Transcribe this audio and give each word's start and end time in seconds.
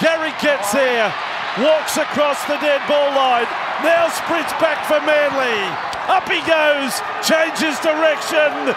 Gary 0.00 0.32
gets 0.42 0.72
there, 0.72 1.12
walks 1.58 1.96
across 1.96 2.42
the 2.44 2.58
dead 2.60 2.82
ball 2.88 3.10
line, 3.16 3.48
now 3.84 4.08
sprints 4.12 4.52
back 4.60 4.84
for 4.84 5.00
Manly. 5.04 5.58
Up 6.06 6.28
he 6.28 6.40
goes, 6.46 7.00
changes 7.24 7.80
direction. 7.82 8.74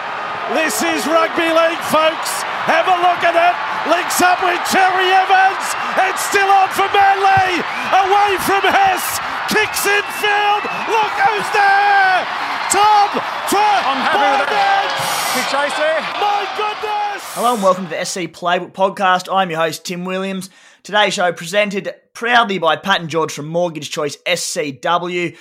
This 0.56 0.82
is 0.82 1.06
rugby 1.06 1.46
league, 1.46 1.84
folks. 1.94 2.42
Have 2.66 2.90
a 2.90 2.98
look 3.06 3.22
at 3.22 3.38
it. 3.38 3.54
Links 3.86 4.18
up 4.18 4.42
with 4.42 4.58
Cherry 4.68 5.08
Evans. 5.14 5.64
It's 6.10 6.22
still 6.26 6.50
on 6.50 6.68
for 6.74 6.90
Manly. 6.90 7.62
Away 7.94 8.30
from 8.42 8.66
Hess. 8.66 9.22
Kicks 9.46 9.86
in 9.86 10.04
field. 10.18 10.62
Look 10.90 11.14
who's 11.22 11.48
there. 11.54 12.26
Tom 12.74 13.10
I'm 13.90 13.98
happy 14.06 14.42
with 14.42 14.50
that. 14.50 15.10
Big 15.34 15.46
chase 15.50 15.76
there. 15.78 16.00
My 16.22 16.46
goodness. 16.54 17.22
Hello 17.34 17.54
and 17.54 17.62
welcome 17.62 17.84
to 17.84 17.90
the 17.90 18.04
SC 18.04 18.30
Playbook 18.30 18.72
Podcast. 18.72 19.32
I'm 19.32 19.50
your 19.50 19.58
host, 19.58 19.84
Tim 19.84 20.04
Williams. 20.04 20.50
Today's 20.82 21.12
show 21.12 21.30
presented 21.32 21.94
proudly 22.14 22.58
by 22.58 22.76
Pat 22.76 23.00
and 23.00 23.10
George 23.10 23.32
from 23.32 23.48
Mortgage 23.48 23.90
Choice 23.90 24.16
SCW. 24.26 25.36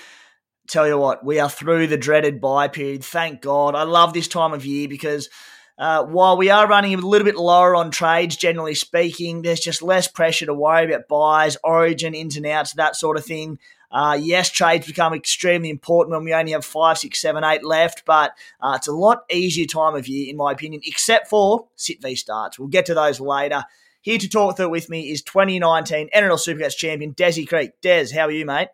Tell 0.68 0.86
you 0.86 0.98
what, 0.98 1.24
we 1.24 1.40
are 1.40 1.50
through 1.50 1.88
the 1.88 1.98
dreaded 1.98 2.42
buy 2.42 2.68
period. 2.68 3.06
Thank 3.06 3.42
God. 3.42 3.74
I 3.74 3.84
love 3.84 4.14
this 4.14 4.28
time 4.28 4.52
of 4.52 4.66
year 4.66 4.90
because 4.90 5.30
uh, 5.78 6.04
while 6.04 6.36
we 6.36 6.50
are 6.50 6.68
running 6.68 6.94
a 6.94 6.98
little 6.98 7.24
bit 7.24 7.38
lower 7.38 7.74
on 7.74 7.90
trades, 7.90 8.36
generally 8.36 8.76
speaking, 8.76 9.42
there's 9.42 9.62
just 9.62 9.82
less 9.82 10.10
pressure 10.10 10.46
to 10.46 10.54
worry 10.54 10.92
about 10.92 11.08
buys, 11.08 11.56
origin, 11.64 12.14
ins 12.14 12.36
and 12.36 12.46
outs, 12.46 12.74
that 12.74 12.98
sort 12.98 13.16
of 13.16 13.24
thing. 13.24 13.60
Uh, 13.90 14.20
yes, 14.22 14.50
trades 14.50 14.88
become 14.88 15.14
extremely 15.14 15.70
important 15.70 16.16
when 16.16 16.26
we 16.26 16.34
only 16.34 16.52
have 16.52 16.66
five, 16.66 16.98
six, 16.98 17.22
seven, 17.22 17.46
eight 17.46 17.64
left, 17.64 18.04
but 18.06 18.34
uh, 18.60 18.74
it's 18.76 18.90
a 18.90 18.92
lot 18.92 19.24
easier 19.32 19.66
time 19.66 19.96
of 19.96 20.08
year, 20.08 20.30
in 20.30 20.36
my 20.36 20.52
opinion, 20.52 20.82
except 20.84 21.30
for 21.30 21.68
sit 21.78 22.02
v 22.02 22.14
starts. 22.14 22.60
We'll 22.60 22.68
get 22.68 22.86
to 22.88 22.94
those 22.94 23.22
later. 23.22 23.64
Here 24.02 24.18
to 24.18 24.30
talk 24.30 24.56
through 24.56 24.68
it 24.68 24.72
with 24.72 24.90
me 24.90 25.12
is 25.12 25.22
2019 25.24 26.10
NRL 26.16 26.38
Supercoach 26.38 26.78
champion 26.78 27.14
Desi 27.14 27.46
Creek. 27.46 27.72
Des, 27.82 28.14
how 28.14 28.28
are 28.28 28.32
you, 28.32 28.46
mate? 28.46 28.70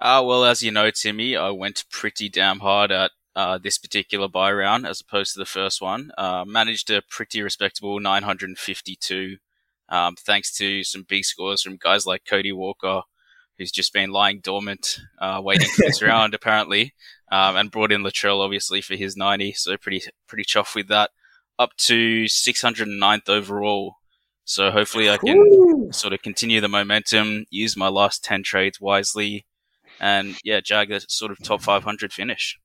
Uh, 0.00 0.22
well, 0.24 0.46
as 0.46 0.62
you 0.62 0.70
know, 0.70 0.90
Timmy, 0.90 1.36
I 1.36 1.50
went 1.50 1.84
pretty 1.90 2.30
damn 2.30 2.60
hard 2.60 2.90
at 2.90 3.10
uh, 3.36 3.58
this 3.58 3.76
particular 3.76 4.28
buy 4.28 4.50
round 4.50 4.86
as 4.86 4.98
opposed 4.98 5.34
to 5.34 5.38
the 5.38 5.44
first 5.44 5.82
one. 5.82 6.10
Uh, 6.16 6.44
managed 6.46 6.90
a 6.90 7.02
pretty 7.02 7.42
respectable 7.42 8.00
952, 8.00 9.36
um, 9.90 10.16
thanks 10.16 10.56
to 10.56 10.82
some 10.84 11.04
big 11.06 11.26
scores 11.26 11.60
from 11.60 11.76
guys 11.76 12.06
like 12.06 12.24
Cody 12.24 12.52
Walker, 12.52 13.02
who's 13.58 13.70
just 13.70 13.92
been 13.92 14.10
lying 14.10 14.40
dormant, 14.40 15.00
uh, 15.18 15.38
waiting 15.44 15.68
for 15.68 15.82
this 15.82 16.00
round 16.02 16.32
apparently, 16.32 16.94
um, 17.30 17.56
and 17.56 17.70
brought 17.70 17.92
in 17.92 18.02
Latrell 18.02 18.42
obviously 18.42 18.80
for 18.80 18.96
his 18.96 19.18
90. 19.18 19.52
So 19.52 19.76
pretty 19.76 20.02
pretty 20.26 20.44
chuffed 20.44 20.74
with 20.74 20.88
that. 20.88 21.10
Up 21.58 21.76
to 21.76 22.24
609th 22.24 23.28
overall. 23.28 23.96
So 24.50 24.72
hopefully 24.72 25.08
I 25.08 25.16
can 25.16 25.36
Ooh. 25.36 25.90
sort 25.92 26.12
of 26.12 26.22
continue 26.22 26.60
the 26.60 26.66
momentum, 26.68 27.44
use 27.50 27.76
my 27.76 27.86
last 27.86 28.24
10 28.24 28.42
trades 28.42 28.80
wisely, 28.80 29.46
and 30.00 30.36
yeah, 30.42 30.58
jag 30.58 30.90
a 30.90 30.98
sort 31.08 31.30
of 31.30 31.40
top 31.40 31.62
500 31.62 32.12
finish. 32.12 32.58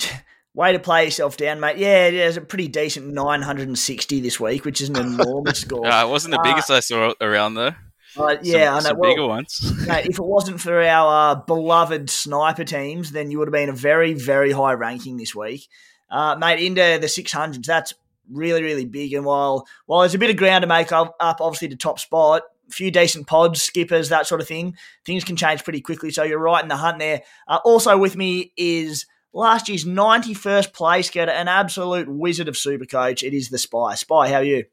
Way 0.54 0.72
to 0.72 0.78
play 0.78 1.04
yourself 1.04 1.36
down, 1.36 1.60
mate. 1.60 1.76
Yeah, 1.76 2.06
it 2.06 2.14
is 2.14 2.38
a 2.38 2.40
pretty 2.40 2.68
decent 2.68 3.12
960 3.12 4.20
this 4.20 4.40
week, 4.40 4.64
which 4.64 4.80
is 4.80 4.88
an 4.88 4.96
enormous 4.96 5.58
score. 5.60 5.86
Uh, 5.86 6.06
it 6.06 6.08
wasn't 6.08 6.32
the 6.32 6.40
Uh, 6.40 6.44
biggest 6.44 6.70
I 6.70 6.80
saw 6.80 7.12
around 7.20 7.56
though. 7.56 7.74
Uh, 8.16 8.36
yeah, 8.42 8.78
some, 8.78 8.86
I 8.86 8.94
know. 8.94 8.98
Well, 8.98 9.10
bigger 9.10 9.26
ones. 9.26 9.86
mate, 9.86 10.06
if 10.06 10.18
it 10.18 10.24
wasn't 10.24 10.62
for 10.62 10.82
our 10.82 11.32
uh, 11.32 11.34
beloved 11.34 12.08
sniper 12.08 12.64
teams, 12.64 13.12
then 13.12 13.30
you 13.30 13.38
would 13.38 13.48
have 13.48 13.52
been 13.52 13.68
a 13.68 13.74
very, 13.74 14.14
very 14.14 14.52
high 14.52 14.72
ranking 14.72 15.18
this 15.18 15.34
week. 15.34 15.68
Uh, 16.10 16.36
mate, 16.36 16.64
into 16.64 16.98
the 16.98 17.06
600s, 17.06 17.66
that's 17.66 17.92
really, 18.30 18.62
really 18.62 18.84
big. 18.84 19.12
And 19.12 19.24
while 19.24 19.66
while 19.86 20.00
there's 20.00 20.14
a 20.14 20.18
bit 20.18 20.30
of 20.30 20.36
ground 20.36 20.62
to 20.62 20.68
make 20.68 20.92
up, 20.92 21.16
up 21.20 21.40
obviously 21.40 21.68
to 21.68 21.76
top 21.76 21.98
spot, 21.98 22.42
a 22.68 22.72
few 22.72 22.90
decent 22.90 23.26
pods, 23.26 23.62
skippers, 23.62 24.08
that 24.08 24.26
sort 24.26 24.40
of 24.40 24.48
thing, 24.48 24.76
things 25.04 25.24
can 25.24 25.36
change 25.36 25.64
pretty 25.64 25.80
quickly. 25.80 26.10
So 26.10 26.22
you're 26.22 26.38
right 26.38 26.62
in 26.62 26.68
the 26.68 26.76
hunt 26.76 26.98
there. 26.98 27.22
Uh, 27.46 27.58
also 27.64 27.98
with 27.98 28.16
me 28.16 28.52
is 28.56 29.06
last 29.32 29.68
year's 29.68 29.84
91st 29.84 30.72
place 30.72 31.10
getter, 31.10 31.32
an 31.32 31.48
absolute 31.48 32.08
wizard 32.08 32.48
of 32.48 32.56
super 32.56 32.86
coach. 32.86 33.22
It 33.22 33.34
is 33.34 33.48
the 33.48 33.58
Spy. 33.58 33.94
Spy, 33.94 34.28
how 34.28 34.36
are 34.36 34.44
you? 34.44 34.64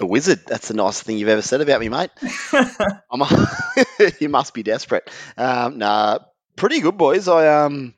A 0.00 0.06
wizard. 0.06 0.40
That's 0.46 0.68
the 0.68 0.74
nicest 0.74 1.04
thing 1.04 1.18
you've 1.18 1.28
ever 1.28 1.42
said 1.42 1.60
about 1.60 1.80
me, 1.80 1.88
mate. 1.88 2.10
A, 2.52 4.12
you 4.20 4.28
must 4.28 4.52
be 4.52 4.62
desperate. 4.62 5.10
Um, 5.38 5.78
nah, 5.78 6.18
pretty 6.54 6.80
good, 6.80 6.98
boys. 6.98 7.28
I 7.28 7.64
um, 7.64 7.94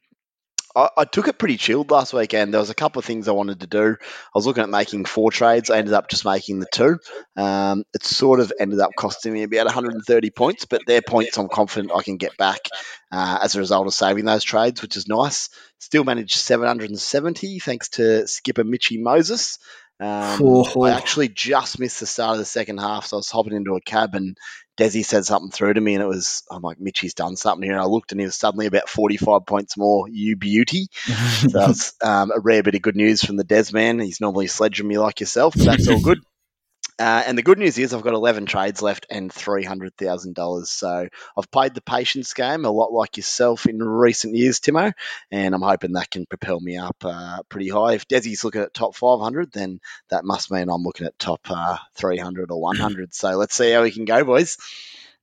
I, 0.78 0.88
I 0.98 1.04
took 1.04 1.26
it 1.26 1.38
pretty 1.38 1.56
chilled 1.56 1.90
last 1.90 2.12
weekend. 2.12 2.54
There 2.54 2.60
was 2.60 2.70
a 2.70 2.74
couple 2.74 3.00
of 3.00 3.04
things 3.04 3.26
I 3.26 3.32
wanted 3.32 3.60
to 3.60 3.66
do. 3.66 3.96
I 4.00 4.30
was 4.34 4.46
looking 4.46 4.62
at 4.62 4.68
making 4.68 5.06
four 5.06 5.32
trades. 5.32 5.70
I 5.70 5.78
ended 5.78 5.92
up 5.92 6.08
just 6.08 6.24
making 6.24 6.60
the 6.60 6.68
two. 6.72 6.98
Um, 7.36 7.84
it 7.94 8.04
sort 8.04 8.38
of 8.38 8.52
ended 8.60 8.78
up 8.78 8.92
costing 8.96 9.32
me 9.32 9.42
about 9.42 9.66
130 9.66 10.30
points, 10.30 10.66
but 10.66 10.82
they're 10.86 11.02
points 11.02 11.36
I'm 11.36 11.48
confident 11.48 11.92
I 11.94 12.02
can 12.02 12.16
get 12.16 12.36
back 12.36 12.60
uh, 13.10 13.40
as 13.42 13.56
a 13.56 13.58
result 13.58 13.88
of 13.88 13.94
saving 13.94 14.24
those 14.24 14.44
trades, 14.44 14.80
which 14.80 14.96
is 14.96 15.08
nice. 15.08 15.48
Still 15.78 16.04
managed 16.04 16.36
770 16.36 17.58
thanks 17.58 17.88
to 17.90 18.28
skipper 18.28 18.64
Mitchy 18.64 18.98
Moses. 18.98 19.58
Um, 20.00 20.38
Oh. 20.40 20.82
I 20.82 20.90
actually 20.90 21.28
just 21.28 21.78
missed 21.78 22.00
the 22.00 22.06
start 22.06 22.32
of 22.32 22.38
the 22.38 22.44
second 22.44 22.78
half, 22.78 23.06
so 23.06 23.16
I 23.16 23.18
was 23.18 23.30
hopping 23.30 23.54
into 23.54 23.74
a 23.74 23.80
cab 23.80 24.14
and 24.14 24.36
Desi 24.78 25.04
said 25.04 25.24
something 25.24 25.50
through 25.50 25.74
to 25.74 25.80
me, 25.80 25.94
and 25.94 26.02
it 26.02 26.06
was 26.06 26.44
I'm 26.50 26.62
like 26.62 26.78
Mitchy's 26.78 27.14
done 27.14 27.34
something 27.36 27.64
here, 27.64 27.72
and 27.72 27.82
I 27.82 27.86
looked 27.86 28.12
and 28.12 28.20
he 28.20 28.26
was 28.26 28.36
suddenly 28.36 28.66
about 28.66 28.88
45 28.88 29.44
points 29.44 29.76
more. 29.76 30.08
You 30.08 30.36
beauty. 30.36 30.86
So 31.04 31.48
that 31.48 31.68
was 31.68 31.94
um, 32.02 32.30
a 32.30 32.38
rare 32.38 32.62
bit 32.62 32.76
of 32.76 32.82
good 32.82 32.94
news 32.94 33.24
from 33.24 33.36
the 33.36 33.44
Des 33.44 33.72
man. 33.72 33.98
He's 33.98 34.20
normally 34.20 34.46
sledging 34.46 34.86
me 34.86 34.98
like 34.98 35.18
yourself, 35.18 35.54
but 35.56 35.64
that's 35.64 35.88
all 35.88 36.00
good. 36.00 36.20
Uh, 36.98 37.22
and 37.26 37.38
the 37.38 37.42
good 37.42 37.58
news 37.58 37.78
is 37.78 37.94
I've 37.94 38.02
got 38.02 38.14
11 38.14 38.46
trades 38.46 38.82
left 38.82 39.06
and 39.08 39.30
$300,000. 39.30 40.66
So 40.66 41.08
I've 41.36 41.50
played 41.50 41.74
the 41.74 41.80
patience 41.80 42.34
game 42.34 42.64
a 42.64 42.70
lot 42.70 42.92
like 42.92 43.16
yourself 43.16 43.66
in 43.66 43.80
recent 43.80 44.34
years, 44.34 44.58
Timo, 44.58 44.92
and 45.30 45.54
I'm 45.54 45.62
hoping 45.62 45.92
that 45.92 46.10
can 46.10 46.26
propel 46.26 46.58
me 46.58 46.76
up 46.76 46.96
uh, 47.04 47.42
pretty 47.48 47.68
high. 47.68 47.94
If 47.94 48.08
Desi's 48.08 48.42
looking 48.42 48.62
at 48.62 48.74
top 48.74 48.96
500, 48.96 49.52
then 49.52 49.80
that 50.10 50.24
must 50.24 50.50
mean 50.50 50.68
I'm 50.68 50.82
looking 50.82 51.06
at 51.06 51.18
top 51.18 51.40
uh, 51.48 51.78
300 51.94 52.50
or 52.50 52.60
100. 52.60 53.14
So 53.14 53.30
let's 53.36 53.54
see 53.54 53.70
how 53.70 53.82
we 53.82 53.92
can 53.92 54.04
go, 54.04 54.24
boys. 54.24 54.58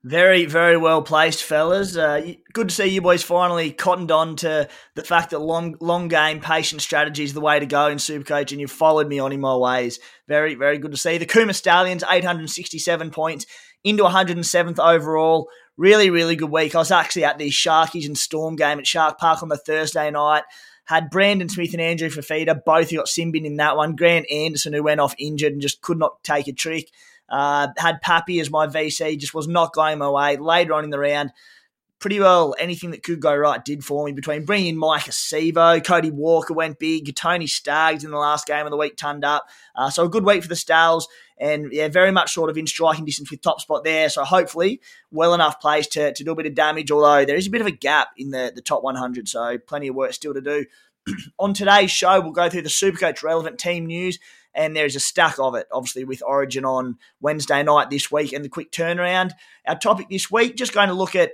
Very, 0.06 0.46
very 0.46 0.78
well 0.78 1.02
placed, 1.02 1.44
fellas. 1.44 1.98
Uh, 1.98 2.34
good 2.54 2.70
to 2.70 2.76
see 2.76 2.86
you 2.86 3.02
boys 3.02 3.24
finally 3.24 3.72
cottoned 3.72 4.12
on 4.12 4.36
to 4.36 4.70
the 4.94 5.04
fact 5.04 5.32
that 5.32 5.40
long, 5.40 5.78
long 5.80 6.10
game, 6.10 6.40
patient 6.40 6.84
strategy 6.84 7.24
is 7.24 7.34
the 7.34 7.42
way 7.42 7.60
to 7.60 7.66
go 7.66 7.88
in 7.88 7.98
Supercoach, 7.98 8.52
and 8.52 8.62
you've 8.62 8.70
followed 8.70 9.08
me 9.08 9.18
on 9.18 9.32
in 9.32 9.42
my 9.42 9.58
ways. 9.58 10.00
Very, 10.28 10.54
very 10.54 10.78
good 10.78 10.92
to 10.92 10.98
see. 10.98 11.18
The 11.18 11.26
Kuma 11.26 11.56
Stallions, 11.56 12.04
867 12.08 13.10
points, 13.10 13.48
into 13.84 14.04
107th 14.04 14.78
overall. 14.78 15.50
Really, 15.76 16.12
really 16.12 16.36
good 16.36 16.52
week. 16.52 16.76
I 16.76 16.80
was 16.80 16.92
actually 16.92 17.24
at 17.24 17.40
the 17.40 17.50
Sharkies 17.50 18.06
and 18.06 18.16
Storm 18.16 18.58
game 18.58 18.78
at 18.78 18.86
Shark 18.86 19.18
Park 19.18 19.42
on 19.42 19.50
the 19.50 19.58
Thursday 19.58 20.12
night. 20.12 20.44
Had 20.84 21.10
Brandon 21.10 21.50
Smith 21.50 21.74
and 21.74 21.82
Andrew 21.82 22.10
Fifita, 22.10 22.64
both 22.64 22.92
who 22.92 22.98
got 22.98 23.08
Simbin 23.08 23.44
in 23.44 23.58
that 23.58 23.76
one. 23.76 23.96
Grant 23.96 24.30
Anderson, 24.30 24.74
who 24.74 24.84
went 24.84 25.02
off 25.02 25.16
injured 25.18 25.54
and 25.54 25.64
just 25.64 25.82
could 25.82 25.98
not 25.98 26.24
take 26.24 26.48
a 26.48 26.54
trick. 26.54 26.92
Uh, 27.28 27.70
had 27.78 28.02
Pappy 28.02 28.40
as 28.40 28.52
my 28.52 28.68
VC, 28.68 29.18
just 29.18 29.34
was 29.34 29.48
not 29.48 29.74
going 29.74 29.98
my 29.98 30.10
way. 30.10 30.38
Later 30.38 30.74
on 30.74 30.84
in 30.84 30.90
the 30.90 31.00
round, 31.00 31.32
pretty 32.00 32.20
well 32.20 32.54
anything 32.60 32.92
that 32.92 33.04
could 33.04 33.20
go 33.20 33.36
right 33.36 33.64
did 33.64 33.84
for 33.84 34.06
me 34.06 34.12
between 34.12 34.46
bringing 34.46 34.68
in 34.68 34.78
Mike 34.78 35.06
Acevo, 35.06 35.84
Cody 35.84 36.12
Walker 36.12 36.54
went 36.54 36.78
big, 36.78 37.16
Tony 37.16 37.48
Staggs 37.48 38.04
in 38.04 38.12
the 38.12 38.18
last 38.18 38.46
game 38.46 38.66
of 38.66 38.72
the 38.72 38.78
week 38.78 38.96
turned 38.98 39.26
up. 39.26 39.48
Uh, 39.76 39.90
so 39.90 40.06
a 40.06 40.10
good 40.10 40.26
week 40.26 40.44
for 40.44 40.50
the 40.50 40.56
Stals 40.56 41.06
and 41.38 41.72
yeah, 41.72 41.88
very 41.88 42.12
much 42.12 42.34
sort 42.34 42.50
of 42.50 42.58
in 42.58 42.68
striking 42.68 43.06
distance 43.06 43.32
with 43.32 43.42
top 43.42 43.60
spot 43.60 43.84
there. 43.84 44.10
So 44.10 44.24
hopefully 44.24 44.82
well 45.12 45.34
enough 45.34 45.60
placed 45.60 45.94
to, 45.94 46.14
to 46.14 46.24
do 46.24 46.32
a 46.32 46.36
bit 46.36 46.46
of 46.46 46.56
damage, 46.56 46.92
although 46.92 47.26
there 47.26 47.38
is 47.38 47.48
a 47.48 47.52
bit 47.52 47.62
of 47.62 47.68
a 47.68 47.72
gap 47.72 48.10
in 48.18 48.32
the, 48.32 48.52
the 48.54 48.62
top 48.62 48.84
100. 48.84 49.28
So 49.28 49.58
plenty 49.58 49.88
of 49.88 49.96
work 49.96 50.14
still 50.14 50.34
to 50.34 50.42
do. 50.42 50.66
On 51.40 51.54
today's 51.54 51.92
show, 51.92 52.22
we'll 52.22 52.32
go 52.32 52.50
through 52.50 52.64
the 52.64 52.70
Supercoach 52.70 53.24
relevant 53.24 53.60
team 53.60 53.86
news 53.86 54.20
and 54.56 54.76
there's 54.76 54.96
a 54.96 55.00
stack 55.00 55.38
of 55.38 55.54
it, 55.56 55.68
obviously, 55.72 56.06
with 56.06 56.24
Origin 56.26 56.66
on 56.66 56.98
Wednesday 57.20 57.62
night 57.62 57.90
this 57.90 58.12
week 58.12 58.34
and 58.34 58.44
the 58.44 58.50
quick 58.50 58.72
turnaround. 58.72 59.32
Our 59.68 59.78
topic 59.78 60.10
this 60.10 60.32
week, 60.32 60.56
just 60.56 60.74
going 60.74 60.88
to 60.88 60.94
look 60.94 61.16
at 61.16 61.32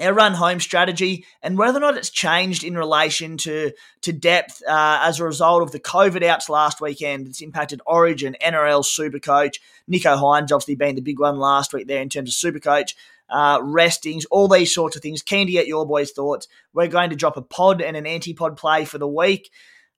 our 0.00 0.14
run 0.14 0.32
home 0.32 0.58
strategy 0.58 1.26
and 1.42 1.58
whether 1.58 1.76
or 1.76 1.80
not 1.80 1.98
it's 1.98 2.08
changed 2.08 2.64
in 2.64 2.78
relation 2.78 3.36
to 3.36 3.72
to 4.00 4.12
depth 4.12 4.62
uh, 4.66 5.00
as 5.02 5.20
a 5.20 5.24
result 5.24 5.62
of 5.62 5.70
the 5.70 5.80
COVID 5.80 6.22
outs 6.22 6.48
last 6.48 6.80
weekend. 6.80 7.26
It's 7.26 7.42
impacted 7.42 7.82
Origin, 7.84 8.36
NRL, 8.40 8.84
Supercoach, 8.84 9.56
Nicho 9.90 10.16
Hynes 10.16 10.50
obviously 10.50 10.76
being 10.76 10.94
the 10.94 11.02
big 11.02 11.20
one 11.20 11.38
last 11.38 11.74
week 11.74 11.88
there 11.88 12.00
in 12.00 12.08
terms 12.08 12.30
of 12.30 12.52
Supercoach. 12.52 12.94
Uh, 13.28 13.58
restings, 13.62 14.26
all 14.26 14.46
these 14.46 14.74
sorts 14.74 14.94
of 14.94 15.00
things. 15.00 15.22
Keen 15.22 15.46
to 15.46 15.52
get 15.52 15.66
your 15.66 15.86
boys' 15.86 16.10
thoughts. 16.10 16.48
We're 16.74 16.88
going 16.88 17.10
to 17.10 17.16
drop 17.16 17.38
a 17.38 17.42
pod 17.42 17.80
and 17.80 17.96
an 17.96 18.06
anti-pod 18.06 18.58
play 18.58 18.84
for 18.84 18.98
the 18.98 19.08
week. 19.08 19.50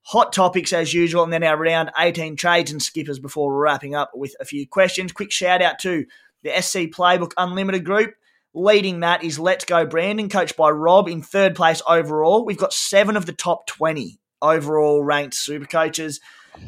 Hot 0.09 0.31
topics 0.33 0.71
as 0.71 0.93
usual, 0.93 1.23
and 1.23 1.33
then 1.33 1.43
our 1.43 1.57
round 1.57 1.91
18 1.97 2.35
trades 2.35 2.71
and 2.71 2.81
skippers 2.81 3.19
before 3.19 3.55
wrapping 3.55 3.95
up 3.95 4.11
with 4.13 4.35
a 4.39 4.45
few 4.45 4.67
questions. 4.67 5.11
Quick 5.11 5.31
shout 5.31 5.61
out 5.61 5.79
to 5.79 6.05
the 6.43 6.61
SC 6.61 6.91
Playbook 6.91 7.31
Unlimited 7.37 7.83
group. 7.83 8.13
Leading 8.53 9.01
that 9.01 9.23
is 9.23 9.39
Let's 9.39 9.65
Go 9.65 9.85
Brandon, 9.85 10.29
coached 10.29 10.55
by 10.55 10.69
Rob 10.69 11.09
in 11.09 11.21
third 11.21 11.55
place 11.55 11.81
overall. 11.87 12.45
We've 12.45 12.57
got 12.57 12.71
seven 12.71 13.17
of 13.17 13.25
the 13.25 13.33
top 13.33 13.67
20 13.67 14.19
overall 14.41 15.03
ranked 15.03 15.33
super 15.33 15.65
coaches. 15.65 16.21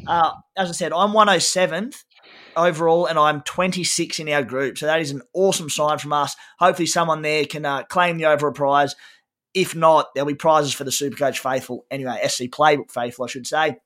Uh, 0.06 0.32
as 0.56 0.68
I 0.68 0.72
said, 0.72 0.92
I'm 0.92 1.12
107th 1.12 2.04
overall 2.56 3.06
and 3.06 3.18
I'm 3.18 3.40
26 3.42 4.18
in 4.18 4.28
our 4.28 4.42
group. 4.42 4.78
So 4.78 4.86
that 4.86 5.00
is 5.00 5.12
an 5.12 5.22
awesome 5.32 5.70
sign 5.70 5.98
from 5.98 6.12
us. 6.12 6.36
Hopefully, 6.58 6.86
someone 6.86 7.22
there 7.22 7.46
can 7.46 7.64
uh, 7.64 7.84
claim 7.84 8.18
the 8.18 8.26
overall 8.26 8.52
prize. 8.52 8.94
If 9.58 9.74
not, 9.74 10.14
there'll 10.14 10.28
be 10.28 10.34
prizes 10.34 10.72
for 10.72 10.84
the 10.84 10.92
Supercoach 10.92 11.38
faithful. 11.38 11.84
Anyway, 11.90 12.16
SC 12.28 12.42
Playbook 12.44 12.92
faithful, 12.92 13.24
I 13.24 13.28
should 13.28 13.44
say. 13.44 13.76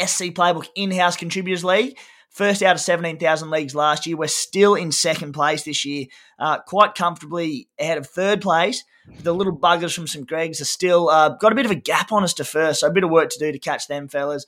SC 0.00 0.32
Playbook 0.32 0.66
In 0.74 0.90
House 0.92 1.14
Contributors 1.14 1.62
League. 1.62 1.98
First 2.30 2.62
out 2.62 2.74
of 2.74 2.80
17,000 2.80 3.50
leagues 3.50 3.74
last 3.74 4.06
year. 4.06 4.16
We're 4.16 4.28
still 4.28 4.74
in 4.74 4.92
second 4.92 5.32
place 5.32 5.64
this 5.64 5.84
year, 5.84 6.06
uh, 6.38 6.60
quite 6.60 6.94
comfortably 6.94 7.68
ahead 7.78 7.98
of 7.98 8.06
third 8.06 8.40
place. 8.40 8.82
The 9.22 9.34
little 9.34 9.54
buggers 9.54 9.94
from 9.94 10.06
St. 10.06 10.26
Greg's 10.26 10.62
are 10.62 10.64
still 10.64 11.10
uh, 11.10 11.36
got 11.36 11.52
a 11.52 11.54
bit 11.54 11.66
of 11.66 11.70
a 11.70 11.74
gap 11.76 12.12
on 12.12 12.24
us 12.24 12.32
to 12.34 12.44
first, 12.44 12.80
so 12.80 12.86
a 12.86 12.92
bit 12.92 13.04
of 13.04 13.10
work 13.10 13.28
to 13.28 13.38
do 13.38 13.52
to 13.52 13.58
catch 13.58 13.88
them, 13.88 14.08
fellas. 14.08 14.46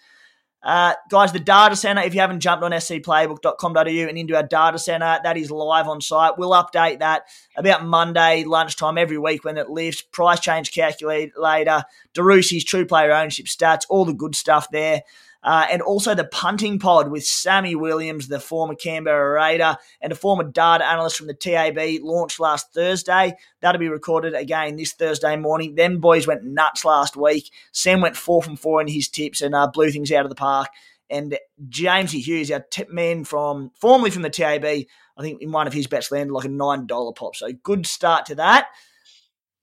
Uh, 0.63 0.95
guys, 1.09 1.33
the 1.33 1.41
data 1.41 1.75
center, 1.75 2.03
if 2.03 2.15
you 2.15 2.21
haven't 2.21 2.41
jumped 2.41 2.63
on 2.63 2.71
scplaybook.com.au 2.71 4.09
and 4.09 4.19
into 4.19 4.37
our 4.37 4.45
data 4.45 4.79
center, 4.79 5.19
that 5.23 5.37
is 5.37 5.51
live 5.51 5.89
on 5.89 6.01
site. 6.01 6.39
We'll 6.39 6.51
update 6.51 7.01
that 7.01 7.25
about 7.57 7.85
Monday 7.85 8.45
lunchtime 8.45 8.97
every 8.97 9.19
week 9.19 9.45
when 9.45 9.59
it 9.59 9.69
lifts. 9.69 10.03
Price 10.03 10.39
change 10.39 10.73
calculator, 10.73 11.85
Darussi's 12.15 12.65
true 12.65 12.87
player 12.87 13.13
ownership 13.13 13.47
stats, 13.47 13.87
all 13.89 14.05
the 14.05 14.13
good 14.13 14.37
stuff 14.37 14.69
there. 14.71 15.03
Uh, 15.45 15.67
and 15.71 15.83
also 15.83 16.15
the 16.15 16.25
punting 16.25 16.79
pod 16.79 17.11
with 17.11 17.25
Sammy 17.25 17.75
Williams, 17.75 18.29
the 18.29 18.39
former 18.39 18.75
Canberra 18.75 19.35
Raider 19.35 19.77
and 20.01 20.13
a 20.13 20.17
former 20.17 20.45
data 20.45 20.87
analyst 20.87 21.17
from 21.17 21.27
the 21.27 21.35
TAB, 21.35 21.79
launched 22.03 22.39
last 22.39 22.73
Thursday. 22.73 23.35
That'll 23.61 23.81
be 23.81 23.89
recorded 23.89 24.35
again 24.35 24.77
this 24.77 24.93
Thursday 24.93 25.37
morning. 25.37 25.75
Them 25.75 25.99
boys 25.99 26.27
went 26.27 26.45
nuts 26.45 26.85
last 26.85 27.17
week. 27.17 27.51
Sam 27.73 28.01
went 28.01 28.17
four 28.17 28.43
from 28.43 28.57
four 28.57 28.81
in 28.81 28.87
his 28.87 29.09
tips 29.09 29.43
and 29.43 29.55
uh, 29.55 29.67
blew 29.67 29.91
things 29.91 30.13
out 30.13 30.25
of 30.25 30.31
the 30.31 30.37
park. 30.37 30.69
And 31.11 31.37
Jamesy 31.69 32.21
Hughes, 32.21 32.51
our 32.51 32.65
tip 32.71 32.91
man 32.91 33.25
from 33.25 33.71
formerly 33.79 34.11
from 34.11 34.23
the 34.23 34.31
TAB, 34.31 34.65
I 34.65 34.87
think 35.21 35.43
in 35.43 35.53
one 35.53 35.67
of 35.67 35.73
his 35.73 35.87
bets 35.87 36.11
landed 36.11 36.33
like 36.33 36.47
a 36.47 36.49
nine 36.49 36.87
dollar 36.87 37.13
pop. 37.13 37.37
So 37.37 37.53
good 37.53 37.87
start 37.87 38.27
to 38.27 38.37
that. 38.37 38.69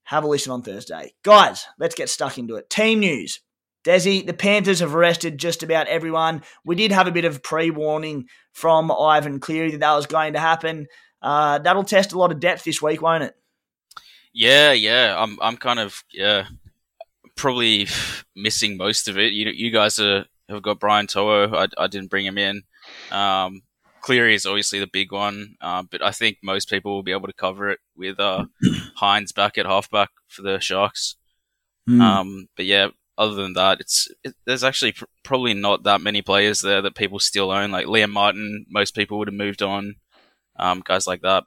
Have 0.04 0.24
a 0.24 0.28
listen 0.28 0.52
on 0.52 0.62
Thursday, 0.62 1.14
guys. 1.22 1.66
Let's 1.78 1.94
get 1.94 2.08
stuck 2.08 2.36
into 2.36 2.56
it. 2.56 2.68
Team 2.68 3.00
news. 3.00 3.40
Desi, 3.84 4.26
the 4.26 4.34
Panthers 4.34 4.80
have 4.80 4.94
arrested 4.94 5.38
just 5.38 5.62
about 5.62 5.86
everyone. 5.86 6.42
We 6.64 6.76
did 6.76 6.92
have 6.92 7.06
a 7.06 7.12
bit 7.12 7.24
of 7.24 7.42
pre 7.42 7.70
warning 7.70 8.26
from 8.52 8.90
Ivan 8.90 9.40
Cleary 9.40 9.70
that 9.72 9.80
that 9.80 9.94
was 9.94 10.06
going 10.06 10.34
to 10.34 10.40
happen. 10.40 10.86
Uh, 11.22 11.58
that'll 11.58 11.84
test 11.84 12.12
a 12.12 12.18
lot 12.18 12.32
of 12.32 12.40
depth 12.40 12.64
this 12.64 12.82
week, 12.82 13.00
won't 13.00 13.24
it? 13.24 13.34
Yeah, 14.32 14.72
yeah. 14.72 15.14
I'm, 15.18 15.38
I'm 15.40 15.56
kind 15.56 15.78
of, 15.78 16.02
yeah, 16.12 16.46
probably 17.36 17.88
missing 18.36 18.76
most 18.76 19.08
of 19.08 19.18
it. 19.18 19.32
You, 19.32 19.50
you 19.50 19.70
guys 19.70 19.98
are, 19.98 20.26
have 20.48 20.62
got 20.62 20.80
Brian 20.80 21.06
To'o. 21.06 21.54
I, 21.54 21.68
I 21.78 21.86
didn't 21.86 22.10
bring 22.10 22.26
him 22.26 22.38
in. 22.38 22.62
Um, 23.10 23.62
Cleary 24.00 24.34
is 24.34 24.46
obviously 24.46 24.78
the 24.78 24.86
big 24.86 25.12
one, 25.12 25.56
uh, 25.60 25.82
but 25.90 26.02
I 26.02 26.10
think 26.10 26.38
most 26.42 26.70
people 26.70 26.92
will 26.92 27.02
be 27.02 27.12
able 27.12 27.28
to 27.28 27.34
cover 27.34 27.70
it 27.70 27.80
with 27.96 28.18
uh, 28.18 28.46
Hynes 29.00 29.34
back 29.34 29.58
at 29.58 29.66
halfback 29.66 30.10
for 30.28 30.42
the 30.42 30.58
Sharks. 30.58 31.16
Mm. 31.88 32.00
Um, 32.00 32.48
but 32.56 32.64
yeah, 32.64 32.88
other 33.20 33.34
than 33.34 33.52
that, 33.52 33.80
it's 33.80 34.08
it, 34.24 34.34
there's 34.46 34.64
actually 34.64 34.92
pr- 34.92 35.04
probably 35.22 35.52
not 35.52 35.84
that 35.84 36.00
many 36.00 36.22
players 36.22 36.60
there 36.60 36.80
that 36.82 36.94
people 36.94 37.18
still 37.18 37.50
own. 37.50 37.70
Like 37.70 37.86
Liam 37.86 38.10
Martin, 38.10 38.64
most 38.68 38.94
people 38.94 39.18
would 39.18 39.28
have 39.28 39.34
moved 39.34 39.62
on. 39.62 39.96
Um, 40.58 40.82
guys 40.84 41.06
like 41.06 41.20
that. 41.20 41.44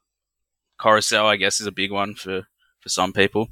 Koroisau, 0.80 1.26
I 1.26 1.36
guess, 1.36 1.60
is 1.60 1.68
a 1.68 1.72
big 1.72 1.92
one 1.92 2.14
for 2.14 2.44
for 2.80 2.90
some 2.90 3.12
people. 3.12 3.48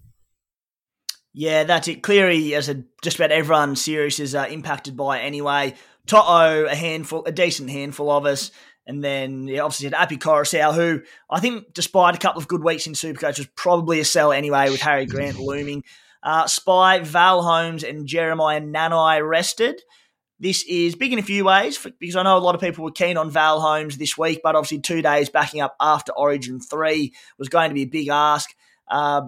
Yeah, 1.33 1.63
that's 1.63 1.87
it. 1.87 2.03
Cleary, 2.03 2.53
as 2.53 2.69
a, 2.69 2.83
just 3.01 3.17
about 3.17 3.31
everyone 3.31 3.75
serious 3.75 4.19
is 4.19 4.35
uh, 4.35 4.47
impacted 4.49 4.97
by 4.97 5.19
it 5.19 5.21
anyway. 5.21 5.73
To'o, 6.05 6.65
a 6.65 6.75
handful, 6.75 7.25
a 7.25 7.31
decent 7.31 7.69
handful 7.69 8.11
of 8.11 8.25
us. 8.25 8.51
And 8.85 9.03
then 9.03 9.47
yeah, 9.47 9.61
obviously 9.61 9.85
had 9.85 9.93
Api 9.93 10.17
Koroisau, 10.17 10.73
who 10.73 11.01
I 11.29 11.39
think, 11.39 11.73
despite 11.73 12.15
a 12.15 12.19
couple 12.19 12.41
of 12.41 12.47
good 12.47 12.63
weeks 12.63 12.85
in 12.85 12.93
Supercoach, 12.93 13.37
was 13.37 13.47
probably 13.55 13.99
a 13.99 14.05
sell 14.05 14.31
anyway 14.31 14.69
with 14.69 14.81
Harry 14.81 15.05
Grant 15.05 15.39
looming. 15.39 15.83
Uh, 16.23 16.47
Spy, 16.47 16.99
Val 16.99 17.41
Holmes, 17.41 17.83
and 17.83 18.07
Jeremiah 18.07 18.61
Nanai 18.61 19.27
rested. 19.27 19.81
This 20.39 20.63
is 20.67 20.95
big 20.95 21.13
in 21.13 21.19
a 21.19 21.23
few 21.23 21.45
ways 21.45 21.77
for, 21.77 21.91
because 21.99 22.15
I 22.15 22.23
know 22.23 22.37
a 22.37 22.39
lot 22.39 22.55
of 22.55 22.61
people 22.61 22.83
were 22.83 22.91
keen 22.91 23.17
on 23.17 23.29
Val 23.29 23.61
Holmes 23.61 23.97
this 23.97 24.17
week, 24.17 24.41
but 24.43 24.55
obviously 24.55 24.79
two 24.79 25.01
days 25.01 25.29
backing 25.29 25.61
up 25.61 25.75
after 25.79 26.11
Origin 26.13 26.59
3 26.59 27.13
was 27.37 27.49
going 27.49 27.69
to 27.69 27.75
be 27.75 27.83
a 27.83 27.85
big 27.85 28.07
ask. 28.07 28.49
Uh, 28.89 29.21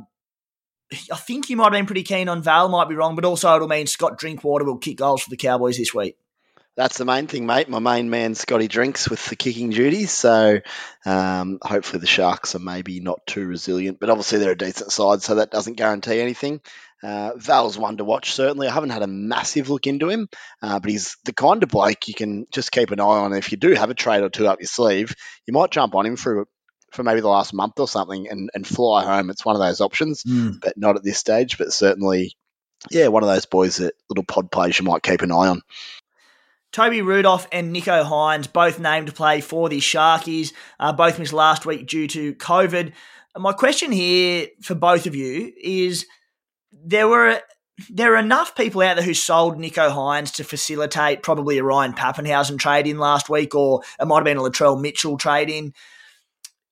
I 1.12 1.16
think 1.16 1.50
you 1.50 1.58
might 1.58 1.66
have 1.66 1.74
been 1.74 1.86
pretty 1.86 2.04
keen 2.04 2.30
on 2.30 2.42
Val, 2.42 2.70
might 2.70 2.90
be 2.90 2.96
wrong, 2.96 3.16
but 3.16 3.26
also 3.26 3.56
it'll 3.56 3.68
mean 3.68 3.88
Scott 3.88 4.18
Drinkwater 4.18 4.66
will 4.66 4.78
kick 4.78 4.98
goals 4.98 5.22
for 5.22 5.30
the 5.30 5.38
Cowboys 5.38 5.78
this 5.78 5.94
week 5.94 6.18
that's 6.76 6.98
the 6.98 7.06
main 7.06 7.28
thing, 7.28 7.46
mate. 7.46 7.70
My 7.70 7.80
main 7.80 8.10
man, 8.10 8.36
Scotty 8.36 8.68
Drinks, 8.68 9.10
with 9.10 9.24
the 9.28 9.36
kicking 9.36 9.70
duties. 9.70 10.12
So 10.12 10.60
um, 11.06 11.60
hopefully 11.62 12.00
the 12.00 12.08
Sharks 12.08 12.56
are 12.56 12.60
maybe 12.60 13.00
not 13.00 13.26
too 13.28 13.46
resilient, 13.46 14.00
but 14.00 14.10
obviously 14.10 14.40
they're 14.40 14.52
a 14.52 14.58
decent 14.58 14.92
side, 14.92 15.22
so 15.22 15.36
that 15.36 15.52
doesn't 15.52 15.78
guarantee 15.78 16.20
anything. 16.20 16.62
Uh, 17.04 17.34
Val's 17.36 17.78
one 17.78 17.98
to 17.98 18.06
watch, 18.06 18.32
certainly. 18.34 18.68
I 18.68 18.74
haven't 18.74 18.92
had 18.92 19.02
a 19.02 19.08
massive 19.08 19.70
look 19.70 19.88
into 19.88 20.10
him, 20.10 20.30
uh, 20.62 20.80
but 20.80 20.90
he's 20.90 21.18
the 21.26 21.34
kind 21.34 21.62
of 21.62 21.70
bloke 21.70 22.08
you 22.08 22.14
can 22.14 22.46
just 22.52 22.72
keep 22.72 22.92
an 22.92 23.02
eye 23.02 23.04
on. 23.04 23.34
If 23.34 23.52
you 23.52 23.58
do 23.58 23.74
have 23.74 23.90
a 23.90 23.96
trade 23.96 24.24
or 24.24 24.30
two 24.30 24.48
up 24.48 24.62
your 24.62 24.68
sleeve, 24.68 25.14
you 25.46 25.54
might 25.54 25.72
jump 25.72 25.96
on 25.96 26.06
him 26.06 26.16
for 26.16 26.48
for 26.94 27.04
maybe 27.04 27.22
the 27.22 27.28
last 27.28 27.54
month 27.54 27.80
or 27.80 27.88
something 27.88 28.28
and, 28.30 28.52
and 28.54 28.66
fly 28.66 29.04
home. 29.04 29.32
It's 29.32 29.44
one 29.44 29.56
of 29.56 29.62
those 29.62 29.82
options, 29.82 30.24
mm. 30.24 30.62
but 30.62 30.78
not 30.78 30.96
at 30.96 31.04
this 31.04 31.18
stage. 31.18 31.58
But 31.58 31.74
certainly, 31.74 32.36
yeah, 32.90 33.08
one 33.08 33.24
of 33.24 33.30
those 33.30 33.48
boys 33.48 33.78
that 33.78 33.96
little 34.10 34.24
pod 34.24 34.52
plays 34.52 34.80
you 34.80 34.86
might 34.86 35.04
keep 35.04 35.24
an 35.24 35.32
eye 35.32 35.48
on. 35.48 35.62
Toby 36.74 37.04
Rudolf 37.04 37.48
and 37.52 37.74
Nicho 37.74 38.04
Hynes 38.04 38.52
both 38.52 38.80
named 38.80 39.08
to 39.08 39.14
play 39.14 39.42
for 39.42 39.70
the 39.70 39.78
Sharkies. 39.80 40.52
Uh, 40.80 40.92
both 40.92 41.20
missed 41.20 41.32
last 41.32 41.66
week 41.66 41.88
due 41.88 42.08
to 42.08 42.34
COVID. 42.34 42.92
My 43.38 43.54
question 43.54 43.92
here 43.92 44.48
for 44.62 44.76
both 44.76 45.06
of 45.06 45.16
you 45.16 45.54
is: 45.62 46.06
there 46.72 47.08
were 47.08 47.40
there 47.90 48.14
are 48.16 48.20
enough 48.20 48.56
people 48.56 48.82
out 48.82 48.96
there 48.96 49.06
who 49.06 49.14
sold 49.14 49.58
Nicho 49.58 49.92
Hynes 49.92 50.34
to 50.36 50.44
facilitate 50.44 51.24
probably 51.24 51.60
a 51.60 51.64
Ryan 51.64 51.94
Papenhuyzen 51.94 52.60
trade 52.60 52.88
in 52.88 52.98
last 52.98 53.30
week, 53.30 53.56
or 53.56 53.84
it 54.00 54.06
might 54.06 54.18
have 54.18 54.26
been 54.26 54.38
a 54.38 54.42
Latrell 54.42 54.82
Mitchell 54.82 55.18
trade 55.18 55.50
in. 55.50 55.74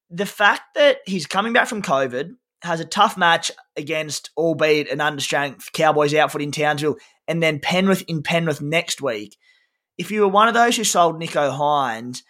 The 0.10 0.25
fact 0.25 0.63
that 0.75 0.98
he's 1.05 1.25
coming 1.25 1.53
back 1.53 1.67
from 1.67 1.81
COVID 1.81 2.31
has 2.63 2.79
a 2.79 2.86
tough 2.86 3.17
match 3.17 3.51
against, 3.75 4.29
albeit 4.36 4.89
an 4.89 5.00
understrength 5.00 5.72
Cowboys 5.74 6.13
outfit 6.13 6.41
in 6.41 6.51
Townsville, 6.51 6.98
and 7.27 7.41
then 7.41 7.60
Penrith 7.60 8.03
in 8.08 8.22
Penrith 8.24 8.62
next 8.62 9.01
week 9.01 9.38
if 10.01 10.10
you 10.10 10.22
were 10.22 10.27
one 10.27 10.48
of 10.48 10.55
those 10.55 10.75
who 10.75 10.84
sold 10.84 11.22
Nicho 11.22 11.55
Hynes, 11.55 12.24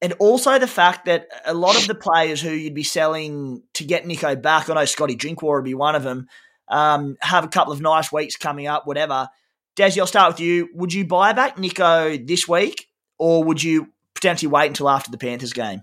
and 0.00 0.14
also 0.14 0.58
the 0.58 0.66
fact 0.66 1.04
that 1.04 1.28
a 1.44 1.52
lot 1.52 1.76
of 1.76 1.86
the 1.86 1.94
players 1.94 2.40
who 2.40 2.50
you'd 2.50 2.74
be 2.74 2.82
selling 2.82 3.62
to 3.74 3.84
get 3.84 4.04
Nicho 4.04 4.40
back, 4.40 4.70
I 4.70 4.74
know 4.74 4.84
Scotty 4.86 5.14
Drinkwater 5.14 5.58
would 5.58 5.64
be 5.64 5.74
one 5.74 5.94
of 5.94 6.02
them, 6.02 6.26
um, 6.68 7.16
have 7.20 7.44
a 7.44 7.48
couple 7.48 7.74
of 7.74 7.82
nice 7.82 8.10
weeks 8.10 8.36
coming 8.36 8.66
up, 8.66 8.86
whatever. 8.86 9.28
Desi, 9.76 9.98
I'll 9.98 10.06
start 10.06 10.32
with 10.32 10.40
you. 10.40 10.70
Would 10.74 10.94
you 10.94 11.06
buy 11.06 11.34
back 11.34 11.56
Nicho 11.56 12.26
this 12.26 12.48
week, 12.48 12.88
or 13.18 13.44
would 13.44 13.62
you 13.62 13.92
potentially 14.14 14.50
wait 14.50 14.68
until 14.68 14.88
after 14.88 15.10
the 15.10 15.18
Panthers 15.18 15.52
game? 15.52 15.82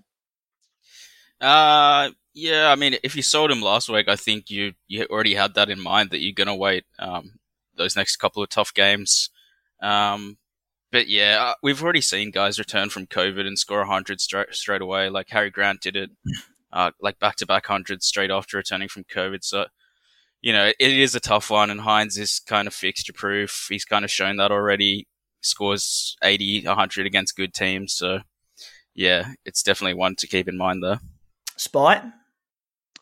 Uh, 1.39 2.09
Yeah, 2.33 2.71
I 2.71 2.75
mean, 2.75 2.95
if 3.03 3.15
you 3.15 3.21
sold 3.21 3.51
him 3.51 3.61
last 3.61 3.89
week, 3.89 4.07
I 4.07 4.15
think 4.15 4.49
you 4.49 4.73
you 4.87 5.05
already 5.09 5.35
had 5.35 5.53
that 5.55 5.69
in 5.69 5.79
mind 5.79 6.09
that 6.09 6.21
you're 6.21 6.33
going 6.33 6.47
to 6.47 6.55
wait 6.55 6.85
um, 6.97 7.39
those 7.75 7.95
next 7.95 8.17
couple 8.17 8.41
of 8.41 8.49
tough 8.49 8.73
games. 8.73 9.29
Um, 9.81 10.37
but 10.91 11.07
yeah, 11.07 11.37
uh, 11.41 11.53
we've 11.63 11.81
already 11.81 12.01
seen 12.01 12.31
guys 12.31 12.59
return 12.59 12.89
from 12.89 13.07
COVID 13.07 13.47
and 13.47 13.57
score 13.57 13.79
100 13.79 14.19
straight, 14.19 14.53
straight 14.53 14.81
away. 14.81 15.09
Like 15.09 15.29
Harry 15.29 15.49
Grant 15.49 15.81
did 15.81 15.95
it, 15.95 16.11
uh, 16.73 16.91
like 17.01 17.19
back 17.19 17.37
to 17.37 17.45
back 17.45 17.65
hundreds 17.65 18.05
straight 18.05 18.31
after 18.31 18.57
returning 18.57 18.89
from 18.89 19.05
COVID. 19.05 19.43
So, 19.43 19.65
you 20.41 20.53
know, 20.53 20.67
it 20.67 20.91
is 20.91 21.15
a 21.15 21.19
tough 21.19 21.49
one. 21.49 21.69
And 21.69 21.81
Hynes 21.81 22.17
is 22.17 22.39
kind 22.39 22.67
of 22.67 22.73
fixture 22.73 23.13
proof. 23.13 23.67
He's 23.69 23.85
kind 23.85 24.03
of 24.03 24.11
shown 24.11 24.37
that 24.37 24.51
already. 24.51 25.07
Scores 25.43 26.17
80, 26.23 26.67
100 26.67 27.07
against 27.07 27.35
good 27.35 27.53
teams. 27.53 27.93
So, 27.93 28.19
yeah, 28.93 29.31
it's 29.43 29.63
definitely 29.63 29.95
one 29.95 30.15
to 30.17 30.27
keep 30.27 30.47
in 30.47 30.55
mind 30.55 30.83
there. 30.83 30.99
Spite? 31.57 32.03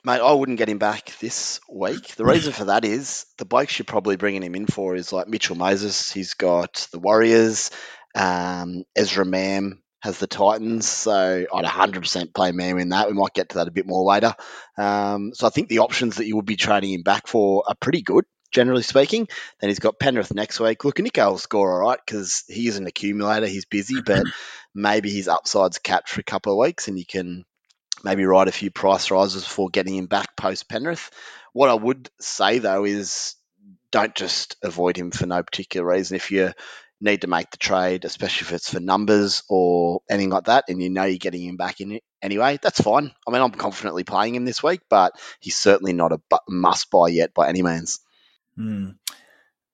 Mate, 0.05 0.21
I 0.21 0.31
wouldn't 0.31 0.57
get 0.57 0.69
him 0.69 0.77
back 0.77 1.13
this 1.19 1.59
week. 1.69 2.15
The 2.15 2.23
reason 2.23 2.53
for 2.53 2.65
that 2.65 2.85
is 2.85 3.25
the 3.37 3.45
blokes 3.45 3.77
you're 3.77 3.85
probably 3.85 4.15
bringing 4.15 4.43
him 4.43 4.55
in 4.55 4.65
for 4.65 4.95
is 4.95 5.11
like 5.11 5.27
Mitchell 5.27 5.57
Moses. 5.57 6.11
He's 6.11 6.35
got 6.35 6.87
the 6.93 6.99
Warriors. 6.99 7.69
Um, 8.15 8.85
Ezra 8.95 9.25
Mam 9.25 9.81
has 10.01 10.17
the 10.17 10.27
Titans. 10.27 10.87
So 10.87 11.45
I'd 11.53 11.65
100% 11.65 12.33
play 12.33 12.51
Mam 12.53 12.79
in 12.79 12.89
that. 12.89 13.07
We 13.07 13.13
might 13.13 13.33
get 13.33 13.49
to 13.49 13.55
that 13.57 13.67
a 13.67 13.71
bit 13.71 13.85
more 13.85 14.05
later. 14.05 14.33
Um, 14.77 15.33
so 15.33 15.45
I 15.45 15.49
think 15.49 15.67
the 15.67 15.79
options 15.79 16.15
that 16.15 16.27
you 16.27 16.37
would 16.37 16.45
be 16.45 16.55
trading 16.55 16.93
him 16.93 17.03
back 17.03 17.27
for 17.27 17.63
are 17.67 17.75
pretty 17.79 18.01
good 18.01 18.23
generally 18.51 18.83
speaking. 18.83 19.27
Then 19.59 19.69
he's 19.69 19.79
got 19.79 19.99
Penrith 19.99 20.33
next 20.33 20.59
week. 20.59 20.83
Look, 20.85 20.95
Nicho 20.97 21.31
will 21.31 21.37
score 21.37 21.73
all 21.73 21.89
right 21.89 21.99
because 22.03 22.43
he 22.47 22.67
is 22.67 22.77
an 22.77 22.87
accumulator. 22.87 23.47
He's 23.47 23.65
busy, 23.65 24.01
but 24.01 24.23
maybe 24.73 25.09
his 25.09 25.27
upside's 25.27 25.79
capped 25.79 26.09
for 26.09 26.21
a 26.21 26.23
couple 26.23 26.53
of 26.53 26.65
weeks 26.65 26.87
and 26.87 26.97
you 26.97 27.05
can 27.05 27.45
maybe 28.03 28.25
write 28.25 28.47
a 28.47 28.53
few 28.53 28.71
price 28.71 29.11
rises 29.11 29.43
before 29.43 29.69
getting 29.69 29.95
him 29.95 30.07
back 30.07 30.35
post 30.35 30.69
Penrith. 30.69 31.09
What 31.53 31.69
I 31.69 31.73
would 31.73 32.09
say 32.19 32.59
though 32.59 32.85
is 32.85 33.35
don't 33.91 34.15
just 34.15 34.55
avoid 34.63 34.97
him 34.97 35.11
for 35.11 35.25
no 35.25 35.41
particular 35.43 35.87
reason. 35.87 36.15
If 36.15 36.31
you 36.31 36.53
need 37.01 37.21
to 37.21 37.27
make 37.27 37.49
the 37.51 37.57
trade, 37.57 38.05
especially 38.05 38.47
if 38.47 38.53
it's 38.53 38.73
for 38.73 38.79
numbers 38.79 39.43
or 39.49 40.01
anything 40.09 40.29
like 40.29 40.45
that, 40.45 40.65
and 40.67 40.81
you 40.81 40.89
know 40.89 41.05
you're 41.05 41.17
getting 41.17 41.43
him 41.43 41.57
back 41.57 41.79
in 41.81 41.93
it 41.93 42.03
anyway, 42.21 42.59
that's 42.61 42.81
fine. 42.81 43.11
I 43.27 43.31
mean, 43.31 43.41
I'm 43.41 43.51
confidently 43.51 44.03
playing 44.03 44.35
him 44.35 44.45
this 44.45 44.61
week, 44.61 44.81
but 44.89 45.13
he's 45.39 45.57
certainly 45.57 45.93
not 45.93 46.11
a 46.11 46.19
must 46.47 46.89
buy 46.91 47.07
yet 47.07 47.33
by 47.33 47.47
any 47.47 47.63
means. 47.63 47.99
Mm. 48.57 48.95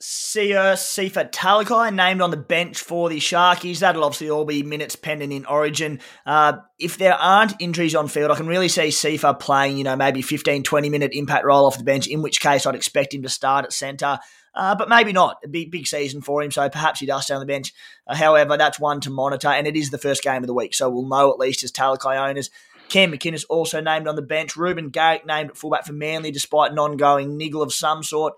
Siosifa 0.02 1.32
Talakai 1.32 1.94
named 1.94 2.22
on 2.22 2.30
the 2.30 2.38
bench 2.38 2.80
for 2.80 3.10
the 3.10 3.18
Sharkies. 3.18 3.80
That'll 3.80 4.04
obviously 4.04 4.30
all 4.30 4.44
be 4.44 4.62
minutes 4.62 4.96
pending 4.96 5.32
in 5.32 5.46
Origin. 5.46 6.02
Uh, 6.25 6.58
if 6.78 6.98
there 6.98 7.14
aren't 7.14 7.54
injuries 7.60 7.96
on 7.96 8.10
field, 8.10 8.30
I 8.30 8.36
can 8.36 8.48
really 8.48 8.68
see 8.68 8.90
Sifa 8.90 9.40
playing, 9.40 9.78
you 9.78 9.86
know, 9.86 9.96
maybe 9.96 10.22
15, 10.22 10.64
20 10.64 10.90
minute 10.90 11.12
impact 11.14 11.46
role 11.46 11.66
off 11.66 11.78
the 11.78 11.86
bench, 11.86 12.08
in 12.08 12.22
which 12.22 12.42
case 12.42 12.66
I'd 12.66 12.75
expect 12.75 13.14
him 13.14 13.24
to 13.24 13.30
start 13.30 13.64
at 13.64 13.72
centre. 13.72 14.20
Uh, 14.54 14.75
but 14.75 14.90
maybe 14.90 15.14
not. 15.14 15.38
A 15.44 15.48
big, 15.48 15.72
big 15.72 15.88
season 15.88 16.22
for 16.22 16.42
him, 16.42 16.52
so 16.52 16.70
perhaps 16.70 17.00
he 17.00 17.06
does 17.06 17.24
stay 17.24 17.34
on 17.34 17.42
the 17.42 17.46
bench. 17.46 17.74
Uh, 18.08 18.16
however, 18.16 18.58
that's 18.58 18.80
one 18.80 19.02
to 19.02 19.10
monitor, 19.10 19.50
and 19.50 19.68
it 19.68 19.75
is 19.75 19.90
the 19.90 19.98
first 19.98 20.24
game 20.24 20.44
of 20.44 20.48
the 20.48 20.54
week, 20.54 20.74
so 20.74 20.90
we'll 20.90 21.08
know 21.08 21.32
at 21.32 21.40
least 21.40 21.64
as 21.64 21.72
Talakai 21.72 22.30
owners. 22.30 22.50
Cam 22.89 23.12
McInnes 23.12 23.46
also 23.50 23.82
named 23.82 24.08
on 24.08 24.15
the 24.15 24.22
bench. 24.22 24.56
Reuben 24.56 24.89
Garrick 24.89 25.25
named 25.25 25.51
at 25.51 25.58
fullback 25.58 25.86
for 25.86 25.94
Manly 25.94 26.32
despite 26.32 26.72
an 26.72 26.80
ongoing 26.80 27.38
niggle 27.38 27.62
of 27.62 27.74
some 27.74 28.04
sort. 28.04 28.34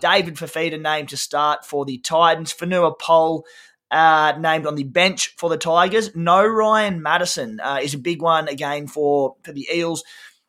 David 0.00 0.36
Fifita 0.36 0.80
named 0.80 1.10
to 1.10 1.16
start 1.16 1.64
for 1.64 1.84
the 1.84 1.98
Titans. 1.98 2.52
Fonua 2.52 2.98
Pole 2.98 3.44
uh, 3.90 4.34
named 4.38 4.66
on 4.66 4.74
the 4.74 4.84
bench 4.84 5.34
for 5.36 5.50
the 5.50 5.56
Tigers. 5.56 6.14
No 6.14 6.44
Ryan 6.46 7.02
Matterson 7.02 7.60
uh, 7.60 7.80
is 7.82 7.94
a 7.94 7.98
big 7.98 8.22
one 8.22 8.48
again 8.48 8.86
for, 8.86 9.36
for 9.42 9.52
the 9.52 9.68
Eels. 9.72 10.04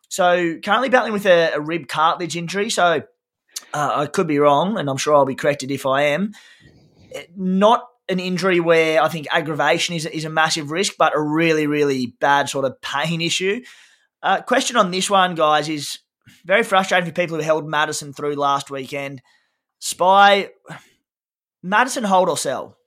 So 0.09 0.57
currently 0.63 0.89
battling 0.89 1.13
with 1.13 1.25
a, 1.25 1.53
a 1.53 1.61
rib 1.61 1.87
cartilage 1.87 2.35
injury. 2.35 2.69
So 2.69 3.03
uh, 3.73 3.91
I 3.95 4.05
could 4.07 4.27
be 4.27 4.39
wrong, 4.39 4.77
and 4.77 4.89
I'm 4.89 4.97
sure 4.97 5.15
I'll 5.15 5.25
be 5.25 5.35
corrected 5.35 5.71
if 5.71 5.85
I 5.85 6.03
am. 6.03 6.33
Not 7.35 7.87
an 8.11 8.19
injury 8.19 8.59
where 8.59 9.01
I 9.01 9.07
think 9.07 9.27
aggravation 9.31 9.95
is, 9.95 10.05
is 10.05 10.25
a 10.25 10.29
massive 10.29 10.69
risk, 10.69 10.93
but 10.97 11.15
a 11.15 11.21
really, 11.21 11.65
really 11.65 12.07
bad 12.19 12.49
sort 12.49 12.65
of 12.65 12.79
pain 12.81 13.21
issue. 13.21 13.63
Uh, 14.21 14.41
question 14.41 14.75
on 14.75 14.91
this 14.91 15.09
one, 15.09 15.33
guys, 15.35 15.69
is 15.69 15.99
very 16.45 16.63
frustrating 16.63 17.07
for 17.07 17.13
people 17.13 17.37
who 17.37 17.43
held 17.43 17.67
Matterson 17.67 18.13
through 18.13 18.35
last 18.35 18.69
weekend. 18.69 19.21
Spy, 19.79 20.49
Matterson 21.63 22.03
hold 22.03 22.29
or 22.29 22.37
sell? 22.37 22.77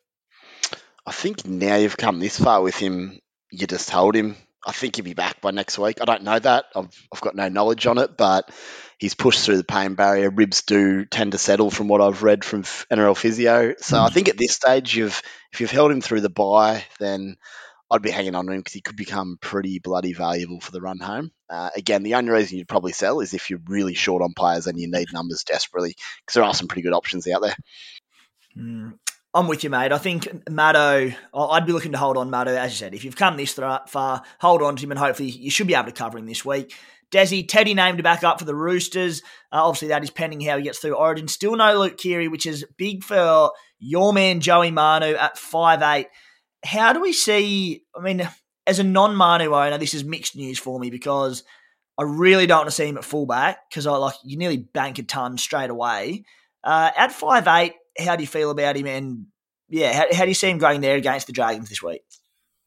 I 1.07 1.12
think 1.12 1.45
now 1.45 1.76
you've 1.76 1.97
come 1.97 2.21
this 2.21 2.38
far 2.38 2.62
with 2.62 2.76
him, 2.76 3.19
you 3.50 3.66
just 3.66 3.90
hold 3.90 4.14
him. 4.14 4.37
I 4.66 4.73
think 4.73 4.97
he'll 4.97 5.04
be 5.04 5.14
back 5.14 5.40
by 5.40 5.50
next 5.50 5.78
week. 5.78 5.99
I 6.00 6.04
don't 6.04 6.23
know 6.23 6.38
that. 6.38 6.66
I've, 6.75 6.88
I've 7.12 7.21
got 7.21 7.35
no 7.35 7.49
knowledge 7.49 7.87
on 7.87 7.99
it, 7.99 8.16
but 8.16 8.50
he's 8.98 9.14
pushed 9.14 9.44
through 9.44 9.56
the 9.56 9.64
pain 9.64 9.94
barrier. 9.94 10.30
Ribs 10.30 10.62
do 10.62 11.04
tend 11.04 11.32
to 11.32 11.38
settle 11.38 11.70
from 11.70 11.88
what 11.88 12.00
I've 12.00 12.22
read 12.22 12.44
from 12.44 12.62
NRL 12.62 13.16
physio. 13.16 13.74
So 13.78 14.00
I 14.00 14.10
think 14.10 14.28
at 14.28 14.38
this 14.38 14.54
stage, 14.54 14.96
you've 14.96 15.20
if 15.52 15.60
you've 15.60 15.70
held 15.70 15.90
him 15.90 16.00
through 16.00 16.20
the 16.20 16.30
buy, 16.30 16.84
then 16.98 17.36
I'd 17.90 18.02
be 18.02 18.10
hanging 18.10 18.34
on 18.34 18.46
to 18.46 18.52
him 18.52 18.60
because 18.60 18.72
he 18.72 18.80
could 18.80 18.96
become 18.96 19.38
pretty 19.40 19.78
bloody 19.78 20.12
valuable 20.12 20.60
for 20.60 20.72
the 20.72 20.80
run 20.80 20.98
home. 20.98 21.30
Uh, 21.48 21.70
again, 21.76 22.02
the 22.02 22.14
only 22.14 22.30
reason 22.30 22.58
you'd 22.58 22.68
probably 22.68 22.92
sell 22.92 23.20
is 23.20 23.34
if 23.34 23.50
you're 23.50 23.60
really 23.66 23.94
short 23.94 24.22
on 24.22 24.32
players 24.34 24.66
and 24.66 24.80
you 24.80 24.90
need 24.90 25.12
numbers 25.12 25.44
desperately 25.44 25.94
because 26.20 26.34
there 26.34 26.44
are 26.44 26.54
some 26.54 26.66
pretty 26.66 26.82
good 26.82 26.94
options 26.94 27.28
out 27.28 27.42
there. 27.42 27.56
Mm. 28.56 28.98
I'm 29.34 29.48
with 29.48 29.64
you, 29.64 29.70
mate. 29.70 29.90
I 29.90 29.98
think 29.98 30.24
Maddo, 30.46 31.14
I'd 31.34 31.66
be 31.66 31.72
looking 31.72 31.90
to 31.90 31.98
hold 31.98 32.16
on 32.16 32.30
Maddo, 32.30 32.56
as 32.56 32.70
you 32.70 32.76
said. 32.76 32.94
If 32.94 33.04
you've 33.04 33.16
come 33.16 33.36
this 33.36 33.52
far, 33.52 34.22
hold 34.40 34.62
on 34.62 34.76
to 34.76 34.82
him 34.82 34.92
and 34.92 34.98
hopefully 34.98 35.28
you 35.28 35.50
should 35.50 35.66
be 35.66 35.74
able 35.74 35.86
to 35.86 35.92
cover 35.92 36.18
him 36.18 36.26
this 36.26 36.44
week. 36.44 36.72
Desi, 37.14 37.47
Teddy 37.47 37.75
named 37.75 38.02
back 38.02 38.25
up 38.25 38.38
for 38.38 38.44
the 38.44 38.54
Roosters. 38.54 39.23
Uh, 39.52 39.64
obviously, 39.64 39.88
that 39.88 40.02
is 40.02 40.11
pending 40.11 40.40
how 40.40 40.56
he 40.56 40.64
gets 40.64 40.78
through 40.78 40.97
Origin. 40.97 41.28
Still 41.28 41.56
no 41.56 41.78
Luke 41.78 41.97
Keary, 41.97 42.28
which 42.28 42.44
is 42.44 42.66
big 42.76 43.04
for 43.04 43.50
your 43.78 44.12
man 44.12 44.40
Joey 44.40 44.71
Manu 44.71 45.14
at 45.14 45.38
five 45.38 45.83
eight. 45.83 46.09
How 46.64 46.92
do 46.92 47.00
we 47.00 47.12
see? 47.12 47.85
I 47.97 48.02
mean, 48.02 48.28
as 48.66 48.78
a 48.78 48.85
non 48.85 49.14
Manu 49.14 49.54
owner, 49.54 49.78
this 49.78 49.94
is 49.94 50.04
mixed 50.04 50.37
news 50.37 50.59
for 50.59 50.78
me 50.80 50.90
because 50.90 51.44
I 51.97 52.02
really 52.02 52.47
don't 52.47 52.59
want 52.59 52.68
to 52.68 52.75
see 52.75 52.87
him 52.88 52.99
at 52.99 53.04
fullback 53.04 53.68
because 53.71 53.87
I 53.87 53.97
like 53.97 54.14
you 54.25 54.37
nearly 54.37 54.56
bank 54.56 54.99
a 54.99 55.02
ton 55.04 55.38
straight 55.38 55.71
away. 55.71 56.25
Uh, 56.62 56.90
at 56.97 57.12
five 57.12 57.47
eight, 57.47 57.75
how 57.99 58.16
do 58.16 58.23
you 58.23 58.26
feel 58.26 58.50
about 58.50 58.76
him? 58.76 58.87
And 58.87 59.26
yeah, 59.68 59.92
how, 59.92 60.14
how 60.14 60.23
do 60.25 60.28
you 60.28 60.35
see 60.35 60.50
him 60.50 60.59
going 60.59 60.80
there 60.80 60.97
against 60.97 61.26
the 61.26 61.33
Dragons 61.33 61.68
this 61.68 61.83
week? 61.83 62.02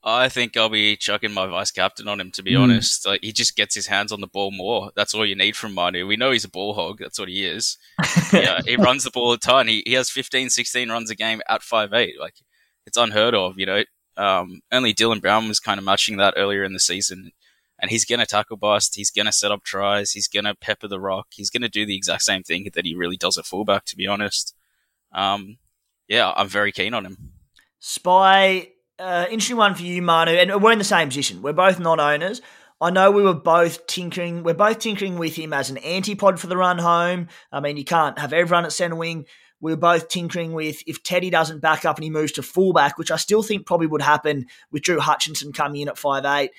I 0.08 0.30
think 0.30 0.56
I'll 0.56 0.70
be 0.70 0.96
chucking 0.96 1.34
my 1.34 1.48
vice 1.48 1.70
captain 1.70 2.08
on 2.08 2.22
him. 2.22 2.32
To 2.32 2.42
be 2.42 2.54
mm. 2.54 2.62
honest, 2.62 3.06
like, 3.06 3.20
he 3.22 3.34
just 3.34 3.58
gets 3.58 3.76
his 3.76 3.88
hands 3.88 4.14
on 4.14 4.22
the 4.22 4.28
ball 4.28 4.52
more. 4.52 4.92
That's 4.96 5.14
all 5.14 5.26
you 5.26 5.36
need 5.36 5.58
from 5.58 5.74
Manu. 5.74 6.08
We 6.08 6.16
know 6.16 6.32
he's 6.32 6.46
a 6.46 6.50
ball 6.50 6.74
hog. 6.74 7.00
That's 7.00 7.20
what 7.20 7.28
he 7.28 7.46
is. 7.46 7.78
yeah, 8.32 8.62
he 8.66 8.78
runs 8.78 9.04
the 9.04 9.12
ball 9.12 9.34
a 9.34 9.38
ton. 9.38 9.68
He, 9.68 9.84
he 9.86 9.94
has 9.94 10.10
15, 10.10 10.50
16 10.50 10.90
runs 10.90 11.10
a 11.10 11.16
game 11.16 11.42
at 11.50 11.62
five 11.62 11.92
eight. 11.92 12.18
Like 12.18 12.36
it's 12.86 12.96
unheard 12.96 13.36
of. 13.36 13.60
You 13.60 13.66
know, 13.66 13.84
um, 14.16 14.62
only 14.72 14.94
Dylan 14.94 15.22
Brown 15.22 15.50
was 15.50 15.60
kind 15.60 15.78
of 15.78 15.84
matching 15.84 16.16
that 16.18 16.36
earlier 16.38 16.64
in 16.64 16.72
the 16.72 16.80
season. 16.80 17.32
And 17.78 17.92
he's 17.92 18.06
going 18.06 18.20
to 18.20 18.26
tackle 18.26 18.56
bust. 18.56 18.96
He's 18.96 19.12
going 19.12 19.26
to 19.26 19.34
set 19.34 19.52
up 19.52 19.64
tries. 19.64 20.12
He's 20.12 20.30
going 20.30 20.46
to 20.46 20.56
pepper 20.56 20.88
the 20.88 21.02
rock. 21.02 21.28
He's 21.32 21.50
going 21.50 21.64
to 21.64 21.70
do 21.70 21.86
the 21.86 21.98
exact 21.98 22.24
same 22.24 22.44
thing 22.44 22.70
that 22.74 22.86
he 22.86 22.96
really 22.96 23.18
does 23.18 23.38
at 23.38 23.46
fullback, 23.46 23.84
to 23.86 23.98
be 23.98 24.08
honest. 24.08 24.56
Um, 25.12 25.58
yeah, 26.08 26.32
I'm 26.36 26.48
very 26.48 26.72
keen 26.72 26.94
on 26.94 27.06
him. 27.06 27.34
Spy, 27.80 28.70
uh, 29.00 29.26
interesting 29.30 29.58
one 29.58 29.76
for 29.76 29.84
you, 29.84 30.02
Manu. 30.02 30.32
And 30.32 30.62
we're 30.62 30.72
in 30.72 30.78
the 30.78 30.84
same 30.84 31.10
position. 31.10 31.42
We're 31.42 31.54
both 31.54 31.80
non 31.80 32.00
owners. 32.00 32.42
I 32.80 32.92
know 32.92 33.10
we 33.10 33.24
were 33.24 33.34
both 33.34 33.88
tinkering. 33.88 34.44
We're 34.44 34.54
both 34.54 34.80
tinkering 34.80 35.18
with 35.18 35.36
him 35.36 35.52
as 35.52 35.70
an 35.70 35.78
antipod 35.78 36.38
for 36.38 36.48
the 36.48 36.58
run 36.58 36.78
home. 36.78 37.28
I 37.52 37.60
mean, 37.60 37.78
you 37.78 37.84
can't 37.84 38.20
have 38.20 38.34
everyone 38.34 38.66
at 38.66 38.72
centre 38.72 38.96
wing. 38.96 39.26
We 39.60 39.72
were 39.72 39.78
both 39.78 40.10
tinkering 40.10 40.54
with 40.54 40.84
if 40.86 41.02
Teddy 41.02 41.32
doesn't 41.32 41.62
back 41.62 41.86
up 41.86 41.98
and 41.98 42.04
he 42.04 42.12
moves 42.12 42.34
to 42.34 42.44
fullback, 42.44 43.00
which 43.00 43.10
I 43.10 43.16
still 43.16 43.42
think 43.42 43.66
probably 43.66 43.88
would 43.88 44.04
happen 44.04 44.46
with 44.72 44.84
Drew 44.84 45.00
Hutchison 45.00 45.52
coming 45.52 45.82
in 45.82 45.90
at 45.90 45.98
five 45.98 46.26
eight, 46.26 46.52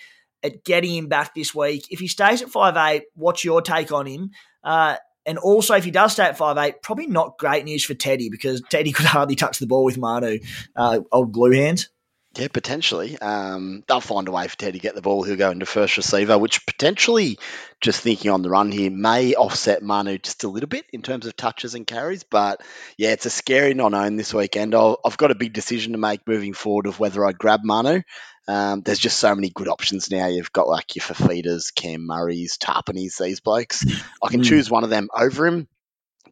at 0.42 0.64
getting 0.64 0.94
him 0.96 1.06
back 1.06 1.34
this 1.34 1.54
week. 1.54 1.86
If 1.90 2.00
he 2.00 2.08
stays 2.08 2.42
at 2.42 2.50
five 2.50 2.76
eight, 2.76 3.04
what's 3.14 3.44
your 3.44 3.62
take 3.62 3.92
on 3.92 4.06
him? 4.06 4.32
Uh, 4.64 4.96
and 5.24 5.38
also, 5.38 5.74
if 5.74 5.84
he 5.84 5.92
does 5.92 6.14
stay 6.14 6.24
at 6.24 6.36
five 6.36 6.58
eight, 6.58 6.82
probably 6.82 7.06
not 7.06 7.38
great 7.38 7.64
news 7.64 7.84
for 7.84 7.94
Teddy 7.94 8.28
because 8.28 8.60
Teddy 8.68 8.90
could 8.92 9.06
hardly 9.06 9.36
touch 9.36 9.60
the 9.60 9.68
ball 9.68 9.84
with 9.84 9.98
Manu, 9.98 10.40
uh, 10.74 11.00
old 11.12 11.30
blue 11.32 11.52
hands. 11.52 11.90
Yeah, 12.38 12.46
potentially. 12.46 13.18
Um, 13.18 13.82
they'll 13.88 14.00
find 14.00 14.28
a 14.28 14.30
way 14.30 14.46
for 14.46 14.56
Teddy 14.56 14.78
to 14.78 14.82
get 14.82 14.94
the 14.94 15.02
ball. 15.02 15.24
He'll 15.24 15.34
go 15.34 15.50
into 15.50 15.66
first 15.66 15.96
receiver, 15.96 16.38
which 16.38 16.64
potentially, 16.66 17.36
just 17.80 18.00
thinking 18.00 18.30
on 18.30 18.42
the 18.42 18.50
run 18.50 18.70
here, 18.70 18.92
may 18.92 19.34
offset 19.34 19.82
Manu 19.82 20.18
just 20.18 20.44
a 20.44 20.48
little 20.48 20.68
bit 20.68 20.84
in 20.92 21.02
terms 21.02 21.26
of 21.26 21.34
touches 21.34 21.74
and 21.74 21.84
carries. 21.84 22.22
But 22.22 22.62
yeah, 22.96 23.10
it's 23.10 23.26
a 23.26 23.30
scary 23.30 23.74
non-own 23.74 24.14
this 24.14 24.32
weekend. 24.32 24.76
i 24.76 24.94
have 25.04 25.16
got 25.16 25.32
a 25.32 25.34
big 25.34 25.52
decision 25.52 25.92
to 25.92 25.98
make 25.98 26.28
moving 26.28 26.52
forward 26.52 26.86
of 26.86 27.00
whether 27.00 27.26
I 27.26 27.32
grab 27.32 27.64
Manu. 27.64 28.02
Um, 28.46 28.82
there's 28.82 29.00
just 29.00 29.18
so 29.18 29.34
many 29.34 29.50
good 29.50 29.68
options 29.68 30.08
now. 30.08 30.28
You've 30.28 30.52
got 30.52 30.68
like 30.68 30.94
your 30.94 31.02
Fifitas, 31.02 31.74
Cam 31.74 32.06
Murray's, 32.06 32.56
Tapani's, 32.56 33.16
these 33.16 33.40
blokes. 33.40 33.84
I 34.22 34.28
can 34.28 34.42
mm. 34.42 34.44
choose 34.44 34.70
one 34.70 34.84
of 34.84 34.90
them 34.90 35.08
over 35.12 35.44
him. 35.44 35.66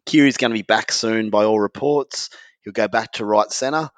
Keary's 0.05 0.37
going 0.37 0.51
to 0.51 0.57
be 0.57 0.63
back 0.63 0.93
soon 0.93 1.31
by 1.31 1.43
all 1.43 1.59
reports. 1.59 2.29
He'll 2.63 2.71
go 2.71 2.87
back 2.87 3.11
to 3.13 3.25
right 3.25 3.51
centre. 3.51 3.89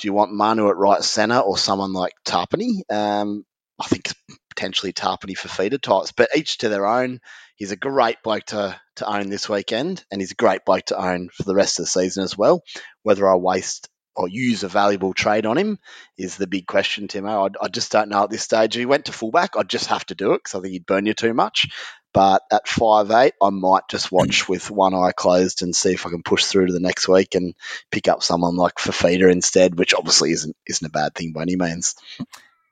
Do 0.00 0.08
you 0.08 0.14
want 0.14 0.32
Manu 0.32 0.70
at 0.70 0.78
right 0.78 1.04
centre 1.04 1.40
or 1.40 1.58
someone 1.58 1.92
like 1.92 2.14
Tapani? 2.24 2.90
Um, 2.90 3.44
I 3.78 3.86
think 3.86 4.08
potentially 4.48 4.94
Tarpany 4.94 5.36
for 5.36 5.48
feeder 5.48 5.76
types, 5.76 6.12
but 6.12 6.30
each 6.34 6.58
to 6.58 6.70
their 6.70 6.86
own. 6.86 7.20
He's 7.56 7.70
a 7.70 7.76
great 7.76 8.16
bloke 8.24 8.46
to, 8.46 8.80
to 8.96 9.06
own 9.06 9.28
this 9.28 9.46
weekend, 9.46 10.02
and 10.10 10.18
he's 10.18 10.32
a 10.32 10.36
great 10.36 10.64
bloke 10.64 10.86
to 10.86 10.98
own 10.98 11.28
for 11.28 11.42
the 11.42 11.54
rest 11.54 11.78
of 11.78 11.84
the 11.84 11.90
season 11.90 12.24
as 12.24 12.36
well. 12.36 12.62
Whether 13.02 13.30
I 13.30 13.36
waste 13.36 13.90
or 14.16 14.26
use 14.26 14.62
a 14.64 14.68
valuable 14.68 15.12
trade 15.12 15.44
on 15.44 15.58
him 15.58 15.78
is 16.16 16.36
the 16.36 16.46
big 16.46 16.66
question, 16.66 17.06
Timo. 17.06 17.50
I, 17.50 17.64
I 17.64 17.68
just 17.68 17.92
don't 17.92 18.08
know 18.08 18.24
at 18.24 18.30
this 18.30 18.42
stage. 18.42 18.76
If 18.76 18.80
he 18.80 18.86
went 18.86 19.04
to 19.04 19.12
fullback, 19.12 19.50
I'd 19.58 19.68
just 19.68 19.88
have 19.88 20.06
to 20.06 20.14
do 20.14 20.32
it 20.32 20.38
because 20.44 20.58
I 20.58 20.62
think 20.62 20.72
he'd 20.72 20.86
burn 20.86 21.04
you 21.04 21.14
too 21.14 21.34
much. 21.34 21.68
But 22.12 22.42
at 22.50 22.66
five 22.66 23.10
eight, 23.12 23.34
I 23.40 23.50
might 23.50 23.84
just 23.88 24.10
watch 24.10 24.48
with 24.48 24.70
one 24.70 24.94
eye 24.94 25.12
closed 25.12 25.62
and 25.62 25.74
see 25.74 25.92
if 25.92 26.06
I 26.06 26.10
can 26.10 26.22
push 26.24 26.44
through 26.44 26.66
to 26.66 26.72
the 26.72 26.80
next 26.80 27.06
week 27.06 27.34
and 27.34 27.54
pick 27.92 28.08
up 28.08 28.22
someone 28.22 28.56
like 28.56 28.74
Fifita 28.76 29.30
instead, 29.30 29.78
which 29.78 29.94
obviously 29.94 30.32
isn't 30.32 30.56
isn't 30.66 30.86
a 30.86 30.90
bad 30.90 31.14
thing 31.14 31.32
by 31.32 31.42
any 31.42 31.56
means. 31.56 31.94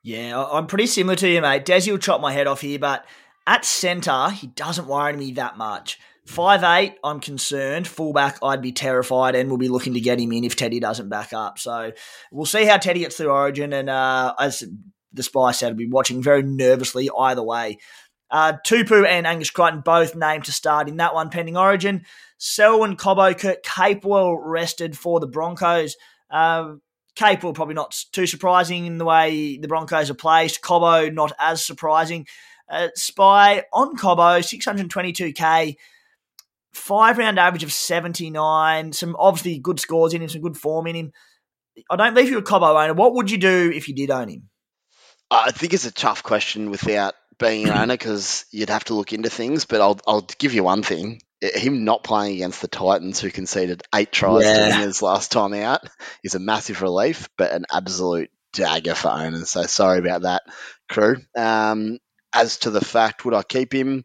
Yeah, 0.03 0.43
I'm 0.43 0.67
pretty 0.67 0.87
similar 0.87 1.15
to 1.17 1.29
you, 1.29 1.41
mate. 1.41 1.65
Desi 1.65 1.91
will 1.91 1.99
chop 1.99 2.19
my 2.19 2.33
head 2.33 2.47
off 2.47 2.61
here, 2.61 2.79
but 2.79 3.05
at 3.47 3.65
centre, 3.65 4.29
he 4.29 4.47
doesn't 4.47 4.87
worry 4.87 5.15
me 5.15 5.31
that 5.33 5.57
much. 5.57 5.99
Five 6.25 6.63
eight, 6.63 6.95
I'm 7.03 7.19
concerned. 7.19 7.87
Fullback, 7.87 8.37
I'd 8.43 8.61
be 8.61 8.71
terrified, 8.71 9.35
and 9.35 9.49
we'll 9.49 9.57
be 9.57 9.67
looking 9.67 9.95
to 9.95 9.99
get 9.99 10.19
him 10.19 10.31
in 10.31 10.43
if 10.43 10.55
Teddy 10.55 10.79
doesn't 10.79 11.09
back 11.09 11.33
up. 11.33 11.57
So 11.57 11.91
we'll 12.31 12.45
see 12.45 12.65
how 12.65 12.77
Teddy 12.77 12.99
gets 12.99 13.17
through 13.17 13.31
Origin, 13.31 13.73
and 13.73 13.89
uh, 13.89 14.35
as 14.37 14.63
the 15.11 15.23
spy 15.23 15.51
said, 15.51 15.69
I'll 15.69 15.75
be 15.75 15.87
watching 15.87 16.21
very 16.21 16.43
nervously 16.43 17.09
either 17.17 17.41
way. 17.41 17.79
Uh, 18.31 18.53
Tupou 18.65 19.05
and 19.05 19.25
Angus 19.25 19.49
Crichton 19.49 19.81
both 19.81 20.15
named 20.15 20.45
to 20.45 20.51
start 20.51 20.87
in 20.87 20.97
that 20.97 21.13
one 21.13 21.29
pending 21.29 21.57
Origin. 21.57 22.05
Selwyn 22.37 22.95
Cobbo, 22.95 23.37
Kurt 23.37 23.63
Capewell 23.63 24.37
rested 24.41 24.97
for 24.97 25.19
the 25.19 25.27
Broncos. 25.27 25.95
Uh, 26.29 26.75
Capewell 27.15 27.53
probably 27.53 27.75
not 27.75 28.03
too 28.11 28.27
surprising 28.27 28.85
in 28.85 28.97
the 28.97 29.05
way 29.05 29.57
the 29.57 29.67
Broncos 29.67 30.09
are 30.09 30.15
placed. 30.15 30.61
Cobbo 30.61 31.13
not 31.13 31.31
as 31.39 31.65
surprising. 31.65 32.27
Uh, 32.69 32.89
Spy 32.95 33.63
on 33.73 33.97
Cobbo, 33.97 34.39
622k 34.39 35.75
five 36.73 37.17
round 37.17 37.39
average 37.39 37.63
of 37.63 37.73
79, 37.73 38.93
some 38.93 39.15
obviously 39.19 39.59
good 39.59 39.79
scores 39.79 40.13
in 40.13 40.21
him, 40.21 40.29
some 40.29 40.41
good 40.41 40.57
form 40.57 40.87
in 40.87 40.95
him. 40.95 41.11
I 41.89 41.95
don't 41.95 42.15
leave 42.15 42.29
you 42.29 42.37
a 42.37 42.43
Cobbo 42.43 42.81
owner. 42.81 42.93
What 42.93 43.15
would 43.15 43.31
you 43.31 43.37
do 43.37 43.71
if 43.73 43.87
you 43.87 43.95
did 43.95 44.11
own 44.11 44.29
him? 44.29 44.49
I 45.31 45.51
think 45.51 45.73
it's 45.73 45.85
a 45.85 45.91
tough 45.91 46.23
question 46.23 46.71
without 46.71 47.13
being 47.39 47.67
an 47.67 47.77
owner 47.77 47.93
because 47.93 48.45
you'd 48.51 48.69
have 48.69 48.83
to 48.85 48.93
look 48.93 49.13
into 49.13 49.29
things. 49.29 49.65
But 49.65 49.81
I'll 49.81 49.99
I'll 50.05 50.27
give 50.37 50.53
you 50.53 50.63
one 50.63 50.83
thing: 50.83 51.21
him 51.41 51.85
not 51.85 52.03
playing 52.03 52.35
against 52.35 52.61
the 52.61 52.67
Titans, 52.67 53.19
who 53.19 53.31
conceded 53.31 53.83
eight 53.93 54.11
tries 54.11 54.43
yeah. 54.43 54.69
to 54.69 54.75
his 54.75 55.01
last 55.01 55.31
time 55.31 55.53
out, 55.53 55.81
is 56.23 56.35
a 56.35 56.39
massive 56.39 56.81
relief, 56.81 57.29
but 57.37 57.51
an 57.51 57.65
absolute 57.71 58.29
dagger 58.53 58.95
for 58.95 59.09
owners. 59.09 59.49
So 59.49 59.63
sorry 59.63 59.99
about 59.99 60.23
that, 60.23 60.43
crew. 60.89 61.17
Um, 61.35 61.99
as 62.33 62.57
to 62.59 62.69
the 62.69 62.81
fact, 62.81 63.25
would 63.25 63.33
I 63.33 63.43
keep 63.43 63.73
him? 63.73 64.03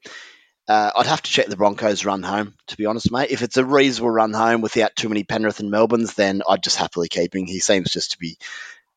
Uh, 0.66 0.90
I'd 0.96 1.06
have 1.06 1.20
to 1.20 1.30
check 1.30 1.46
the 1.46 1.56
Broncos' 1.56 2.06
run 2.06 2.22
home, 2.22 2.54
to 2.68 2.76
be 2.78 2.86
honest, 2.86 3.12
mate. 3.12 3.30
If 3.30 3.42
it's 3.42 3.58
a 3.58 3.64
reasonable 3.64 4.10
run 4.10 4.32
home 4.32 4.62
without 4.62 4.96
too 4.96 5.10
many 5.10 5.22
Penrith 5.22 5.60
and 5.60 5.70
Melbournes, 5.70 6.14
then 6.14 6.40
I'd 6.48 6.62
just 6.62 6.78
happily 6.78 7.08
keep 7.08 7.34
him. 7.34 7.44
He 7.44 7.60
seems 7.60 7.90
just 7.90 8.12
to 8.12 8.18
be 8.18 8.38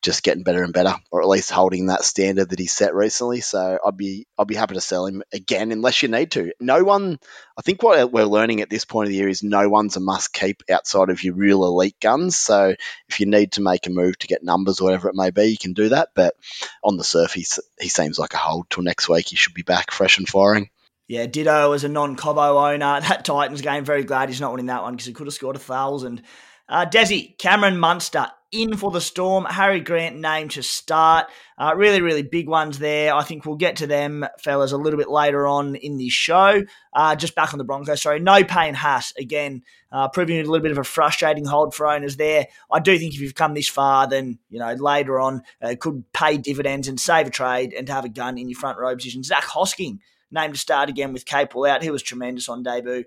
just 0.02 0.24
getting 0.24 0.44
better 0.44 0.64
and 0.64 0.74
better, 0.74 0.96
or 1.12 1.22
at 1.22 1.28
least 1.28 1.50
holding 1.50 1.88
that 1.88 2.04
standard 2.04 2.50
that 2.50 2.60
he 2.60 2.68
set 2.68 2.94
recently. 2.94 3.42
So 3.42 3.80
I'd 3.86 3.98
be 3.98 4.28
I'd 4.38 4.48
be 4.48 4.56
happy 4.56 4.76
to 4.76 4.82
sell 4.82 5.06
him 5.06 5.24
again, 5.34 5.72
unless 5.72 6.02
you 6.02 6.10
need 6.10 6.32
to. 6.32 6.54
No 6.60 6.84
one, 6.84 7.20
I 7.58 7.62
think 7.62 7.82
what 7.82 8.12
we're 8.12 8.26
learning 8.26 8.62
at 8.62 8.70
this 8.70 8.86
point 8.86 9.08
of 9.08 9.12
the 9.12 9.18
year 9.18 9.28
is 9.28 9.44
no 9.44 9.70
one's 9.70 9.98
a 9.98 10.00
must 10.00 10.34
keep 10.34 10.64
outside 10.70 11.10
of 11.10 11.24
your 11.24 11.36
real 11.36 11.64
elite 11.66 12.00
guns. 12.00 12.38
So 12.38 12.76
if 13.10 13.20
you 13.20 13.26
need 13.26 13.54
to 13.54 13.62
make 13.62 13.88
a 13.88 13.92
move 13.92 14.18
to 14.20 14.28
get 14.28 14.44
numbers 14.44 14.80
or 14.80 14.86
whatever 14.86 15.10
it 15.10 15.16
may 15.16 15.32
be, 15.32 15.46
you 15.46 15.58
can 15.58 15.74
do 15.74 15.90
that. 15.90 16.10
But 16.16 16.36
on 16.84 16.98
the 16.98 17.04
surface, 17.04 17.60
he 17.80 17.90
seems 17.90 18.20
like 18.20 18.34
a 18.34 18.38
hold 18.38 18.70
till 18.70 18.84
next 18.84 19.10
week. 19.10 19.30
He 19.30 19.36
should 19.36 19.54
be 19.54 19.64
back 19.64 19.92
fresh 19.92 20.18
and 20.18 20.28
firing. 20.28 20.70
Yeah, 21.08 21.26
Ditto 21.26 21.72
as 21.72 21.86
a 21.86 21.90
non-Cobbo 21.90 22.74
owner. 22.74 23.00
That 23.08 23.24
Titans 23.24 23.62
game, 23.62 23.86
very 23.86 24.04
glad 24.04 24.30
he's 24.30 24.42
not 24.42 24.52
winning 24.52 24.66
that 24.68 24.84
one 24.84 24.94
because 24.94 25.08
he 25.08 25.14
could 25.14 25.28
have 25.28 25.34
scored 25.34 25.56
a 25.56 25.60
thousand. 25.60 26.22
Uh, 26.70 26.86
Desi, 26.86 27.38
Cameron 27.38 27.78
Munster 27.78 28.28
in 28.52 28.78
for 28.78 28.92
the 28.92 29.02
Storm. 29.02 29.46
Harry 29.46 29.82
Grant 29.82 30.18
named 30.18 30.52
to 30.52 30.64
start. 30.64 31.28
Uh, 31.58 31.74
really, 31.76 32.02
really 32.02 32.24
big 32.24 32.48
ones 32.48 32.80
there. 32.80 33.14
I 33.14 33.24
think 33.24 33.46
we'll 33.46 33.56
get 33.56 33.78
to 33.78 33.88
them, 33.88 34.26
fellas, 34.40 34.72
a 34.72 34.78
little 34.78 34.98
bit 34.98 35.10
later 35.10 35.48
on 35.48 35.76
in 35.76 35.98
the 35.98 36.10
show. 36.10 36.64
Uh, 36.94 37.16
just 37.16 37.36
back 37.36 37.54
on 37.54 37.58
the 37.58 37.64
Broncos, 37.64 38.02
sorry. 38.02 38.20
No 38.20 38.44
Payne, 38.44 38.74
Haas, 38.74 39.14
again, 39.18 39.64
uh, 39.92 40.08
proving 40.08 40.38
a 40.40 40.44
little 40.44 40.62
bit 40.62 40.72
of 40.72 40.78
a 40.78 40.84
frustrating 40.84 41.46
hold 41.46 41.76
for 41.76 41.88
owners 41.88 42.16
there. 42.18 42.48
I 42.72 42.80
do 42.80 42.98
think 42.98 43.14
if 43.14 43.20
you've 43.20 43.36
come 43.36 43.54
this 43.54 43.70
far, 43.70 44.08
then, 44.08 44.40
you 44.50 44.60
know, 44.60 44.74
later 44.74 45.20
on, 45.20 45.42
uh, 45.62 45.76
could 45.80 46.04
pay 46.14 46.38
dividends 46.38 46.88
and 46.88 47.00
save 47.00 47.28
a 47.28 47.32
trade 47.32 47.74
and 47.74 47.90
have 47.90 48.06
a 48.06 48.10
gun 48.10 48.38
in 48.38 48.50
your 48.50 48.60
front 48.60 48.80
row 48.80 48.96
position. 48.96 49.24
Zach 49.24 49.44
Hosking 49.44 50.00
named 50.32 50.54
to 50.54 50.60
start 50.60 50.90
again 50.90 51.14
with 51.14 51.26
Capewell 51.26 51.70
out. 51.70 51.84
He 51.84 51.92
was 51.92 52.04
tremendous 52.04 52.50
on 52.50 52.64
debut. 52.64 53.04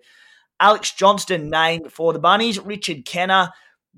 Alex 0.58 0.92
Johnston 0.92 1.48
named 1.48 1.90
for 1.90 2.12
the 2.12 2.18
Bunnies. 2.18 2.58
Richard 2.58 3.06
Kennar, 3.06 3.50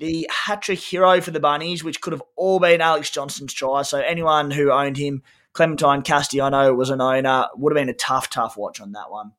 the 0.03 0.29
hat 0.33 0.63
trick 0.63 0.81
hero 0.81 1.21
for 1.21 1.31
the 1.31 1.39
Bunnies, 1.39 1.85
which 1.85 2.01
could 2.01 2.13
have 2.13 2.25
all 2.35 2.59
been 2.59 2.81
Alex 2.81 3.09
Johnston's 3.09 3.55
try. 3.55 3.83
So 3.83 4.01
anyone 4.01 4.51
who 4.51 4.73
owned 4.73 4.97
him, 4.97 5.23
Clementine 5.53 6.03
Castellano 6.03 6.75
was 6.75 6.91
an 6.91 7.01
owner, 7.01 7.47
would 7.55 7.73
have 7.73 7.81
been 7.81 7.89
a 7.89 7.97
tough, 7.97 8.29
tough 8.29 8.57
watch 8.57 8.81
on 8.81 8.93
that 8.93 9.13
one. 9.13 9.31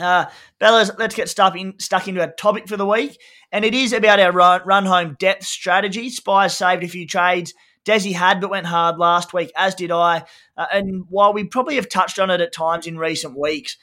Uh, 0.00 0.24
let's 0.60 1.14
get 1.14 1.28
stuck, 1.28 1.56
in, 1.56 1.78
stuck 1.78 2.08
into 2.08 2.20
our 2.20 2.32
topic 2.32 2.66
for 2.66 2.76
the 2.76 2.86
week. 2.86 3.20
And 3.52 3.64
it 3.64 3.72
is 3.72 3.92
about 3.92 4.18
our 4.18 4.32
run, 4.32 4.62
run 4.64 4.84
home 4.84 5.16
depth 5.20 5.44
strategy. 5.44 6.10
Spies 6.10 6.56
saved 6.56 6.82
a 6.82 6.88
few 6.88 7.06
trades 7.06 7.54
Desi 7.84 8.12
had, 8.12 8.40
but 8.40 8.50
went 8.50 8.66
hard 8.66 8.98
last 8.98 9.32
week, 9.32 9.52
as 9.56 9.74
did 9.74 9.90
I. 9.90 10.24
Uh, 10.56 10.66
and 10.72 11.04
while 11.08 11.32
we 11.32 11.44
probably 11.44 11.76
have 11.76 11.88
touched 11.88 12.18
on 12.18 12.30
it 12.30 12.40
at 12.40 12.52
times 12.52 12.86
in 12.86 12.98
recent 12.98 13.38
weeks, 13.38 13.76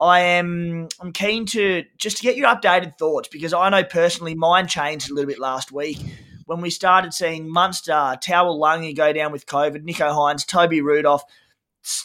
I 0.00 0.20
am 0.20 0.88
I'm 1.00 1.12
keen 1.12 1.46
to 1.46 1.84
just 1.96 2.18
to 2.18 2.22
get 2.22 2.36
your 2.36 2.46
updated 2.48 2.98
thoughts 2.98 3.28
because 3.28 3.52
I 3.52 3.68
know 3.68 3.82
personally 3.82 4.34
mine 4.34 4.68
changed 4.68 5.10
a 5.10 5.14
little 5.14 5.28
bit 5.28 5.40
last 5.40 5.72
week 5.72 5.98
when 6.48 6.62
we 6.62 6.70
started 6.70 7.12
seeing 7.12 7.46
Munster, 7.52 7.92
Taulagi 7.92 8.96
go 8.96 9.12
down 9.12 9.32
with 9.32 9.44
COVID, 9.44 9.84
Nicho 9.84 10.10
Hynes, 10.10 10.46
Toby 10.46 10.80
Rudolf. 10.80 11.22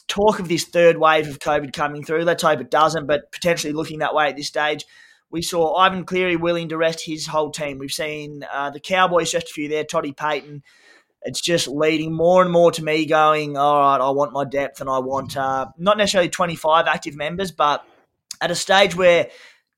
Talk 0.09 0.39
of 0.39 0.49
this 0.49 0.65
third 0.65 0.97
wave 0.97 1.29
of 1.29 1.39
COVID 1.39 1.71
coming 1.71 2.03
through. 2.03 2.23
Let's 2.23 2.43
hope 2.43 2.59
it 2.59 2.69
doesn't, 2.69 3.07
but 3.07 3.31
potentially 3.31 3.71
looking 3.71 3.99
that 3.99 4.13
way 4.13 4.27
at 4.27 4.35
this 4.35 4.47
stage. 4.47 4.85
We 5.31 5.41
saw 5.41 5.75
Ivan 5.75 6.03
Cleary 6.03 6.35
willing 6.35 6.67
to 6.69 6.77
rest 6.77 7.05
his 7.05 7.25
whole 7.25 7.51
team. 7.51 7.77
We've 7.77 7.89
seen 7.89 8.45
uh, 8.51 8.69
the 8.69 8.81
Cowboys 8.81 9.33
rest 9.33 9.49
a 9.49 9.53
few 9.53 9.69
there, 9.69 9.85
Toddy 9.85 10.11
Payten, 10.11 10.61
it's 11.25 11.41
just 11.41 11.67
leading 11.67 12.13
more 12.13 12.41
and 12.41 12.51
more 12.51 12.71
to 12.71 12.83
me 12.83 13.05
going, 13.05 13.57
all 13.57 13.79
right, 13.79 14.01
I 14.01 14.09
want 14.11 14.33
my 14.33 14.43
depth 14.43 14.81
and 14.81 14.89
I 14.89 14.99
want 14.99 15.37
uh, 15.37 15.67
not 15.77 15.97
necessarily 15.97 16.29
25 16.29 16.87
active 16.87 17.15
members, 17.15 17.51
but 17.51 17.85
at 18.41 18.51
a 18.51 18.55
stage 18.55 18.95
where 18.95 19.29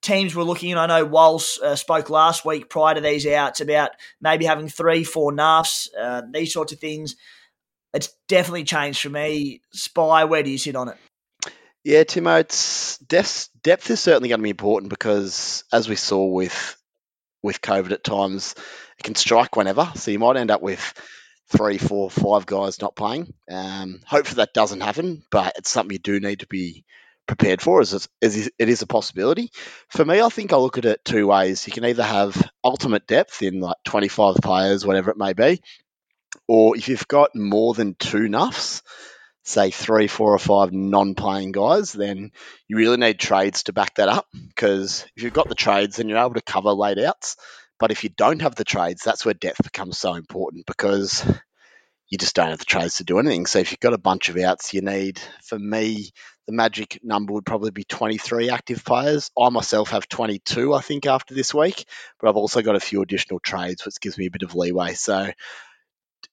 teams 0.01 0.35
were 0.35 0.43
looking, 0.43 0.71
and 0.71 0.79
I 0.79 0.87
know 0.87 1.05
Walsh 1.05 1.59
uh, 1.61 1.75
spoke 1.75 2.09
last 2.09 2.45
week 2.45 2.69
prior 2.69 2.95
to 2.95 3.01
these 3.01 3.25
outs 3.27 3.61
about 3.61 3.91
maybe 4.21 4.45
having 4.45 4.69
three, 4.69 5.03
four 5.03 5.31
NAFs, 5.31 5.89
uh, 5.99 6.21
these 6.31 6.53
sorts 6.53 6.73
of 6.73 6.79
things. 6.79 7.15
It's 7.93 8.09
definitely 8.27 8.65
changed 8.65 9.01
for 9.01 9.09
me. 9.09 9.61
Spy, 9.71 10.25
where 10.25 10.43
do 10.43 10.49
you 10.49 10.57
sit 10.57 10.75
on 10.75 10.89
it? 10.89 10.97
Yeah, 11.83 12.03
Timo, 12.03 12.39
it's 12.39 12.97
depth, 12.97 13.49
depth 13.61 13.89
is 13.91 13.99
certainly 13.99 14.29
going 14.29 14.39
to 14.39 14.43
be 14.43 14.49
important 14.49 14.89
because 14.89 15.63
as 15.71 15.87
we 15.87 15.95
saw 15.95 16.25
with 16.25 16.77
with 17.43 17.61
COVID 17.61 17.91
at 17.91 18.03
times, 18.03 18.55
it 18.97 19.03
can 19.03 19.13
strike 19.13 19.55
whenever. 19.55 19.91
So 19.95 20.09
you 20.09 20.17
might 20.17 20.35
end 20.35 20.49
up 20.49 20.63
with 20.63 20.93
three, 21.49 21.77
four, 21.77 22.09
five 22.09 22.45
guys 22.45 22.81
not 22.81 22.95
playing. 22.95 23.33
Um, 23.49 24.01
hopefully 24.05 24.37
that 24.37 24.53
doesn't 24.53 24.81
happen, 24.81 25.23
but 25.29 25.53
it's 25.57 25.69
something 25.69 25.93
you 25.93 25.99
do 25.99 26.19
need 26.19 26.39
to 26.39 26.47
be 26.47 26.85
prepared 27.27 27.61
for 27.61 27.81
as 27.81 28.07
it 28.21 28.51
is 28.59 28.81
a 28.81 28.87
possibility. 28.87 29.51
For 29.89 30.05
me, 30.05 30.21
I 30.21 30.29
think 30.29 30.53
I 30.53 30.57
look 30.57 30.77
at 30.77 30.85
it 30.85 31.03
two 31.03 31.27
ways. 31.27 31.65
You 31.65 31.73
can 31.73 31.85
either 31.85 32.03
have 32.03 32.49
ultimate 32.63 33.07
depth 33.07 33.41
in 33.41 33.59
like 33.59 33.77
25 33.85 34.37
players, 34.37 34.85
whatever 34.85 35.11
it 35.11 35.17
may 35.17 35.33
be, 35.33 35.61
or 36.47 36.77
if 36.77 36.87
you've 36.87 37.07
got 37.07 37.35
more 37.35 37.73
than 37.73 37.95
two 37.95 38.27
nuffs, 38.27 38.81
say 39.43 39.71
three, 39.71 40.07
four, 40.07 40.33
or 40.33 40.39
five 40.39 40.71
non-playing 40.71 41.51
guys, 41.51 41.93
then 41.93 42.31
you 42.67 42.77
really 42.77 42.97
need 42.97 43.19
trades 43.19 43.63
to 43.63 43.73
back 43.73 43.95
that 43.95 44.09
up. 44.09 44.27
Because 44.33 45.05
if 45.15 45.23
you've 45.23 45.33
got 45.33 45.49
the 45.49 45.55
trades, 45.55 45.97
then 45.97 46.09
you're 46.09 46.17
able 46.17 46.33
to 46.33 46.41
cover 46.41 46.71
laid 46.71 46.99
outs. 46.99 47.37
But 47.79 47.91
if 47.91 48.03
you 48.03 48.09
don't 48.09 48.41
have 48.41 48.55
the 48.55 48.63
trades, 48.63 49.01
that's 49.03 49.25
where 49.25 49.33
depth 49.33 49.63
becomes 49.63 49.97
so 49.97 50.13
important 50.13 50.65
because 50.65 51.25
you 52.09 52.17
just 52.17 52.35
don't 52.35 52.49
have 52.49 52.59
the 52.59 52.65
trades 52.65 52.95
to 52.95 53.03
do 53.03 53.19
anything. 53.19 53.45
So 53.45 53.59
if 53.59 53.71
you've 53.71 53.79
got 53.79 53.93
a 53.93 53.97
bunch 53.97 54.29
of 54.29 54.37
outs, 54.37 54.73
you 54.73 54.81
need, 54.81 55.19
for 55.43 55.57
me, 55.57 56.11
the 56.47 56.53
magic 56.53 56.99
number 57.03 57.33
would 57.33 57.45
probably 57.45 57.71
be 57.71 57.83
23 57.83 58.49
active 58.49 58.85
players. 58.85 59.31
I 59.37 59.49
myself 59.49 59.89
have 59.89 60.07
22, 60.07 60.73
I 60.73 60.81
think, 60.81 61.07
after 61.07 61.33
this 61.33 61.53
week, 61.53 61.85
but 62.19 62.29
I've 62.29 62.37
also 62.37 62.61
got 62.61 62.75
a 62.75 62.79
few 62.79 63.01
additional 63.01 63.39
trades, 63.39 63.85
which 63.85 63.99
gives 63.99 64.17
me 64.17 64.27
a 64.27 64.31
bit 64.31 64.43
of 64.43 64.55
leeway. 64.55 64.93
So 64.93 65.31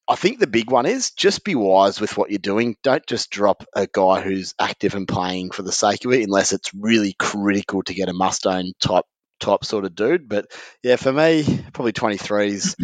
I 0.06 0.14
think 0.14 0.38
the 0.38 0.46
big 0.46 0.70
one 0.70 0.84
is 0.84 1.12
just 1.12 1.44
be 1.44 1.54
wise 1.54 2.00
with 2.00 2.16
what 2.18 2.30
you're 2.30 2.38
doing. 2.38 2.76
Don't 2.82 3.06
just 3.06 3.30
drop 3.30 3.64
a 3.74 3.86
guy 3.90 4.20
who's 4.20 4.54
active 4.60 4.94
and 4.94 5.08
playing 5.08 5.52
for 5.52 5.62
the 5.62 5.72
sake 5.72 6.04
of 6.04 6.12
it, 6.12 6.22
unless 6.22 6.52
it's 6.52 6.74
really 6.74 7.14
critical 7.18 7.82
to 7.84 7.94
get 7.94 8.10
a 8.10 8.12
must 8.12 8.46
own 8.46 8.72
type 8.80 9.06
type 9.42 9.64
sort 9.64 9.84
of 9.84 9.94
dude. 9.94 10.28
But 10.28 10.46
yeah, 10.82 10.96
for 10.96 11.12
me, 11.12 11.44
probably 11.72 11.92
23 11.92 12.48
is 12.48 12.76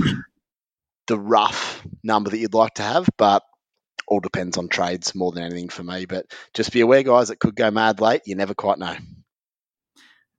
the 1.07 1.18
rough 1.18 1.83
number 2.05 2.31
that 2.31 2.38
you'd 2.38 2.55
like 2.55 2.75
to 2.75 2.83
have. 2.83 3.09
But 3.16 3.42
all 4.07 4.21
depends 4.21 4.59
on 4.59 4.68
trades 4.68 5.14
more 5.14 5.33
than 5.33 5.44
anything 5.44 5.68
for 5.68 5.83
me. 5.83 6.07
But 6.07 6.27
just 6.55 6.73
be 6.73 6.81
aware, 6.81 7.03
guys, 7.03 7.31
it 7.31 7.40
could 7.40 7.57
go 7.57 7.71
mad 7.71 8.01
late. 8.01 8.23
You 8.27 8.35
never 8.35 8.55
quite 8.55 8.79
know. 8.79 8.97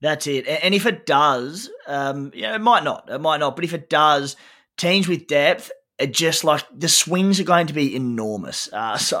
That's 0.00 0.26
it. 0.26 0.46
And 0.46 0.74
if 0.74 0.86
it 0.86 1.04
does, 1.04 1.70
um, 1.86 2.32
know, 2.34 2.54
it 2.54 2.60
might 2.60 2.84
not. 2.84 3.10
It 3.10 3.20
might 3.20 3.40
not. 3.40 3.54
But 3.54 3.64
if 3.64 3.74
it 3.74 3.90
does, 3.90 4.36
teams 4.76 5.06
with 5.06 5.26
depth 5.26 5.70
just 6.06 6.44
like 6.44 6.64
the 6.74 6.88
swings 6.88 7.40
are 7.40 7.44
going 7.44 7.66
to 7.66 7.74
be 7.74 7.94
enormous. 7.94 8.72
Uh, 8.72 8.96
so, 8.98 9.20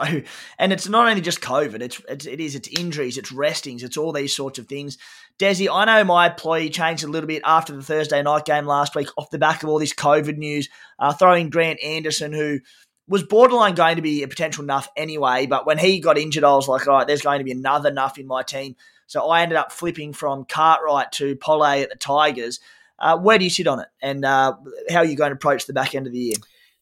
and 0.58 0.72
it's 0.72 0.88
not 0.88 1.08
only 1.08 1.20
just 1.20 1.40
COVID; 1.40 1.82
it's, 1.82 2.00
it's 2.08 2.26
it 2.26 2.40
is 2.40 2.54
it's 2.54 2.68
injuries, 2.68 3.18
it's 3.18 3.32
restings, 3.32 3.82
it's 3.82 3.96
all 3.96 4.12
these 4.12 4.34
sorts 4.34 4.58
of 4.58 4.66
things. 4.66 4.98
Desi, 5.40 5.68
I 5.72 5.86
know 5.86 6.04
my 6.04 6.28
ploy 6.28 6.68
changed 6.68 7.02
a 7.02 7.08
little 7.08 7.26
bit 7.26 7.40
after 7.46 7.72
the 7.72 7.82
Thursday 7.82 8.22
night 8.22 8.44
game 8.44 8.66
last 8.66 8.94
week 8.94 9.08
off 9.16 9.30
the 9.30 9.38
back 9.38 9.62
of 9.62 9.70
all 9.70 9.78
this 9.78 9.94
COVID 9.94 10.36
news. 10.36 10.68
Uh, 10.98 11.14
throwing 11.14 11.48
Grant 11.48 11.82
Anderson, 11.82 12.34
who 12.34 12.60
was 13.08 13.22
borderline 13.22 13.74
going 13.74 13.96
to 13.96 14.02
be 14.02 14.22
a 14.22 14.28
potential 14.28 14.64
nuff 14.64 14.90
anyway, 14.96 15.46
but 15.46 15.64
when 15.64 15.78
he 15.78 15.98
got 15.98 16.18
injured, 16.18 16.44
I 16.44 16.54
was 16.54 16.68
like, 16.68 16.86
all 16.86 16.98
right, 16.98 17.06
there's 17.06 17.22
going 17.22 17.38
to 17.38 17.44
be 17.44 17.52
another 17.52 17.90
nuff 17.90 18.18
in 18.18 18.26
my 18.26 18.42
team. 18.42 18.76
So 19.06 19.30
I 19.30 19.40
ended 19.40 19.56
up 19.56 19.72
flipping 19.72 20.12
from 20.12 20.44
Cartwright 20.44 21.10
to 21.12 21.34
Pole 21.36 21.64
at 21.64 21.88
the 21.88 21.96
Tigers. 21.96 22.60
Uh, 22.98 23.16
where 23.16 23.38
do 23.38 23.44
you 23.44 23.50
sit 23.50 23.66
on 23.66 23.80
it, 23.80 23.88
and 24.02 24.26
uh, 24.26 24.54
how 24.90 24.98
are 24.98 25.06
you 25.06 25.16
going 25.16 25.30
to 25.30 25.36
approach 25.36 25.64
the 25.64 25.72
back 25.72 25.94
end 25.94 26.06
of 26.06 26.12
the 26.12 26.18
year? 26.18 26.36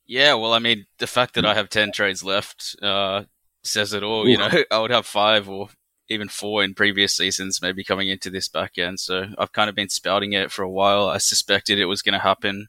Yeah, 0.09 0.35
well, 0.35 0.53
I 0.53 0.59
mean, 0.59 0.87
the 0.99 1.07
fact 1.07 1.35
that 1.35 1.47
I 1.47 1.55
have 1.55 1.69
10 1.69 1.93
trades 1.93 2.25
left 2.25 2.75
uh, 2.83 3.23
says 3.63 3.93
it 3.93 4.03
all. 4.03 4.27
Ooh. 4.27 4.29
You 4.29 4.39
know, 4.39 4.51
I 4.71 4.81
would 4.81 4.91
have 4.91 5.07
five 5.07 5.49
or 5.49 5.69
even 6.09 6.29
four 6.29 6.65
in 6.65 6.75
previous 6.75 7.15
seasons, 7.15 7.61
maybe 7.61 7.85
coming 7.85 8.09
into 8.09 8.31
this 8.31 8.49
back 8.49 8.79
end. 8.79 9.01
So 9.01 9.27
I've 9.39 9.53
kind 9.53 9.69
of 9.69 9.77
been 9.77 9.89
spouting 9.89 10.33
it 10.33 10.51
for 10.51 10.63
a 10.63 10.71
while. 10.71 11.09
I 11.09 11.19
suspected 11.19 11.79
it 11.79 11.87
was 11.87 12.03
going 12.03 12.15
to 12.15 12.19
happen. 12.19 12.69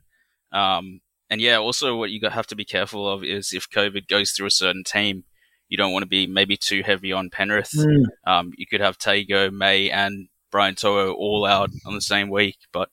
Um, 0.51 1.01
and 1.29 1.39
yeah, 1.39 1.57
also 1.57 1.95
what 1.95 2.09
you 2.11 2.19
have 2.27 2.47
to 2.47 2.55
be 2.55 2.65
careful 2.65 3.07
of 3.07 3.23
is 3.23 3.53
if 3.53 3.69
COVID 3.69 4.07
goes 4.07 4.31
through 4.31 4.47
a 4.47 4.51
certain 4.51 4.83
team, 4.83 5.23
you 5.67 5.77
don't 5.77 5.93
want 5.93 6.03
to 6.03 6.09
be 6.09 6.25
maybe 6.25 6.57
too 6.57 6.81
heavy 6.83 7.13
on 7.13 7.29
Penrith. 7.29 7.71
Mm. 7.77 8.03
Um, 8.25 8.53
you 8.57 8.65
could 8.65 8.81
have 8.81 8.97
Tago, 8.97 9.51
May, 9.51 9.91
and 9.91 10.27
Brian 10.51 10.75
To'o 10.75 11.13
all 11.13 11.45
out 11.45 11.69
on 11.85 11.93
the 11.93 12.01
same 12.01 12.29
week, 12.29 12.57
but 12.73 12.89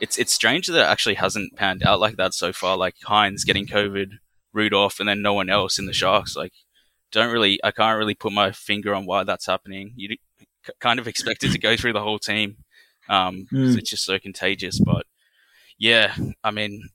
it's 0.00 0.18
it's 0.18 0.32
strange 0.32 0.68
that 0.68 0.78
it 0.78 0.88
actually 0.88 1.16
hasn't 1.16 1.56
panned 1.56 1.82
out 1.82 2.00
like 2.00 2.16
that 2.16 2.32
so 2.32 2.52
far. 2.52 2.76
Like 2.76 2.94
Hynes 3.04 3.44
getting 3.44 3.66
COVID, 3.66 4.18
Rudolf, 4.52 5.00
and 5.00 5.08
then 5.08 5.20
no 5.20 5.34
one 5.34 5.50
else 5.50 5.78
in 5.78 5.86
the 5.86 5.92
Sharks. 5.92 6.36
Like, 6.36 6.52
don't 7.12 7.32
really, 7.32 7.60
I 7.62 7.70
can't 7.70 7.98
really 7.98 8.14
put 8.14 8.32
my 8.32 8.50
finger 8.50 8.94
on 8.94 9.06
why 9.06 9.24
that's 9.24 9.46
happening. 9.46 9.92
You 9.96 10.16
kind 10.80 10.98
of 10.98 11.06
expect 11.06 11.44
it 11.44 11.52
to 11.52 11.58
go 11.58 11.76
through 11.78 11.92
the 11.92 12.02
whole 12.02 12.18
team. 12.18 12.56
Um, 13.08 13.46
mm. 13.52 13.76
it's 13.76 13.90
just 13.90 14.04
so 14.04 14.18
contagious. 14.18 14.80
But 14.80 15.06
yeah, 15.78 16.14
I 16.42 16.50
mean, 16.50 16.88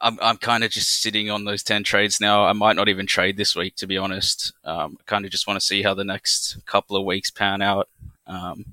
I'm 0.00 0.18
I'm 0.20 0.36
kind 0.36 0.64
of 0.64 0.70
just 0.70 1.02
sitting 1.02 1.30
on 1.30 1.44
those 1.44 1.62
ten 1.62 1.84
trades 1.84 2.20
now. 2.20 2.44
I 2.44 2.52
might 2.52 2.76
not 2.76 2.88
even 2.88 3.06
trade 3.06 3.36
this 3.36 3.54
week, 3.56 3.76
to 3.76 3.86
be 3.86 3.98
honest. 3.98 4.52
Um, 4.64 4.96
I 5.00 5.02
kind 5.06 5.24
of 5.24 5.30
just 5.30 5.46
want 5.46 5.60
to 5.60 5.66
see 5.66 5.82
how 5.82 5.94
the 5.94 6.04
next 6.04 6.64
couple 6.66 6.96
of 6.96 7.04
weeks 7.04 7.30
pan 7.30 7.62
out. 7.62 7.88
Um, 8.26 8.64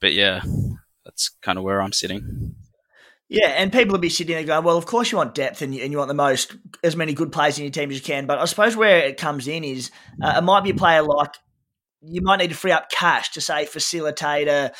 but 0.00 0.12
yeah, 0.12 0.42
that's 1.04 1.30
kind 1.42 1.58
of 1.58 1.64
where 1.64 1.82
I'm 1.82 1.92
sitting. 1.92 2.54
Yeah, 3.28 3.48
and 3.48 3.72
people 3.72 3.92
will 3.92 4.00
be 4.00 4.08
sitting 4.08 4.36
there 4.36 4.44
going, 4.44 4.64
well, 4.64 4.76
of 4.76 4.86
course 4.86 5.10
you 5.10 5.18
want 5.18 5.34
depth 5.34 5.60
and 5.60 5.74
you, 5.74 5.82
and 5.82 5.90
you 5.90 5.98
want 5.98 6.08
the 6.08 6.14
most, 6.14 6.56
as 6.84 6.94
many 6.94 7.12
good 7.12 7.32
players 7.32 7.58
in 7.58 7.64
your 7.64 7.72
team 7.72 7.90
as 7.90 7.96
you 7.96 8.02
can. 8.02 8.26
But 8.26 8.38
I 8.38 8.44
suppose 8.44 8.76
where 8.76 8.98
it 8.98 9.16
comes 9.16 9.48
in 9.48 9.64
is 9.64 9.90
uh, 10.22 10.34
it 10.38 10.44
might 10.44 10.62
be 10.62 10.70
a 10.70 10.74
player 10.74 11.02
like 11.02 11.34
you 12.02 12.22
might 12.22 12.36
need 12.36 12.50
to 12.50 12.56
free 12.56 12.70
up 12.70 12.88
cash 12.88 13.32
to, 13.32 13.40
say, 13.40 13.66
facilitate 13.66 14.46
a, 14.46 14.72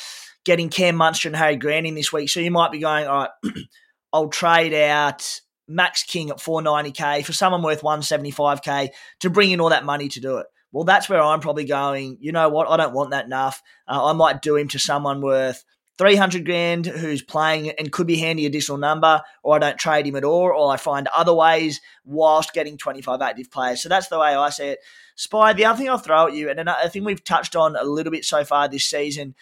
getting 0.45 0.69
Cam 0.69 0.95
Munster 0.95 1.27
and 1.27 1.35
Harry 1.35 1.57
Grant 1.57 1.87
in 1.87 1.95
this 1.95 2.13
week. 2.13 2.29
So 2.29 2.39
you 2.39 2.51
might 2.51 2.71
be 2.71 2.79
going, 2.79 3.05
all 3.05 3.27
right, 3.43 3.53
I'll 4.13 4.29
trade 4.29 4.73
out 4.73 5.41
Max 5.67 6.03
King 6.03 6.29
at 6.29 6.37
490k 6.37 7.25
for 7.25 7.33
someone 7.33 7.63
worth 7.63 7.81
175k 7.81 8.89
to 9.19 9.29
bring 9.29 9.51
in 9.51 9.59
all 9.59 9.69
that 9.69 9.83
money 9.83 10.07
to 10.07 10.21
do 10.21 10.37
it. 10.37 10.47
Well, 10.71 10.85
that's 10.85 11.09
where 11.09 11.21
I'm 11.21 11.41
probably 11.41 11.65
going, 11.65 12.17
you 12.21 12.31
know 12.31 12.47
what, 12.47 12.69
I 12.69 12.77
don't 12.77 12.93
want 12.93 13.11
that 13.11 13.25
enough. 13.25 13.61
Uh, 13.87 14.05
I 14.05 14.13
might 14.13 14.41
do 14.41 14.55
him 14.55 14.69
to 14.69 14.79
someone 14.79 15.21
worth– 15.21 15.65
300 15.97 16.45
grand 16.45 16.85
who's 16.85 17.23
playing 17.23 17.71
and 17.71 17.91
could 17.91 18.07
be 18.07 18.17
handy 18.17 18.45
additional 18.45 18.77
number, 18.77 19.21
or 19.41 19.55
I 19.55 19.59
don't 19.59 19.79
trade 19.79 20.05
him 20.05 20.15
at 20.15 20.23
all, 20.23 20.51
or 20.55 20.71
I 20.71 20.77
find 20.77 21.07
other 21.07 21.33
ways 21.33 21.81
whilst 22.05 22.53
getting 22.53 22.77
25 22.77 23.21
active 23.21 23.49
players. 23.49 23.81
So 23.81 23.89
that's 23.89 24.07
the 24.07 24.19
way 24.19 24.35
I 24.35 24.49
see 24.49 24.67
it. 24.67 24.79
Spy, 25.15 25.53
the 25.53 25.65
other 25.65 25.77
thing 25.77 25.89
I'll 25.89 25.97
throw 25.97 26.27
at 26.27 26.33
you, 26.33 26.49
and 26.49 26.69
I 26.69 26.87
think 26.87 27.05
we've 27.05 27.23
touched 27.23 27.55
on 27.55 27.75
a 27.75 27.83
little 27.83 28.11
bit 28.11 28.25
so 28.25 28.43
far 28.43 28.67
this 28.67 28.85
season, 28.85 29.33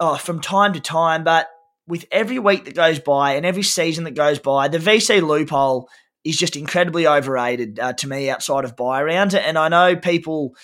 oh, 0.00 0.16
from 0.16 0.40
time 0.40 0.72
to 0.72 0.80
time, 0.80 1.24
but 1.24 1.48
with 1.86 2.06
every 2.10 2.38
week 2.38 2.64
that 2.64 2.74
goes 2.74 2.98
by 2.98 3.32
and 3.32 3.44
every 3.44 3.62
season 3.62 4.04
that 4.04 4.14
goes 4.14 4.38
by, 4.38 4.68
the 4.68 4.78
VC 4.78 5.20
loophole 5.20 5.90
is 6.24 6.38
just 6.38 6.56
incredibly 6.56 7.06
overrated 7.06 7.78
uh, 7.78 7.92
to 7.92 8.08
me 8.08 8.30
outside 8.30 8.64
of 8.64 8.76
buy 8.76 9.02
rounds. 9.02 9.34
And 9.34 9.58
I 9.58 9.68
know 9.68 9.96
people 9.96 10.54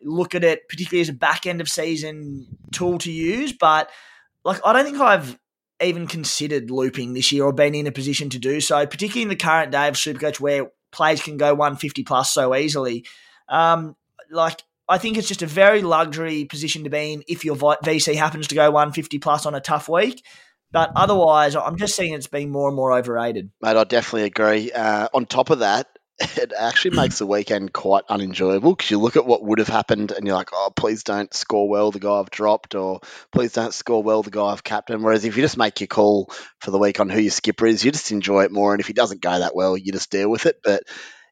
look 0.00 0.34
at 0.36 0.44
it 0.44 0.68
particularly 0.68 1.02
as 1.02 1.08
a 1.08 1.12
back 1.12 1.44
end 1.44 1.60
of 1.60 1.68
season 1.68 2.46
tool 2.72 2.96
to 2.98 3.12
use, 3.12 3.52
but– 3.52 3.90
like 4.48 4.60
I 4.64 4.72
don't 4.72 4.84
think 4.84 5.00
I've 5.00 5.38
even 5.82 6.06
considered 6.06 6.70
looping 6.70 7.12
this 7.12 7.30
year 7.30 7.44
or 7.44 7.52
been 7.52 7.74
in 7.74 7.86
a 7.86 7.92
position 7.92 8.30
to 8.30 8.38
do 8.38 8.60
so, 8.60 8.86
particularly 8.86 9.22
in 9.22 9.28
the 9.28 9.36
current 9.36 9.70
day 9.70 9.86
of 9.88 9.94
Supercoach 9.94 10.40
where 10.40 10.70
players 10.90 11.22
can 11.22 11.36
go 11.36 11.54
150 11.54 12.02
plus 12.04 12.32
so 12.32 12.54
easily. 12.54 13.04
Um, 13.48 13.94
like 14.30 14.62
I 14.88 14.96
think 14.96 15.18
it's 15.18 15.28
just 15.28 15.42
a 15.42 15.46
very 15.46 15.82
luxury 15.82 16.46
position 16.46 16.84
to 16.84 16.90
be 16.90 17.12
in 17.12 17.24
if 17.28 17.44
your 17.44 17.56
VC 17.56 18.14
happens 18.14 18.48
to 18.48 18.54
go 18.54 18.70
150 18.70 19.18
plus 19.18 19.44
on 19.44 19.54
a 19.54 19.60
tough 19.60 19.88
week. 19.88 20.24
But 20.70 20.92
otherwise, 20.96 21.54
I'm 21.54 21.76
just 21.76 21.94
seeing 21.94 22.12
it's 22.12 22.26
being 22.26 22.50
more 22.50 22.68
and 22.68 22.76
more 22.76 22.92
overrated. 22.92 23.50
Mate, 23.62 23.76
I 23.76 23.84
definitely 23.84 24.24
agree. 24.24 24.72
Uh, 24.72 25.08
on 25.14 25.24
top 25.24 25.50
of 25.50 25.60
that, 25.60 25.97
it 26.20 26.52
actually 26.56 26.96
makes 26.96 27.18
the 27.18 27.26
weekend 27.26 27.72
quite 27.72 28.04
unenjoyable 28.08 28.74
because 28.74 28.90
you 28.90 28.98
look 28.98 29.16
at 29.16 29.26
what 29.26 29.44
would 29.44 29.60
have 29.60 29.68
happened 29.68 30.10
and 30.10 30.26
you're 30.26 30.34
like, 30.34 30.50
oh, 30.52 30.72
please 30.74 31.04
don't 31.04 31.32
score 31.32 31.68
well 31.68 31.92
the 31.92 32.00
guy 32.00 32.18
I've 32.18 32.30
dropped, 32.30 32.74
or 32.74 33.00
please 33.30 33.52
don't 33.52 33.72
score 33.72 34.02
well 34.02 34.22
the 34.22 34.30
guy 34.30 34.46
I've 34.46 34.64
captained. 34.64 35.04
Whereas 35.04 35.24
if 35.24 35.36
you 35.36 35.42
just 35.42 35.56
make 35.56 35.80
your 35.80 35.86
call 35.86 36.32
for 36.60 36.72
the 36.72 36.78
week 36.78 36.98
on 36.98 37.08
who 37.08 37.20
your 37.20 37.30
skipper 37.30 37.66
is, 37.66 37.84
you 37.84 37.92
just 37.92 38.10
enjoy 38.10 38.44
it 38.44 38.52
more. 38.52 38.72
And 38.72 38.80
if 38.80 38.88
he 38.88 38.94
doesn't 38.94 39.20
go 39.20 39.38
that 39.38 39.54
well, 39.54 39.76
you 39.76 39.92
just 39.92 40.10
deal 40.10 40.28
with 40.28 40.46
it. 40.46 40.60
But 40.64 40.82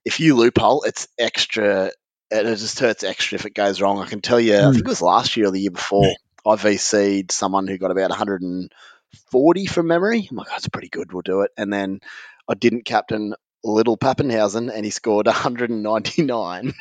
if 0.05 0.21
you 0.21 0.37
loophole, 0.37 0.85
it's 0.85 1.09
extra. 1.19 1.91
It 2.31 2.45
just 2.45 2.79
hurts 2.79 3.03
extra 3.03 3.37
if 3.37 3.47
it 3.47 3.55
goes 3.55 3.81
wrong. 3.81 3.99
I 4.01 4.07
can 4.07 4.21
tell 4.21 4.41
you. 4.41 4.57
I 4.57 4.63
think 4.71 4.77
it 4.77 4.83
hmm. 4.83 4.89
was 4.89 5.03
last 5.03 5.37
year 5.37 5.49
or 5.49 5.51
the 5.51 5.61
year 5.61 5.71
before, 5.73 6.13
I 6.47 6.55
VC'd 6.55 7.33
someone 7.33 7.67
who 7.67 7.77
got 7.77 7.91
about 7.91 8.11
140 8.11 9.67
from 9.67 9.87
memory. 9.89 10.29
I'm 10.31 10.37
like, 10.37 10.49
that's 10.49 10.69
pretty 10.69 10.91
good. 10.91 11.13
We'll 11.13 11.23
do 11.23 11.41
it. 11.41 11.51
And 11.57 11.73
then 11.73 12.01
I 12.49 12.55
didn't 12.55 12.85
captain 12.85 13.35
little 13.65 13.97
Papenhuyzen, 13.97 14.71
and 14.73 14.85
he 14.85 14.91
scored 14.91 15.27
199. 15.27 16.61
and 16.67 16.75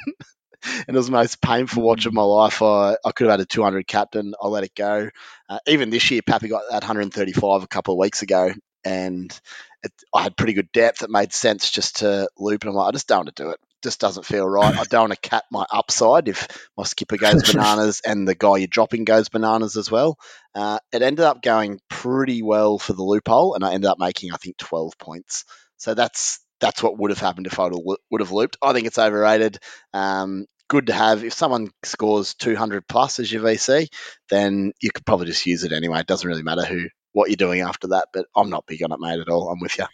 it 0.88 0.94
was 0.94 1.08
the 1.08 1.12
most 1.12 1.42
painful 1.42 1.84
watch 1.84 2.06
of 2.06 2.14
my 2.14 2.24
life. 2.24 2.62
I, 2.62 2.98
I 3.04 3.12
could 3.12 3.28
have 3.28 3.40
had 3.40 3.42
a 3.42 3.46
200 3.46 3.88
captain. 3.88 4.34
I 4.42 4.48
let 4.48 4.64
it 4.64 4.76
go. 4.76 5.10
Uh, 5.50 5.60
even 5.68 5.90
this 5.90 6.10
year, 6.12 6.22
Pappy 6.22 6.48
got 6.48 6.64
that 6.70 6.84
135 6.84 7.64
a 7.64 7.68
couple 7.68 7.94
of 7.94 8.00
weeks 8.00 8.22
ago, 8.22 8.52
and 8.84 9.40
it, 9.84 9.92
I 10.14 10.24
had 10.24 10.38
pretty 10.38 10.54
good 10.54 10.72
depth. 10.72 11.04
It 11.04 11.10
made 11.10 11.34
sense 11.34 11.70
just 11.72 11.98
to 11.98 12.30
loop, 12.38 12.64
and 12.64 12.70
I'm 12.70 12.76
like, 12.76 12.90
I 12.90 12.92
just 12.92 13.08
don't 13.08 13.20
want 13.20 13.36
to 13.36 13.44
do 13.44 13.50
it. 13.52 13.60
Just 13.84 14.00
doesn't 14.00 14.26
feel 14.26 14.48
right. 14.48 14.76
I 14.76 14.84
don't 14.86 15.10
want 15.10 15.22
to 15.22 15.30
cap 15.30 15.44
my 15.52 15.66
upside 15.72 16.28
if 16.28 16.48
my 16.76 16.86
skipper 16.86 17.18
goes 17.18 17.44
bananas 17.52 18.02
and 18.04 18.28
the 18.28 18.34
guy 18.34 18.58
you're 18.58 18.68
dropping 18.68 19.04
goes 19.04 19.30
bananas 19.30 19.78
as 19.78 19.92
well. 19.92 20.18
Uh, 20.56 20.80
it 20.92 21.04
ended 21.04 21.24
up 21.24 21.44
going 21.44 21.80
pretty 21.88 22.42
well 22.42 22.80
for 22.80 22.94
the 22.94 23.04
loophole, 23.04 23.54
and 23.54 23.64
I 23.64 23.74
ended 23.74 23.90
up 23.90 24.00
making 24.00 24.32
I 24.34 24.38
think 24.38 24.58
12 24.58 24.98
points. 24.98 25.46
So 25.78 25.94
that's 25.94 26.40
that's 26.60 26.82
what 26.82 26.98
would 26.98 27.12
have 27.12 27.20
happened 27.20 27.48
if 27.48 27.60
I 27.60 27.70
would 27.72 28.22
have 28.22 28.32
looped. 28.32 28.58
I 28.62 28.74
think 28.74 28.88
it's 28.88 29.00
overrated. 29.00 29.58
Um, 29.94 30.46
good 30.68 30.88
to 30.88 30.94
have. 30.94 31.24
If 31.24 31.34
someone 31.34 31.70
scores 31.84 32.34
200 32.36 32.88
plus 32.88 33.20
as 33.20 33.32
your 33.32 33.44
VC, 33.44 33.88
then 34.30 34.74
you 34.82 34.92
could 34.92 35.06
probably 35.06 35.28
just 35.28 35.46
use 35.46 35.64
it 35.64 35.72
anyway. 35.72 36.00
It 36.00 36.08
doesn't 36.08 36.28
really 36.28 36.44
matter 36.44 36.66
who 36.66 36.86
what 37.14 37.30
you're 37.30 37.36
doing 37.38 37.62
after 37.62 37.88
that. 37.90 38.10
But 38.14 38.26
I'm 38.36 38.50
not 38.50 38.66
big 38.68 38.84
on 38.84 38.92
it, 38.92 39.00
mate, 39.00 39.20
at 39.20 39.30
all. 39.30 39.50
I'm 39.50 39.60
with 39.60 39.78
you. 39.78 39.86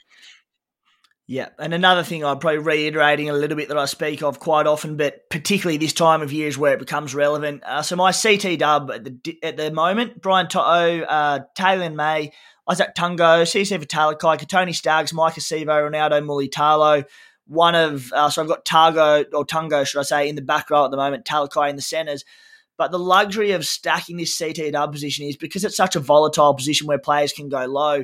Yeah, 1.27 1.47
and 1.57 1.73
another 1.73 2.03
thing 2.03 2.25
I'm 2.25 2.39
probably 2.39 2.57
reiterating 2.57 3.29
a 3.29 3.33
little 3.33 3.55
bit 3.55 3.69
that 3.69 3.77
I 3.77 3.85
speak 3.85 4.21
of 4.21 4.39
quite 4.39 4.67
often, 4.67 4.97
but 4.97 5.29
particularly 5.29 5.77
this 5.77 5.93
time 5.93 6.21
of 6.21 6.33
year 6.33 6.49
is 6.49 6.57
where 6.57 6.73
it 6.73 6.79
becomes 6.79 7.15
relevant. 7.15 7.63
Uh, 7.63 7.83
so 7.83 7.95
my 7.95 8.11
CT 8.11 8.59
dub 8.59 8.91
at 8.91 9.05
the 9.05 9.37
at 9.41 9.55
the 9.55 9.71
moment, 9.71 10.21
Brian 10.21 10.47
To'o, 10.47 11.01
uh, 11.01 11.39
Taylan 11.57 11.95
May, 11.95 12.33
Izack 12.71 12.95
Tago, 12.95 13.43
CC 13.43 13.77
for 13.77 13.85
Talakai, 13.85 14.47
Tony 14.47 14.71
Staggs, 14.71 15.11
Maika 15.11 15.39
Sivo, 15.39 15.65
Ronaldo 15.65 16.23
Mulitalo. 16.23 17.05
One 17.47 17.75
of, 17.75 18.13
uh, 18.13 18.29
so 18.29 18.41
I've 18.41 18.47
got 18.47 18.63
Tago, 18.63 19.25
or 19.33 19.45
Tungo, 19.45 19.85
should 19.85 19.99
I 19.99 20.03
say, 20.03 20.29
in 20.29 20.35
the 20.35 20.41
back 20.41 20.69
row 20.69 20.85
at 20.85 20.91
the 20.91 20.97
moment, 20.97 21.25
Talakai 21.25 21.69
in 21.69 21.75
the 21.75 21.81
centres. 21.81 22.23
But 22.77 22.91
the 22.91 22.99
luxury 22.99 23.51
of 23.51 23.65
stacking 23.65 24.17
this 24.17 24.37
CT 24.37 24.71
dub 24.71 24.91
position 24.91 25.27
is 25.27 25.35
because 25.35 25.65
it's 25.65 25.75
such 25.75 25.95
a 25.95 25.99
volatile 25.99 26.53
position 26.53 26.87
where 26.87 26.97
players 26.97 27.33
can 27.33 27.49
go 27.49 27.65
low. 27.65 28.03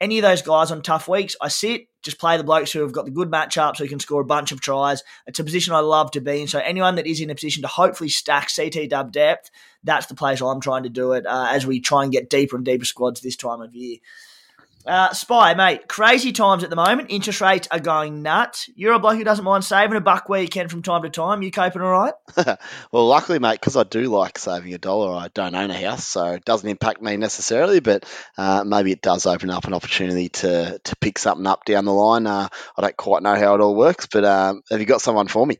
Any 0.00 0.18
of 0.18 0.22
those 0.22 0.42
guys 0.42 0.70
on 0.70 0.82
tough 0.82 1.08
weeks, 1.08 1.34
I 1.40 1.48
sit, 1.48 1.88
just 2.06 2.18
play 2.18 2.36
the 2.36 2.44
blokes 2.44 2.72
who 2.72 2.80
have 2.80 2.92
got 2.92 3.04
the 3.04 3.10
good 3.10 3.30
matchups 3.30 3.78
who 3.78 3.88
can 3.88 3.98
score 3.98 4.22
a 4.22 4.24
bunch 4.24 4.52
of 4.52 4.60
tries. 4.60 5.02
It's 5.26 5.40
a 5.40 5.44
position 5.44 5.74
I 5.74 5.80
love 5.80 6.12
to 6.12 6.20
be 6.20 6.40
in. 6.40 6.46
So 6.48 6.60
anyone 6.60 6.94
that 6.94 7.06
is 7.06 7.20
in 7.20 7.30
a 7.30 7.34
position 7.34 7.62
to 7.62 7.68
hopefully 7.68 8.08
stack 8.08 8.48
CT 8.54 8.88
dub 8.88 9.12
depth, 9.12 9.50
that's 9.82 10.06
the 10.06 10.14
place 10.14 10.40
I'm 10.40 10.60
trying 10.60 10.84
to 10.84 10.88
do 10.88 11.12
it 11.12 11.26
uh, 11.26 11.48
as 11.50 11.66
we 11.66 11.80
try 11.80 12.04
and 12.04 12.12
get 12.12 12.30
deeper 12.30 12.56
and 12.56 12.64
deeper 12.64 12.84
squads 12.84 13.20
this 13.20 13.36
time 13.36 13.60
of 13.60 13.74
year. 13.74 13.98
Uh, 14.86 15.12
Spy, 15.12 15.54
mate, 15.54 15.88
crazy 15.88 16.32
times 16.32 16.62
at 16.62 16.70
the 16.70 16.76
moment. 16.76 17.10
Interest 17.10 17.40
rates 17.40 17.66
are 17.70 17.80
going 17.80 18.22
nuts. 18.22 18.70
You're 18.76 18.92
a 18.92 18.98
bloke 19.00 19.16
who 19.16 19.24
doesn't 19.24 19.44
mind 19.44 19.64
saving 19.64 19.96
a 19.96 20.00
buck 20.00 20.28
where 20.28 20.40
you 20.40 20.48
can 20.48 20.68
from 20.68 20.82
time 20.82 21.02
to 21.02 21.10
time. 21.10 21.42
You 21.42 21.50
coping 21.50 21.82
all 21.82 21.90
right? 21.90 22.14
well, 22.92 23.06
luckily, 23.06 23.40
mate, 23.40 23.60
because 23.60 23.76
I 23.76 23.82
do 23.82 24.02
like 24.02 24.38
saving 24.38 24.72
a 24.74 24.78
dollar, 24.78 25.16
I 25.16 25.28
don't 25.34 25.56
own 25.56 25.70
a 25.70 25.78
house, 25.78 26.04
so 26.04 26.26
it 26.32 26.44
doesn't 26.44 26.68
impact 26.68 27.02
me 27.02 27.16
necessarily, 27.16 27.80
but 27.80 28.04
uh, 28.38 28.62
maybe 28.64 28.92
it 28.92 29.02
does 29.02 29.26
open 29.26 29.50
up 29.50 29.64
an 29.64 29.74
opportunity 29.74 30.28
to, 30.28 30.80
to 30.82 30.96
pick 30.96 31.18
something 31.18 31.46
up 31.46 31.64
down 31.64 31.84
the 31.84 31.92
line. 31.92 32.26
Uh, 32.26 32.48
I 32.76 32.82
don't 32.82 32.96
quite 32.96 33.24
know 33.24 33.34
how 33.34 33.56
it 33.56 33.60
all 33.60 33.74
works, 33.74 34.06
but 34.06 34.24
um, 34.24 34.62
have 34.70 34.78
you 34.78 34.86
got 34.86 35.00
someone 35.00 35.28
for 35.28 35.46
me? 35.46 35.58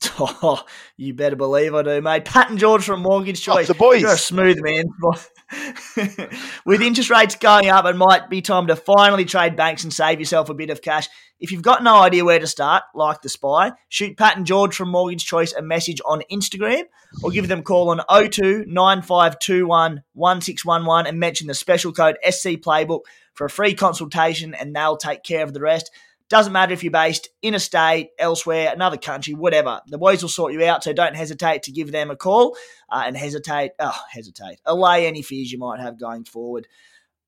Oh, 0.20 0.64
you 0.96 1.14
better 1.14 1.34
believe 1.36 1.74
I 1.74 1.82
do, 1.82 2.00
mate. 2.00 2.24
Pat 2.24 2.50
and 2.50 2.58
George 2.58 2.84
from 2.84 3.02
Mortgage 3.02 3.40
Choice. 3.40 3.68
Oh, 3.68 3.72
the 3.72 3.78
boys. 3.78 4.02
You're 4.02 4.12
a 4.12 4.18
smooth 4.18 4.58
man. 4.60 4.84
With 6.66 6.82
interest 6.82 7.10
rates 7.10 7.36
going 7.36 7.68
up, 7.68 7.86
it 7.86 7.96
might 7.96 8.28
be 8.28 8.42
time 8.42 8.66
to 8.66 8.76
finally 8.76 9.24
trade 9.24 9.56
banks 9.56 9.82
and 9.82 9.92
save 9.92 10.20
yourself 10.20 10.48
a 10.48 10.54
bit 10.54 10.70
of 10.70 10.82
cash. 10.82 11.08
If 11.40 11.52
you've 11.52 11.62
got 11.62 11.82
no 11.82 11.96
idea 11.96 12.24
where 12.24 12.38
to 12.38 12.46
start, 12.46 12.82
like 12.94 13.22
the 13.22 13.28
spy, 13.28 13.72
shoot 13.88 14.16
Pat 14.16 14.36
and 14.36 14.44
George 14.44 14.74
from 14.74 14.90
Mortgage 14.90 15.24
Choice 15.24 15.52
a 15.52 15.62
message 15.62 16.00
on 16.04 16.22
Instagram 16.30 16.82
or 17.22 17.30
give 17.30 17.48
them 17.48 17.60
a 17.60 17.62
call 17.62 17.90
on 17.90 18.00
02 18.30 18.64
9521 18.66 20.02
1611 20.14 21.06
and 21.06 21.20
mention 21.20 21.46
the 21.46 21.54
special 21.54 21.92
code 21.92 22.18
SC 22.28 22.58
Playbook 22.58 23.02
for 23.34 23.44
a 23.44 23.50
free 23.50 23.72
consultation 23.72 24.52
and 24.54 24.74
they'll 24.74 24.96
take 24.96 25.22
care 25.22 25.44
of 25.44 25.54
the 25.54 25.60
rest. 25.60 25.90
Doesn't 26.28 26.52
matter 26.52 26.74
if 26.74 26.84
you're 26.84 26.90
based 26.90 27.28
in 27.40 27.54
a 27.54 27.60
state, 27.60 28.10
elsewhere, 28.18 28.70
another 28.72 28.98
country, 28.98 29.32
whatever. 29.32 29.80
The 29.86 29.96
boys 29.96 30.22
will 30.22 30.28
sort 30.28 30.52
you 30.52 30.62
out, 30.64 30.84
so 30.84 30.92
don't 30.92 31.16
hesitate 31.16 31.62
to 31.64 31.72
give 31.72 31.90
them 31.90 32.10
a 32.10 32.16
call 32.16 32.56
uh, 32.90 33.04
and 33.06 33.16
hesitate, 33.16 33.72
oh, 33.78 33.98
hesitate, 34.10 34.60
allay 34.66 35.06
any 35.06 35.22
fears 35.22 35.50
you 35.50 35.58
might 35.58 35.80
have 35.80 35.98
going 35.98 36.24
forward. 36.24 36.66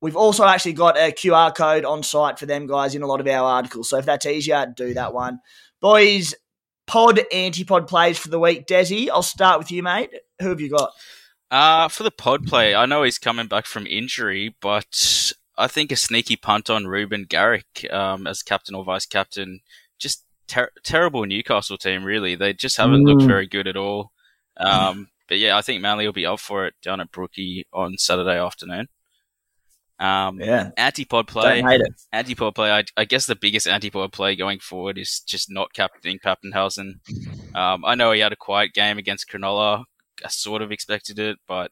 We've 0.01 0.15
also 0.15 0.45
actually 0.45 0.73
got 0.73 0.97
a 0.97 1.11
QR 1.11 1.53
code 1.55 1.85
on 1.85 2.03
site 2.03 2.37
for 2.37 2.45
them 2.45 2.67
guys 2.67 2.95
in 2.95 3.01
a 3.01 3.07
lot 3.07 3.21
of 3.21 3.27
our 3.27 3.43
articles. 3.43 3.89
So 3.89 3.97
if 3.97 4.05
that's 4.05 4.25
easier, 4.25 4.71
do 4.75 4.93
that 4.93 5.13
one. 5.13 5.39
Boys, 5.79 6.35
pod 6.85 7.21
antipod 7.31 7.87
plays 7.87 8.17
for 8.17 8.29
the 8.29 8.39
week. 8.39 8.67
Desi, 8.67 9.09
I'll 9.09 9.23
start 9.23 9.59
with 9.59 9.71
you, 9.71 9.81
mate. 9.81 10.11
Who 10.41 10.49
have 10.49 10.61
you 10.61 10.69
got? 10.69 10.91
Uh, 11.51 11.87
for 11.87 12.03
the 12.03 12.11
pod 12.11 12.45
play, 12.45 12.73
I 12.73 12.85
know 12.85 13.03
he's 13.03 13.19
coming 13.19 13.47
back 13.47 13.65
from 13.65 13.85
injury, 13.85 14.55
but 14.61 15.33
I 15.57 15.67
think 15.67 15.91
a 15.91 15.95
sneaky 15.95 16.35
punt 16.35 16.69
on 16.69 16.87
Reuben 16.87 17.25
Garrick 17.27 17.85
um, 17.91 18.27
as 18.27 18.41
captain 18.41 18.75
or 18.75 18.83
vice 18.83 19.05
captain. 19.05 19.59
Just 19.99 20.25
ter- 20.47 20.71
terrible 20.83 21.25
Newcastle 21.25 21.77
team, 21.77 22.03
really. 22.03 22.35
They 22.35 22.53
just 22.53 22.77
haven't 22.77 23.03
mm. 23.03 23.07
looked 23.07 23.23
very 23.23 23.47
good 23.47 23.67
at 23.67 23.77
all. 23.77 24.11
Um, 24.57 25.09
but 25.27 25.39
yeah, 25.39 25.57
I 25.57 25.61
think 25.61 25.81
Manly 25.81 26.05
will 26.05 26.13
be 26.13 26.25
up 26.25 26.39
for 26.39 26.65
it 26.65 26.75
down 26.81 26.99
at 26.99 27.11
Brookie 27.11 27.65
on 27.73 27.97
Saturday 27.97 28.37
afternoon. 28.39 28.87
Um, 30.01 30.39
yeah. 30.39 30.71
Antipod 30.77 31.27
play. 31.27 31.61
Antipod 32.13 32.55
play. 32.55 32.71
I, 32.71 32.83
I, 32.97 33.05
guess 33.05 33.27
the 33.27 33.35
biggest 33.35 33.67
antipod 33.67 34.11
play 34.11 34.35
going 34.35 34.59
forward 34.59 34.97
is 34.97 35.19
just 35.19 35.51
not 35.51 35.73
captaining 35.73 36.17
Papenhuyzen. 36.17 36.93
Um, 37.55 37.85
I 37.85 37.93
know 37.93 38.11
he 38.11 38.19
had 38.19 38.33
a 38.33 38.37
quiet 38.37 38.73
game 38.73 38.97
against 38.97 39.29
Cronulla. 39.29 39.83
I 40.25 40.27
sort 40.29 40.63
of 40.63 40.71
expected 40.71 41.19
it, 41.19 41.37
but 41.47 41.71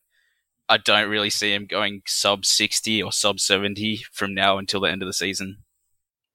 I 0.70 0.78
don't 0.78 1.10
really 1.10 1.32
see 1.32 1.54
him 1.54 1.66
going 1.66 2.04
sub 2.06 2.46
60 2.46 3.02
or 3.02 3.12
sub 3.12 3.40
70 3.40 4.04
from 4.12 4.34
now 4.34 4.58
until 4.58 4.82
the 4.82 4.92
end 4.92 5.02
of 5.02 5.08
the 5.08 5.14
season. 5.14 5.58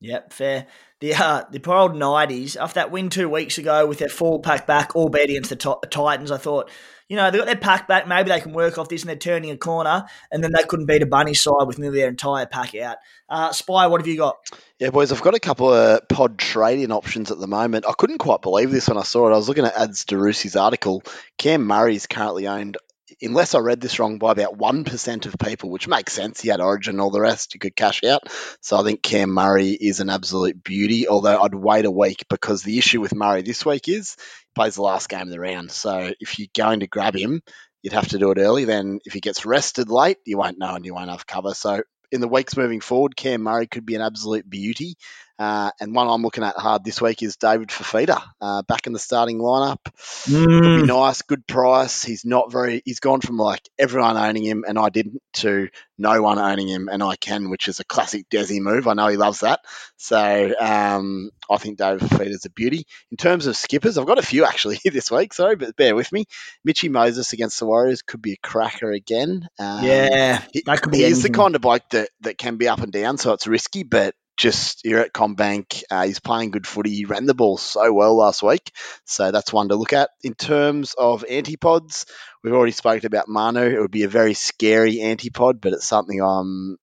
Yep, 0.01 0.33
fair. 0.33 0.67
The 1.01 1.15
uh, 1.15 1.45
the 1.51 1.61
poor 1.61 1.77
old 1.77 1.93
90s, 1.93 2.57
after 2.61 2.75
that 2.75 2.91
win 2.91 3.11
two 3.11 3.29
weeks 3.29 3.59
ago 3.59 3.87
with 3.87 3.99
their 3.99 4.09
full 4.09 4.41
pack 4.41 4.67
back, 4.67 4.95
all 4.95 5.05
albeit 5.05 5.31
against 5.31 5.51
the 5.51 5.57
t- 5.57 5.89
Titans, 5.91 6.31
I 6.31 6.37
thought, 6.37 6.71
you 7.09 7.17
know, 7.17 7.31
they 7.31 7.39
got 7.39 7.47
their 7.47 7.57
pack 7.57 7.87
back. 7.87 8.07
Maybe 8.07 8.31
they 8.31 8.41
can 8.41 8.53
work 8.53 8.79
off 8.79 8.89
this 8.89 9.03
and 9.03 9.09
they're 9.09 9.17
turning 9.17 9.51
a 9.51 9.57
corner. 9.57 10.05
And 10.33 10.43
then 10.43 10.53
they 10.53 10.63
couldn't 10.65 10.87
beat 10.87 11.03
a 11.03 11.07
bunny 11.07 11.35
side 11.35 11.67
with 11.67 11.79
nearly 11.79 12.01
their 12.01 12.09
entire 12.09 12.47
pack 12.47 12.75
out. 12.75 12.97
Uh, 13.29 13.53
Spy, 13.53 13.87
what 13.87 14.01
have 14.01 14.07
you 14.07 14.17
got? 14.17 14.37
Yeah, 14.79 14.91
boys, 14.91 15.13
I've 15.13 15.23
got 15.23 15.35
a 15.35 15.41
couple 15.41 15.73
of 15.73 16.09
pod 16.09 16.39
trading 16.39 16.93
options 16.93 17.31
at 17.31 17.39
the 17.39 17.47
moment. 17.47 17.87
I 17.87 17.93
couldn't 17.93 18.19
quite 18.19 18.43
believe 18.43 18.71
this 18.71 18.89
when 18.89 18.99
I 18.99 19.03
saw 19.03 19.29
it. 19.29 19.33
I 19.33 19.37
was 19.37 19.49
looking 19.49 19.67
at 19.67 19.77
Ads 19.77 20.05
Darussi's 20.07 20.57
article. 20.57 21.03
Cam 21.39 21.67
Murray 21.67 21.97
is 21.97 22.07
currently 22.07 22.47
owned 22.47 22.77
unless 23.23 23.55
I 23.55 23.59
read 23.59 23.81
this 23.81 23.99
wrong, 23.99 24.19
by 24.19 24.33
about 24.33 24.59
1% 24.59 25.27
of 25.27 25.37
people, 25.39 25.71
which 25.71 25.89
makes 25.89 26.13
sense. 26.13 26.41
He 26.41 26.49
had 26.49 26.61
Origin 26.61 26.95
and 26.95 27.01
all 27.01 27.11
the 27.11 27.21
rest. 27.21 27.55
You 27.55 27.61
could 27.61 27.77
cash 27.77 28.03
out. 28.05 28.23
So 28.61 28.77
I 28.77 28.83
think 28.83 29.03
Cam 29.03 29.31
Murray 29.31 29.71
is 29.71 30.01
an 30.01 30.11
absolute 30.11 30.63
beauty, 30.63 31.09
although 31.09 31.43
I'd 31.43 31.55
wait 31.55 31.85
a 31.85 31.91
week 31.91 32.25
because 32.29 32.63
the 32.63 32.79
issue 32.79 33.01
with 33.01 33.15
Murray 33.15 33.43
this 33.43 33.65
week 33.65 33.89
is 33.89 34.17
he 34.19 34.53
plays 34.55 34.77
the 34.77 34.83
last 34.83 35.09
game 35.09 35.23
of 35.23 35.31
the 35.31 35.41
round. 35.41 35.71
So 35.71 36.13
if 36.21 36.39
you're 36.39 36.49
going 36.57 36.81
to 36.81 36.87
grab 36.87 37.15
him, 37.17 37.43
you'd 37.83 37.93
have 37.93 38.09
to 38.09 38.19
do 38.19 38.31
it 38.31 38.39
early. 38.39 38.65
Then 38.65 39.01
if 39.05 39.13
he 39.13 39.21
gets 39.21 39.45
rested 39.45 39.91
late, 39.91 40.19
you 40.25 40.39
won't 40.39 40.59
know 40.59 40.75
and 40.75 40.85
you 40.85 40.95
won't 40.95 41.11
have 41.11 41.27
cover. 41.27 41.55
So 41.55 41.83
in 42.11 42.21
the 42.21 42.29
weeks 42.29 42.57
moving 42.57 42.81
forward, 42.81 43.17
Cam 43.17 43.43
Murray 43.43 43.67
could 43.67 43.85
be 43.85 43.95
an 43.95 44.01
absolute 44.01 44.49
beauty. 44.49 44.97
Uh, 45.39 45.71
and 45.81 45.95
one 45.95 46.09
I'm 46.09 46.23
looking 46.23 46.45
at 46.45 46.57
hard 46.57 46.85
this 46.85 47.01
week 47.01 47.23
is 47.23 47.37
David 47.37 47.69
Fifita 47.69 48.23
uh, 48.41 48.63
back 48.63 48.87
in 48.87 48.93
the 48.93 48.99
starting 48.99 49.39
lineup. 49.39 49.79
Mm. 50.27 50.83
Be 50.83 50.87
nice, 50.87 51.23
good 51.23 51.47
price. 51.47 52.05
He's 52.05 52.25
not 52.25 52.53
very. 52.53 52.83
He's 52.85 53.01
gone 53.01 53.21
from 53.21 53.37
like 53.37 53.69
everyone 53.79 54.17
owning 54.17 54.45
him 54.45 54.65
and 54.67 54.79
I 54.79 54.91
didn't 54.91 55.21
to 55.35 55.69
no 55.99 56.23
one 56.23 56.39
owning 56.39 56.69
him 56.69 56.89
and 56.91 57.03
I 57.03 57.17
can, 57.17 57.51
which 57.51 57.67
is 57.67 57.81
a 57.81 57.85
classic 57.85 58.29
Desi 58.29 58.61
move. 58.61 58.87
I 58.87 58.95
know 58.95 59.09
he 59.09 59.17
loves 59.17 59.41
that. 59.41 59.61
So 59.97 60.55
um, 60.61 61.31
I 61.51 61.57
think 61.57 61.79
David 61.79 62.03
Fifita's 62.09 62.45
a 62.45 62.51
beauty. 62.51 62.87
In 63.11 63.17
terms 63.17 63.47
of 63.47 63.57
skippers, 63.57 63.99
I've 63.99 64.07
got 64.07 64.19
a 64.19 64.23
few 64.23 64.45
actually 64.45 64.79
this 64.85 65.11
week. 65.11 65.33
Sorry, 65.35 65.57
but 65.57 65.77
bear 65.77 65.97
with 65.97 66.13
me. 66.13 66.27
Mitchy 66.65 66.89
Moses 66.89 67.33
against 67.33 67.59
the 67.59 67.67
Warriors 67.67 68.03
could 68.03 68.23
be 68.23 68.33
a 68.33 68.47
cracker 68.47 68.91
again. 68.91 69.49
Um, 69.59 69.85
yeah, 69.85 70.43
that 70.67 70.83
could 70.83 70.93
be. 70.93 70.99
He 70.99 71.05
is 71.05 71.23
the 71.23 71.31
kind 71.31 71.57
of 71.57 71.61
bike 71.61 71.89
that 71.91 72.11
that 72.21 72.39
can 72.39 72.57
be 72.57 72.69
up 72.69 72.81
and 72.81 72.93
down, 72.93 73.19
so 73.19 73.33
it's 73.33 73.47
risky, 73.47 73.83
but 73.83 74.15
just 74.37 74.81
here 74.83 74.99
at 74.99 75.13
CommBank. 75.13 75.83
Uh, 75.91 76.07
he's 76.07 76.21
playing 76.21 76.51
good 76.51 76.67
footy. 76.67 76.95
He 76.95 77.05
ran 77.05 77.27
the 77.27 77.35
ball 77.35 77.57
so 77.57 77.93
well 77.93 78.17
last 78.17 78.43
week, 78.43 78.71
so 79.05 79.31
that's 79.31 79.53
one 79.53 79.69
to 79.69 79.77
look 79.77 79.93
at. 79.93 80.11
In 80.23 80.35
terms 80.35 80.95
of 80.99 81.25
antipods, 81.29 82.07
we've 82.43 82.55
already 82.55 82.73
spoken 82.73 83.07
about 83.07 83.29
Manu. 83.29 83.61
It 83.61 83.81
would 83.81 83.91
be 83.91 84.05
a 84.05 84.09
very 84.09 84.35
scary 84.35 84.97
antipod, 84.97 85.61
but 85.61 85.73
it's 85.73 85.87
something 85.87 86.21
I'm 86.21 86.77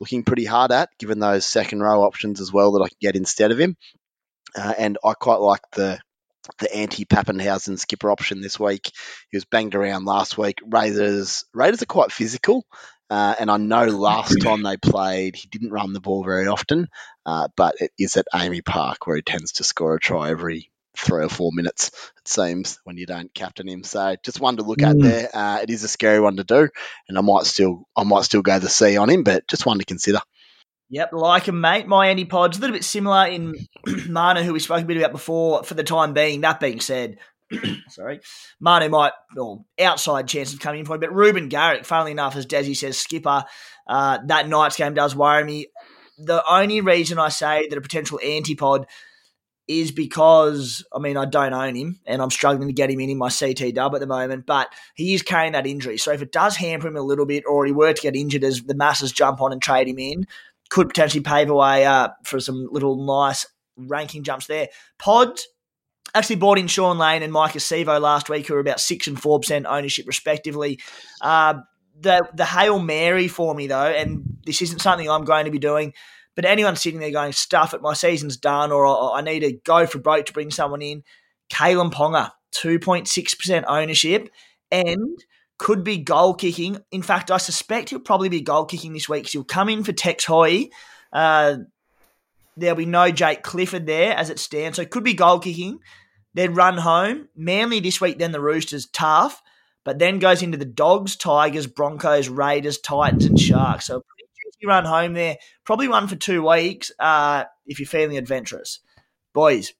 looking 0.00 0.24
pretty 0.24 0.44
hard 0.44 0.72
at, 0.72 0.90
given 0.98 1.18
those 1.18 1.46
second 1.46 1.80
row 1.80 2.02
options 2.02 2.40
as 2.40 2.52
well 2.52 2.72
that 2.72 2.82
I 2.84 2.88
can 2.88 2.98
get 3.00 3.16
instead 3.16 3.50
of 3.50 3.58
him. 3.58 3.76
Uh, 4.56 4.74
and 4.78 4.98
I 5.04 5.14
quite 5.14 5.40
like 5.40 5.62
the 5.72 6.00
the 6.58 6.72
anti 6.74 7.04
Papenhuyzen 7.04 7.78
skipper 7.78 8.10
option 8.10 8.40
this 8.40 8.58
week. 8.58 8.92
He 9.30 9.36
was 9.36 9.44
banged 9.44 9.74
around 9.74 10.04
last 10.04 10.38
week. 10.38 10.58
Raiders 10.64 11.44
Raiders 11.52 11.82
are 11.82 11.86
quite 11.86 12.12
physical, 12.12 12.64
uh, 13.08 13.34
and 13.38 13.50
I 13.50 13.56
know 13.56 13.84
last 13.84 14.36
time 14.42 14.62
they 14.62 14.76
played, 14.76 15.36
he 15.36 15.48
didn't 15.48 15.70
run 15.70 15.92
the 15.92 16.00
ball 16.00 16.24
very 16.24 16.48
often, 16.48 16.88
uh, 17.24 17.48
but 17.56 17.76
it 17.80 17.92
is 17.98 18.16
at 18.16 18.26
AAMI 18.34 18.64
Park 18.64 19.06
where 19.06 19.16
he 19.16 19.22
tends 19.22 19.52
to 19.52 19.64
score 19.64 19.94
a 19.94 20.00
try 20.00 20.30
every 20.30 20.70
three 20.96 21.24
or 21.24 21.28
four 21.28 21.50
minutes, 21.52 21.88
it 22.18 22.26
seems, 22.26 22.78
when 22.84 22.96
you 22.96 23.06
don't 23.06 23.32
captain 23.34 23.68
him. 23.68 23.84
So 23.84 24.16
just 24.24 24.40
one 24.40 24.56
to 24.56 24.62
look 24.62 24.78
mm. 24.78 24.90
at 24.90 24.98
there. 24.98 25.28
Uh, 25.32 25.60
it 25.62 25.70
is 25.70 25.84
a 25.84 25.88
scary 25.88 26.20
one 26.20 26.36
to 26.36 26.44
do, 26.44 26.68
and 27.08 27.18
I 27.18 27.20
might 27.20 27.44
still 27.44 27.86
I 27.96 28.04
might 28.04 28.24
still 28.24 28.42
go 28.42 28.58
the 28.58 28.68
C 28.68 28.96
on 28.96 29.10
him, 29.10 29.22
but 29.22 29.46
just 29.46 29.66
one 29.66 29.78
to 29.78 29.84
consider. 29.84 30.20
Yep, 30.88 31.12
like 31.12 31.48
him, 31.48 31.60
mate. 31.60 31.88
My 31.88 32.08
antipod's 32.08 32.58
a 32.58 32.60
little 32.60 32.74
bit 32.74 32.84
similar 32.84 33.26
in 33.26 33.54
Manu, 34.08 34.42
who 34.42 34.52
we 34.52 34.60
spoke 34.60 34.82
a 34.82 34.86
bit 34.86 34.96
about 34.96 35.12
before. 35.12 35.64
For 35.64 35.74
the 35.74 35.82
time 35.82 36.12
being, 36.12 36.42
that 36.42 36.60
being 36.60 36.80
said, 36.80 37.18
sorry, 37.88 38.20
Manu 38.60 38.88
might, 38.88 39.12
well, 39.34 39.66
outside 39.80 40.28
chance 40.28 40.52
of 40.52 40.60
coming 40.60 40.80
in 40.80 40.86
for 40.86 40.94
him, 40.94 41.00
but 41.00 41.14
Reuben 41.14 41.48
Garrick, 41.48 41.84
funnily 41.84 42.12
enough, 42.12 42.36
as 42.36 42.46
Desi 42.46 42.76
says, 42.76 42.98
skipper, 42.98 43.44
uh, 43.86 44.18
that 44.26 44.48
night's 44.48 44.76
game 44.76 44.94
does 44.94 45.14
worry 45.14 45.44
me. 45.44 45.66
The 46.18 46.42
only 46.50 46.80
reason 46.80 47.18
I 47.18 47.28
say 47.28 47.68
that 47.68 47.78
a 47.78 47.82
potential 47.82 48.18
antipod 48.24 48.86
is 49.68 49.90
because, 49.90 50.84
I 50.92 50.98
mean, 50.98 51.16
I 51.16 51.24
don't 51.24 51.52
own 51.52 51.74
him 51.74 51.98
and 52.06 52.22
I'm 52.22 52.30
struggling 52.30 52.68
to 52.68 52.74
get 52.74 52.90
him 52.90 53.00
in 53.00 53.10
in 53.10 53.18
my 53.18 53.30
CT 53.30 53.74
dub 53.74 53.94
at 53.94 54.00
the 54.00 54.06
moment, 54.06 54.46
but 54.46 54.72
he 54.94 55.14
is 55.14 55.22
carrying 55.22 55.52
that 55.52 55.66
injury. 55.66 55.98
So 55.98 56.12
if 56.12 56.22
it 56.22 56.32
does 56.32 56.56
hamper 56.56 56.88
him 56.88 56.96
a 56.96 57.02
little 57.02 57.26
bit 57.26 57.44
or 57.48 57.66
he 57.66 57.72
were 57.72 57.92
to 57.92 58.02
get 58.02 58.14
injured 58.14 58.44
as 58.44 58.62
the 58.62 58.76
masses 58.76 59.12
jump 59.12 59.40
on 59.40 59.52
and 59.52 59.60
trade 59.60 59.88
him 59.88 59.98
in, 59.98 60.26
could 60.70 60.88
potentially 60.88 61.22
pave 61.22 61.50
a 61.50 61.54
way 61.54 61.84
uh, 61.84 62.08
for 62.24 62.40
some 62.40 62.68
little 62.70 62.96
nice 63.04 63.46
ranking 63.76 64.22
jumps 64.22 64.46
there. 64.46 64.68
Pod, 64.98 65.38
actually 66.16 66.36
bought 66.36 66.58
in 66.58 66.66
Shaun 66.66 66.98
Lane 66.98 67.22
and 67.22 67.32
Mike 67.32 67.52
Acevo 67.52 68.00
last 68.00 68.28
week, 68.28 68.46
who 68.46 68.54
are 68.54 68.60
about 68.60 68.80
six 68.80 69.06
and 69.06 69.20
four 69.20 69.38
percent 69.38 69.66
ownership 69.66 70.06
respectively. 70.06 70.80
Uh, 71.20 71.54
the 72.00 72.28
the 72.34 72.44
hail 72.44 72.78
mary 72.78 73.28
for 73.28 73.54
me 73.54 73.66
though, 73.66 73.86
and 73.86 74.22
this 74.44 74.62
isn't 74.62 74.80
something 74.80 75.08
I'm 75.08 75.24
going 75.24 75.44
to 75.44 75.50
be 75.50 75.58
doing. 75.58 75.92
But 76.34 76.44
anyone 76.44 76.76
sitting 76.76 77.00
there 77.00 77.10
going, 77.10 77.32
"Stuff 77.32 77.74
it, 77.74 77.82
my 77.82 77.94
season's 77.94 78.36
done," 78.36 78.72
or 78.72 79.14
"I 79.14 79.20
need 79.20 79.40
to 79.40 79.52
go 79.52 79.86
for 79.86 79.98
broke 79.98 80.26
to 80.26 80.32
bring 80.32 80.50
someone 80.50 80.82
in," 80.82 81.04
Kalyn 81.50 81.92
Ponga, 81.92 82.32
two 82.50 82.78
point 82.78 83.08
six 83.08 83.34
percent 83.34 83.66
ownership, 83.68 84.30
and 84.70 85.18
could 85.58 85.84
be 85.84 85.98
goal 85.98 86.34
kicking. 86.34 86.78
In 86.90 87.02
fact, 87.02 87.30
I 87.30 87.38
suspect 87.38 87.90
he'll 87.90 88.00
probably 88.00 88.28
be 88.28 88.42
goal 88.42 88.66
kicking 88.66 88.92
this 88.92 89.08
week 89.08 89.22
because 89.22 89.32
he'll 89.32 89.44
come 89.44 89.68
in 89.68 89.84
for 89.84 89.92
Tex 89.92 90.24
Hoy. 90.24 90.68
Uh, 91.12 91.56
there'll 92.58 92.76
be 92.76 92.86
no 92.86 93.10
Jake 93.10 93.42
Clifford 93.42 93.86
there 93.86 94.14
as 94.14 94.28
it 94.28 94.38
stands, 94.38 94.76
so 94.76 94.82
it 94.82 94.90
could 94.90 95.04
be 95.04 95.14
goal 95.14 95.38
kicking 95.38 95.80
then 96.36 96.54
run 96.54 96.76
home. 96.76 97.28
Manly 97.34 97.80
this 97.80 98.00
week, 98.00 98.18
then 98.18 98.30
the 98.30 98.40
Roosters, 98.40 98.86
tough, 98.86 99.42
but 99.84 99.98
then 99.98 100.18
goes 100.18 100.42
into 100.42 100.58
the 100.58 100.64
Dogs, 100.64 101.16
Tigers, 101.16 101.66
Broncos, 101.66 102.28
Raiders, 102.28 102.78
Titans, 102.78 103.24
and 103.24 103.40
Sharks. 103.40 103.86
So 103.86 103.94
pretty 104.00 104.28
juicy 104.44 104.66
run 104.66 104.84
home 104.84 105.14
there. 105.14 105.38
Probably 105.64 105.88
one 105.88 106.08
for 106.08 106.16
two 106.16 106.46
weeks 106.46 106.92
uh, 106.98 107.44
if 107.66 107.80
you're 107.80 107.86
feeling 107.86 108.18
adventurous. 108.18 108.80
Boys, 109.32 109.72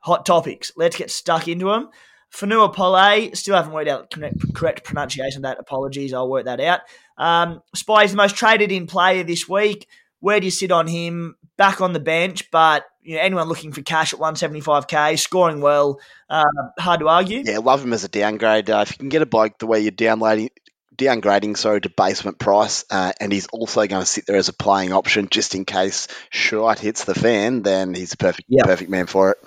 hot 0.00 0.24
topics. 0.24 0.70
Let's 0.76 0.96
get 0.96 1.10
stuck 1.10 1.48
into 1.48 1.66
them. 1.66 1.90
Fonua 2.32 2.72
Pole, 2.72 3.34
still 3.34 3.56
haven't 3.56 3.72
worked 3.72 3.88
out 3.88 4.10
the 4.10 4.52
correct 4.54 4.84
pronunciation 4.84 5.38
of 5.38 5.42
that. 5.44 5.58
Apologies, 5.58 6.12
I'll 6.12 6.30
work 6.30 6.44
that 6.44 6.60
out. 6.60 6.80
Um, 7.16 7.62
Spy 7.74 8.04
is 8.04 8.12
the 8.12 8.18
most 8.18 8.36
traded 8.36 8.70
in 8.70 8.86
player 8.86 9.24
this 9.24 9.48
week. 9.48 9.88
Where 10.20 10.38
do 10.38 10.46
you 10.46 10.50
sit 10.50 10.70
on 10.70 10.86
him? 10.86 11.36
Back 11.58 11.82
on 11.82 11.92
the 11.92 12.00
bench, 12.00 12.50
but 12.50 12.84
you 13.02 13.16
know, 13.16 13.20
anyone 13.20 13.48
looking 13.48 13.72
for 13.72 13.82
cash 13.82 14.14
at 14.14 14.20
175k, 14.20 15.18
scoring 15.18 15.60
well, 15.60 16.00
uh, 16.30 16.44
hard 16.78 17.00
to 17.00 17.08
argue. 17.08 17.42
Yeah, 17.44 17.58
love 17.58 17.84
him 17.84 17.92
as 17.92 18.04
a 18.04 18.08
downgrade. 18.08 18.70
Uh, 18.70 18.84
if 18.86 18.92
you 18.92 18.96
can 18.98 19.08
get 19.08 19.22
a 19.22 19.26
bloke 19.26 19.58
the 19.58 19.66
way 19.66 19.80
you're 19.80 19.90
downloading, 19.90 20.50
downgrading 20.98 21.56
sorry 21.56 21.80
to 21.80 21.88
basement 21.88 22.38
price, 22.38 22.84
uh, 22.90 23.12
and 23.20 23.32
he's 23.32 23.46
also 23.48 23.86
going 23.86 24.02
to 24.02 24.06
sit 24.06 24.26
there 24.26 24.36
as 24.36 24.48
a 24.48 24.52
playing 24.52 24.92
option 24.92 25.28
just 25.30 25.54
in 25.54 25.64
case 25.64 26.08
shite 26.30 26.78
hits 26.78 27.04
the 27.04 27.14
fan, 27.14 27.62
then 27.62 27.94
he's 27.94 28.12
a 28.12 28.16
perfect 28.16 28.46
yep. 28.48 28.66
perfect 28.66 28.90
man 28.90 29.06
for 29.06 29.30
it. 29.30 29.38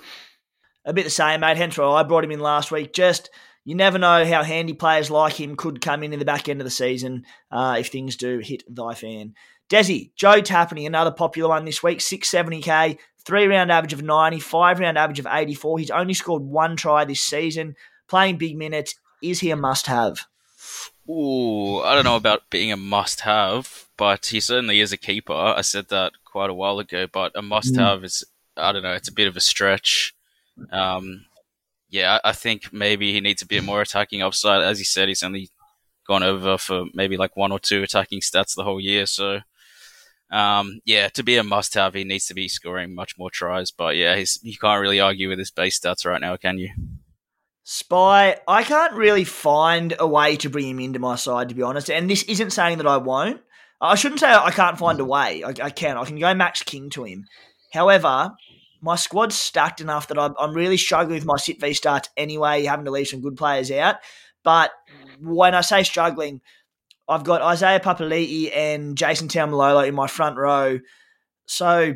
A 0.84 0.92
bit 0.92 1.04
the 1.04 1.10
same, 1.10 1.40
mate. 1.40 1.56
Hence 1.56 1.78
why 1.78 1.86
I 1.86 2.02
brought 2.02 2.24
him 2.24 2.32
in 2.32 2.40
last 2.40 2.72
week. 2.72 2.92
Just 2.92 3.30
you 3.64 3.76
never 3.76 3.98
know 3.98 4.24
how 4.24 4.42
handy 4.42 4.72
players 4.72 5.10
like 5.10 5.34
him 5.34 5.54
could 5.54 5.80
come 5.80 6.02
in 6.02 6.12
in 6.12 6.18
the 6.18 6.24
back 6.24 6.48
end 6.48 6.60
of 6.60 6.64
the 6.64 6.70
season 6.70 7.24
uh, 7.50 7.76
if 7.78 7.88
things 7.88 8.16
do 8.16 8.40
hit 8.40 8.64
thy 8.68 8.94
fan. 8.94 9.34
Desi, 9.72 10.10
Joe 10.16 10.42
Tapine, 10.42 10.86
another 10.86 11.10
popular 11.10 11.48
one 11.48 11.64
this 11.64 11.82
week, 11.82 12.00
670k, 12.00 12.98
three 13.24 13.46
round 13.46 13.72
average 13.72 13.94
of 13.94 14.02
90, 14.02 14.38
five 14.38 14.78
round 14.78 14.98
average 14.98 15.18
of 15.18 15.26
84. 15.26 15.78
He's 15.78 15.90
only 15.90 16.12
scored 16.12 16.42
one 16.42 16.76
try 16.76 17.06
this 17.06 17.22
season, 17.22 17.74
playing 18.06 18.36
big 18.36 18.54
minutes. 18.54 18.94
Is 19.22 19.40
he 19.40 19.50
a 19.50 19.56
must 19.56 19.86
have? 19.86 20.26
Ooh, 21.08 21.78
I 21.78 21.94
don't 21.94 22.04
know 22.04 22.16
about 22.16 22.50
being 22.50 22.70
a 22.70 22.76
must 22.76 23.22
have, 23.22 23.88
but 23.96 24.26
he 24.26 24.40
certainly 24.40 24.78
is 24.78 24.92
a 24.92 24.98
keeper. 24.98 25.32
I 25.32 25.62
said 25.62 25.88
that 25.88 26.12
quite 26.22 26.50
a 26.50 26.54
while 26.54 26.78
ago, 26.78 27.06
but 27.10 27.32
a 27.34 27.40
must 27.40 27.74
have 27.76 28.00
mm. 28.00 28.04
is, 28.04 28.24
I 28.58 28.72
don't 28.72 28.82
know, 28.82 28.92
it's 28.92 29.08
a 29.08 29.14
bit 29.14 29.26
of 29.26 29.38
a 29.38 29.40
stretch. 29.40 30.14
Um, 30.70 31.24
yeah, 31.88 32.18
I 32.22 32.32
think 32.32 32.74
maybe 32.74 33.14
he 33.14 33.22
needs 33.22 33.40
a 33.40 33.46
bit 33.46 33.64
more 33.64 33.80
attacking 33.80 34.20
upside. 34.20 34.60
As 34.60 34.78
you 34.80 34.84
said, 34.84 35.08
he's 35.08 35.22
only 35.22 35.48
gone 36.06 36.22
over 36.22 36.58
for 36.58 36.84
maybe 36.92 37.16
like 37.16 37.38
one 37.38 37.52
or 37.52 37.58
two 37.58 37.82
attacking 37.82 38.20
stats 38.20 38.54
the 38.54 38.64
whole 38.64 38.80
year, 38.80 39.06
so 39.06 39.40
um, 40.32 40.80
yeah, 40.84 41.08
to 41.10 41.22
be 41.22 41.36
a 41.36 41.44
must-have, 41.44 41.94
he 41.94 42.04
needs 42.04 42.26
to 42.26 42.34
be 42.34 42.48
scoring 42.48 42.94
much 42.94 43.18
more 43.18 43.30
tries. 43.30 43.70
But 43.70 43.96
yeah, 43.96 44.16
he's 44.16 44.40
you 44.42 44.56
can't 44.56 44.80
really 44.80 44.98
argue 44.98 45.28
with 45.28 45.38
his 45.38 45.50
base 45.50 45.78
stats 45.78 46.06
right 46.06 46.20
now, 46.20 46.36
can 46.36 46.58
you? 46.58 46.70
Spy, 47.64 48.38
I 48.48 48.64
can't 48.64 48.94
really 48.94 49.24
find 49.24 49.94
a 50.00 50.06
way 50.06 50.36
to 50.36 50.50
bring 50.50 50.68
him 50.68 50.80
into 50.80 50.98
my 50.98 51.14
side, 51.14 51.48
to 51.50 51.54
be 51.54 51.62
honest. 51.62 51.90
And 51.90 52.10
this 52.10 52.24
isn't 52.24 52.50
saying 52.50 52.78
that 52.78 52.88
I 52.88 52.96
won't. 52.96 53.40
I 53.80 53.94
shouldn't 53.94 54.20
say 54.20 54.32
I 54.32 54.50
can't 54.50 54.78
find 54.78 54.98
a 54.98 55.04
way. 55.04 55.44
I, 55.44 55.50
I 55.62 55.70
can. 55.70 55.96
I 55.96 56.04
can 56.04 56.18
go 56.18 56.34
Max 56.34 56.62
King 56.62 56.90
to 56.90 57.04
him. 57.04 57.26
However, 57.72 58.32
my 58.80 58.96
squad's 58.96 59.36
stacked 59.36 59.80
enough 59.80 60.08
that 60.08 60.18
I'm, 60.18 60.34
I'm 60.38 60.54
really 60.54 60.76
struggling 60.76 61.14
with 61.14 61.24
my 61.24 61.36
sit 61.36 61.60
v 61.60 61.72
starts 61.72 62.08
anyway, 62.16 62.64
having 62.64 62.84
to 62.86 62.90
leave 62.90 63.08
some 63.08 63.20
good 63.20 63.36
players 63.36 63.70
out. 63.70 63.96
But 64.42 64.72
when 65.20 65.54
I 65.54 65.60
say 65.60 65.84
struggling, 65.84 66.40
I've 67.12 67.24
got 67.24 67.42
Isaiah 67.42 67.80
Papali'i 67.80 68.54
and 68.54 68.96
Jason 68.96 69.28
Taumalolo 69.28 69.86
in 69.86 69.94
my 69.94 70.06
front 70.06 70.36
row. 70.36 70.80
So 71.46 71.94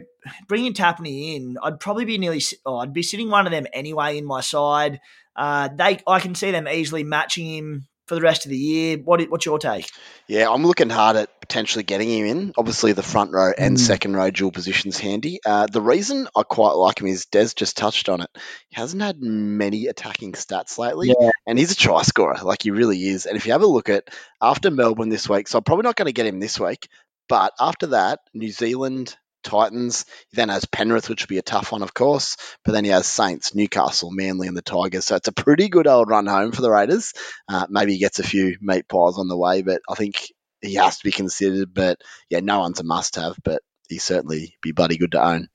bringing 0.48 0.74
Tapine 0.74 1.36
in, 1.36 1.56
I'd 1.62 1.80
probably 1.80 2.04
be 2.04 2.18
nearly, 2.18 2.42
oh, 2.64 2.78
I'd 2.78 2.92
be 2.92 3.02
sitting 3.02 3.30
one 3.30 3.46
of 3.46 3.52
them 3.52 3.66
anyway 3.72 4.18
in 4.18 4.24
my 4.24 4.40
side. 4.40 5.00
Uh, 5.34 5.68
they, 5.74 5.98
I 6.06 6.20
can 6.20 6.34
see 6.34 6.50
them 6.50 6.68
easily 6.68 7.04
matching 7.04 7.46
him 7.46 7.86
for 8.06 8.14
the 8.14 8.20
rest 8.20 8.46
of 8.46 8.50
the 8.50 8.56
year. 8.56 8.98
What, 8.98 9.22
what's 9.30 9.46
your 9.46 9.58
take? 9.58 9.88
Yeah, 10.28 10.50
I'm 10.50 10.64
looking 10.64 10.90
hard 10.90 11.16
at 11.16 11.40
potentially 11.40 11.84
getting 11.84 12.08
him 12.08 12.26
in. 12.26 12.52
Obviously, 12.56 12.92
the 12.92 13.02
front 13.02 13.32
row 13.32 13.52
and 13.56 13.76
mm. 13.76 13.80
second 13.80 14.14
row 14.14 14.30
dual 14.30 14.52
positions 14.52 14.98
handy. 14.98 15.40
Uh, 15.44 15.66
the 15.66 15.80
reason 15.80 16.28
I 16.36 16.42
quite 16.42 16.72
like 16.72 17.00
him 17.00 17.06
is 17.06 17.26
Des 17.26 17.48
just 17.54 17.76
touched 17.76 18.08
on 18.08 18.20
it. 18.20 18.30
He 18.68 18.76
hasn't 18.76 19.02
had 19.02 19.20
many 19.20 19.86
attacking 19.86 20.32
stats 20.32 20.78
lately, 20.78 21.14
yeah. 21.18 21.30
and 21.46 21.58
he's 21.58 21.72
a 21.72 21.76
try 21.76 22.02
scorer, 22.02 22.38
like 22.42 22.62
he 22.62 22.70
really 22.70 23.02
is. 23.02 23.26
And 23.26 23.36
if 23.36 23.46
you 23.46 23.52
have 23.52 23.62
a 23.62 23.66
look 23.66 23.88
at 23.88 24.08
after 24.40 24.70
Melbourne 24.70 25.08
this 25.08 25.28
week, 25.28 25.48
so 25.48 25.58
I'm 25.58 25.64
probably 25.64 25.84
not 25.84 25.96
going 25.96 26.06
to 26.06 26.12
get 26.12 26.26
him 26.26 26.40
this 26.40 26.58
week, 26.60 26.88
but 27.28 27.52
after 27.58 27.88
that, 27.88 28.20
New 28.34 28.50
Zealand, 28.50 29.16
Titans. 29.46 30.04
He 30.30 30.36
then 30.36 30.48
has 30.48 30.64
Penrith, 30.66 31.08
which 31.08 31.22
will 31.22 31.28
be 31.28 31.38
a 31.38 31.42
tough 31.42 31.72
one, 31.72 31.82
of 31.82 31.94
course. 31.94 32.36
But 32.64 32.72
then 32.72 32.84
he 32.84 32.90
has 32.90 33.06
Saints, 33.06 33.54
Newcastle, 33.54 34.10
Manly, 34.10 34.48
and 34.48 34.56
the 34.56 34.62
Tigers. 34.62 35.06
So 35.06 35.16
it's 35.16 35.28
a 35.28 35.32
pretty 35.32 35.68
good 35.68 35.86
old 35.86 36.10
run 36.10 36.26
home 36.26 36.52
for 36.52 36.62
the 36.62 36.70
Raiders. 36.70 37.12
Uh, 37.48 37.66
maybe 37.70 37.92
he 37.92 37.98
gets 37.98 38.18
a 38.18 38.24
few 38.24 38.56
meat 38.60 38.88
pies 38.88 39.18
on 39.18 39.28
the 39.28 39.36
way, 39.36 39.62
but 39.62 39.80
I 39.88 39.94
think 39.94 40.32
he 40.60 40.74
has 40.74 40.98
to 40.98 41.04
be 41.04 41.12
considered. 41.12 41.72
But 41.72 42.00
yeah, 42.28 42.40
no 42.40 42.60
one's 42.60 42.80
a 42.80 42.84
must 42.84 43.16
have, 43.16 43.36
but 43.42 43.62
he 43.88 43.98
certainly 43.98 44.56
be 44.60 44.72
bloody 44.72 44.98
good 44.98 45.12
to 45.12 45.24
own. 45.24 45.48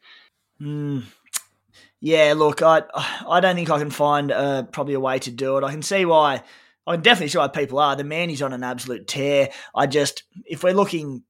Mm. 0.61 1.03
Yeah, 1.99 2.33
look, 2.35 2.61
I 2.61 2.83
I 3.27 3.39
don't 3.41 3.55
think 3.55 3.69
I 3.69 3.77
can 3.77 3.91
find 3.91 4.31
uh, 4.31 4.63
probably 4.63 4.95
a 4.95 4.99
way 4.99 5.19
to 5.19 5.31
do 5.31 5.57
it. 5.57 5.63
I 5.63 5.71
can 5.71 5.83
see 5.83 6.05
why. 6.05 6.43
I 6.87 6.95
can 6.95 7.03
definitely 7.03 7.27
see 7.27 7.37
why 7.37 7.47
people 7.47 7.77
are. 7.77 7.95
The 7.95 8.03
man 8.03 8.31
is 8.31 8.41
on 8.41 8.53
an 8.53 8.63
absolute 8.63 9.07
tear. 9.07 9.49
I 9.75 9.85
just, 9.85 10.23
if 10.45 10.63
we're 10.63 10.73
looking 10.73 11.23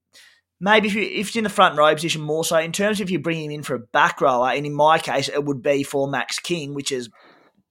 maybe 0.61 0.87
if, 0.87 0.93
you, 0.93 1.01
if 1.01 1.27
it's 1.27 1.35
in 1.35 1.43
the 1.43 1.49
front 1.49 1.77
row 1.77 1.93
position 1.93 2.21
more 2.21 2.45
so, 2.45 2.57
in 2.57 2.71
terms 2.71 3.01
of 3.01 3.07
if 3.07 3.11
you 3.11 3.19
bring 3.19 3.43
him 3.43 3.51
in 3.51 3.63
for 3.63 3.75
a 3.75 3.79
back 3.79 4.21
rower, 4.21 4.51
and 4.51 4.65
in 4.65 4.73
my 4.73 4.99
case, 4.99 5.27
it 5.27 5.43
would 5.43 5.61
be 5.61 5.83
for 5.83 6.07
Max 6.07 6.39
King, 6.39 6.73
which 6.73 6.91
is 6.91 7.09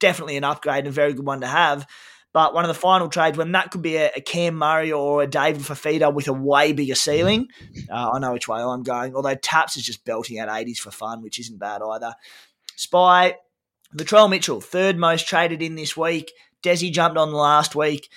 definitely 0.00 0.36
an 0.36 0.44
upgrade 0.44 0.80
and 0.80 0.88
a 0.88 0.92
very 0.92 1.14
good 1.14 1.24
one 1.24 1.40
to 1.40 1.46
have. 1.46 1.86
But 2.32 2.54
one 2.54 2.64
of 2.64 2.68
the 2.68 2.74
final 2.74 3.08
trades, 3.08 3.38
when 3.38 3.52
that 3.52 3.70
could 3.70 3.82
be 3.82 3.96
a, 3.96 4.10
a 4.16 4.20
Cam 4.20 4.54
Murray 4.54 4.92
or 4.92 5.22
a 5.22 5.26
David 5.26 5.62
Fifita 5.62 6.12
with 6.12 6.28
a 6.28 6.32
way 6.32 6.72
bigger 6.72 6.94
ceiling, 6.94 7.48
uh, 7.90 8.10
I 8.12 8.18
know 8.18 8.32
which 8.32 8.48
way 8.48 8.60
I'm 8.60 8.82
going. 8.82 9.16
Although 9.16 9.34
Taps 9.34 9.76
is 9.76 9.82
just 9.82 10.04
belting 10.04 10.38
out 10.38 10.48
80s 10.48 10.78
for 10.78 10.90
fun, 10.90 11.22
which 11.22 11.40
isn't 11.40 11.58
bad 11.58 11.82
either. 11.82 12.14
Spy, 12.76 13.34
Latrell 13.96 14.30
Mitchell, 14.30 14.60
third 14.60 14.96
most 14.96 15.26
traded 15.26 15.60
in 15.60 15.74
this 15.74 15.96
week. 15.96 16.32
Desi 16.62 16.92
jumped 16.92 17.18
on 17.18 17.32
last 17.32 17.74
week. 17.74 18.08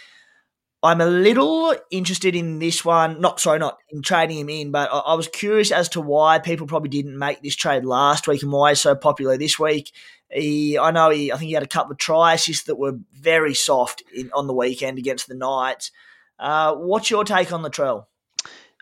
I'm 0.83 0.99
a 0.99 1.05
little 1.05 1.73
interested 1.91 2.35
in 2.35 2.59
this 2.59 2.83
one. 2.83 3.21
Not 3.21 3.39
sorry, 3.39 3.57
not 3.57 3.77
in 3.89 4.01
trading 4.01 4.37
him 4.39 4.49
in, 4.49 4.71
but 4.71 4.89
I, 4.91 4.99
I, 4.99 5.13
was 5.13 5.29
curious 5.29 5.71
as 5.71 5.87
to 5.89 6.01
why 6.01 6.39
people 6.39 6.67
probably 6.67 6.89
didn't 6.89 7.17
make 7.17 7.41
this 7.41 7.55
trade 7.55 7.85
last 7.85 8.27
week 8.27 8.43
and 8.43 8.51
why 8.51 8.71
he's 8.71 8.81
so 8.81 8.93
popular 8.93 9.37
this 9.37 9.57
week. 9.57 9.93
He, 10.29 10.77
I 10.77 10.91
know 10.91 11.09
he, 11.09 11.31
I 11.31 11.37
think 11.37 11.47
he 11.47 11.53
had 11.53 11.63
a 11.63 11.67
couple 11.67 11.93
of 11.93 11.99
try 11.99 12.33
assists 12.33 12.65
that 12.65 12.75
were 12.75 12.99
very 13.13 13.53
soft 13.53 14.03
in, 14.13 14.29
on 14.33 14.47
the 14.47 14.53
weekend 14.53 14.97
against 14.97 15.27
the 15.27 15.35
Knights. 15.35 15.91
Uh, 16.37 16.75
what's 16.75 17.09
your 17.09 17.23
take 17.23 17.53
on 17.53 17.63
Latrell? 17.63 18.07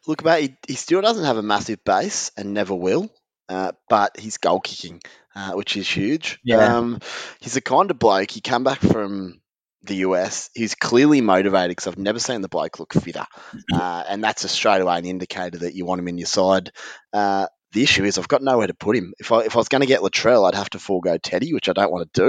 Look, 0.08 0.24
mate, 0.26 0.58
he, 0.66 0.74
he, 0.74 0.76
still 0.76 1.02
doesn't 1.02 1.26
have 1.26 1.38
a 1.38 1.44
massive 1.44 1.84
base 1.84 2.32
and 2.36 2.56
never 2.56 2.74
will, 2.74 3.12
uh, 3.48 3.74
but 3.90 4.20
he's 4.20 4.38
goal 4.38 4.60
kicking, 4.60 5.02
uh, 5.36 5.52
which 5.52 5.78
is 5.78 5.88
huge. 5.88 6.40
Yeah. 6.44 6.78
Um, 6.78 7.00
he's 7.42 7.54
the 7.54 7.62
kind 7.62 7.92
of 7.92 8.00
bloke. 8.00 8.32
He 8.32 8.42
came 8.42 8.64
back 8.64 8.80
from 8.80 9.41
the 9.84 9.98
US. 9.98 10.50
He's 10.54 10.76
clearly 10.76 11.22
motivated 11.22 11.70
because 11.70 11.88
I've 11.88 11.98
never 11.98 12.20
seen 12.20 12.42
the 12.42 12.50
bloke 12.50 12.80
look 12.80 12.94
fitter, 12.94 13.26
mm-hmm. 13.54 13.76
uh, 13.76 14.04
and 14.08 14.24
that's 14.24 14.44
a 14.44 14.48
straight 14.48 14.82
away 14.82 14.98
an 14.98 15.06
indicator 15.06 15.60
that 15.60 15.76
you 15.76 15.86
want 15.86 16.00
him 16.00 16.08
in 16.08 16.18
your 16.18 16.28
side. 16.28 16.72
Uh, 17.12 17.48
the 17.74 17.84
issue 17.84 18.04
is 18.04 18.18
I've 18.18 18.28
got 18.28 18.44
nowhere 18.44 18.68
to 18.68 18.74
put 18.74 18.96
him. 18.96 19.14
If 19.20 19.32
I 19.32 19.42
if 19.42 19.56
I 19.56 19.60
was 19.60 19.70
going 19.70 19.82
to 19.82 19.88
get 19.88 20.02
Latrell, 20.02 20.48
I'd 20.48 20.56
have 20.56 20.70
to 20.72 20.80
forego 20.80 21.18
Teddy, 21.18 21.54
which 21.54 21.70
I 21.70 21.74
don't 21.74 21.92
want 21.92 22.14
to 22.14 22.22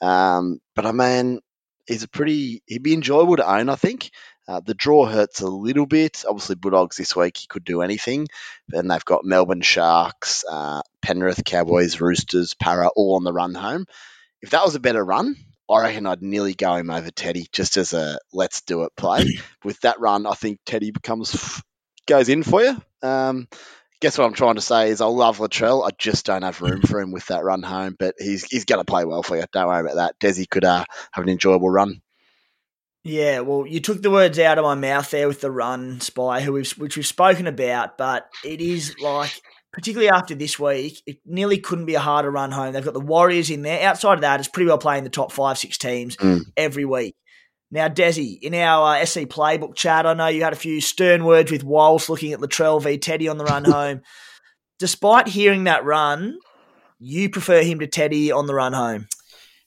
do. 0.00 0.06
Um, 0.06 0.60
but 0.74 0.86
I 0.86 0.92
mean, 0.92 1.40
he's 1.86 2.02
a 2.02 2.08
pretty 2.08 2.62
he'd 2.66 2.82
be 2.82 2.94
enjoyable 2.94 3.36
to 3.36 3.50
own. 3.50 3.68
I 3.68 3.76
think. 3.76 4.10
Uh, 4.48 4.60
the 4.60 4.74
draw 4.74 5.06
hurts 5.06 5.40
a 5.40 5.48
little 5.48 5.86
bit. 5.86 6.24
Obviously, 6.24 6.54
Bulldogs 6.54 6.96
this 6.96 7.16
week, 7.16 7.36
he 7.36 7.48
could 7.48 7.64
do 7.64 7.82
anything. 7.82 8.28
And 8.72 8.88
they've 8.88 9.04
got 9.04 9.24
Melbourne 9.24 9.60
Sharks, 9.60 10.44
uh, 10.48 10.82
Penrith 11.02 11.44
Cowboys, 11.44 12.00
Roosters, 12.00 12.54
Para 12.54 12.88
all 12.94 13.16
on 13.16 13.24
the 13.24 13.32
run 13.32 13.54
home. 13.54 13.86
If 14.42 14.50
that 14.50 14.64
was 14.64 14.76
a 14.76 14.80
better 14.80 15.04
run, 15.04 15.34
I 15.68 15.82
reckon 15.82 16.06
I'd 16.06 16.22
nearly 16.22 16.54
go 16.54 16.74
him 16.74 16.90
over 16.90 17.10
Teddy 17.10 17.46
just 17.52 17.76
as 17.76 17.92
a 17.92 18.18
let's 18.32 18.62
do 18.62 18.84
it 18.84 18.92
play. 18.96 19.24
With 19.64 19.80
that 19.80 20.00
run, 20.00 20.26
I 20.26 20.34
think 20.34 20.60
Teddy 20.64 20.90
becomes 20.90 21.62
goes 22.06 22.28
in 22.28 22.42
for 22.42 22.62
you. 22.62 22.76
Um, 23.02 23.48
guess 24.00 24.16
what 24.16 24.26
I'm 24.26 24.34
trying 24.34 24.54
to 24.56 24.60
say 24.60 24.90
is 24.90 25.00
I 25.00 25.06
love 25.06 25.38
Latrell. 25.38 25.86
I 25.86 25.90
just 25.98 26.26
don't 26.26 26.42
have 26.42 26.60
room 26.60 26.82
for 26.82 27.00
him 27.00 27.12
with 27.12 27.26
that 27.26 27.44
run 27.44 27.62
home, 27.62 27.96
but 27.98 28.14
he's 28.18 28.44
he's 28.44 28.64
going 28.64 28.80
to 28.80 28.90
play 28.90 29.04
well 29.04 29.22
for 29.22 29.36
you. 29.36 29.44
Don't 29.52 29.66
worry 29.66 29.80
about 29.80 29.96
that. 29.96 30.18
Desi 30.20 30.48
could 30.48 30.64
uh, 30.64 30.84
have 31.12 31.24
an 31.24 31.30
enjoyable 31.30 31.70
run. 31.70 32.00
Yeah, 33.02 33.40
well, 33.40 33.66
you 33.66 33.78
took 33.78 34.02
the 34.02 34.10
words 34.10 34.36
out 34.40 34.58
of 34.58 34.64
my 34.64 34.74
mouth 34.74 35.08
there 35.12 35.28
with 35.28 35.40
the 35.40 35.50
run 35.50 36.00
spy, 36.00 36.40
who 36.40 36.52
we've 36.52 36.70
which 36.72 36.96
we've 36.96 37.06
spoken 37.06 37.46
about, 37.46 37.96
but 37.96 38.28
it 38.44 38.60
is 38.60 38.98
like 39.00 39.40
particularly 39.76 40.08
after 40.08 40.34
this 40.34 40.58
week, 40.58 41.02
it 41.06 41.18
nearly 41.26 41.58
couldn't 41.58 41.84
be 41.84 41.94
a 41.94 42.00
harder 42.00 42.30
run 42.30 42.50
home. 42.50 42.72
They've 42.72 42.84
got 42.84 42.94
the 42.94 43.00
Warriors 43.00 43.50
in 43.50 43.60
there. 43.60 43.86
Outside 43.86 44.14
of 44.14 44.22
that, 44.22 44.40
it's 44.40 44.48
pretty 44.48 44.68
well 44.68 44.78
playing 44.78 45.04
the 45.04 45.10
top 45.10 45.30
five, 45.30 45.58
six 45.58 45.76
teams 45.76 46.16
mm. 46.16 46.40
every 46.56 46.86
week. 46.86 47.14
Now, 47.70 47.88
Desi, 47.88 48.38
in 48.40 48.54
our 48.54 48.96
uh, 48.96 49.04
SC 49.04 49.20
playbook 49.20 49.74
chat, 49.74 50.06
I 50.06 50.14
know 50.14 50.28
you 50.28 50.42
had 50.42 50.54
a 50.54 50.56
few 50.56 50.80
stern 50.80 51.26
words 51.26 51.52
with 51.52 51.62
Walsh 51.62 52.08
looking 52.08 52.32
at 52.32 52.40
Latrell 52.40 52.82
v 52.82 52.96
Teddy 52.96 53.28
on 53.28 53.36
the 53.36 53.44
run 53.44 53.64
home. 53.70 54.00
Despite 54.78 55.28
hearing 55.28 55.64
that 55.64 55.84
run, 55.84 56.38
you 56.98 57.28
prefer 57.28 57.62
him 57.62 57.80
to 57.80 57.86
Teddy 57.86 58.32
on 58.32 58.46
the 58.46 58.54
run 58.54 58.72
home. 58.72 59.08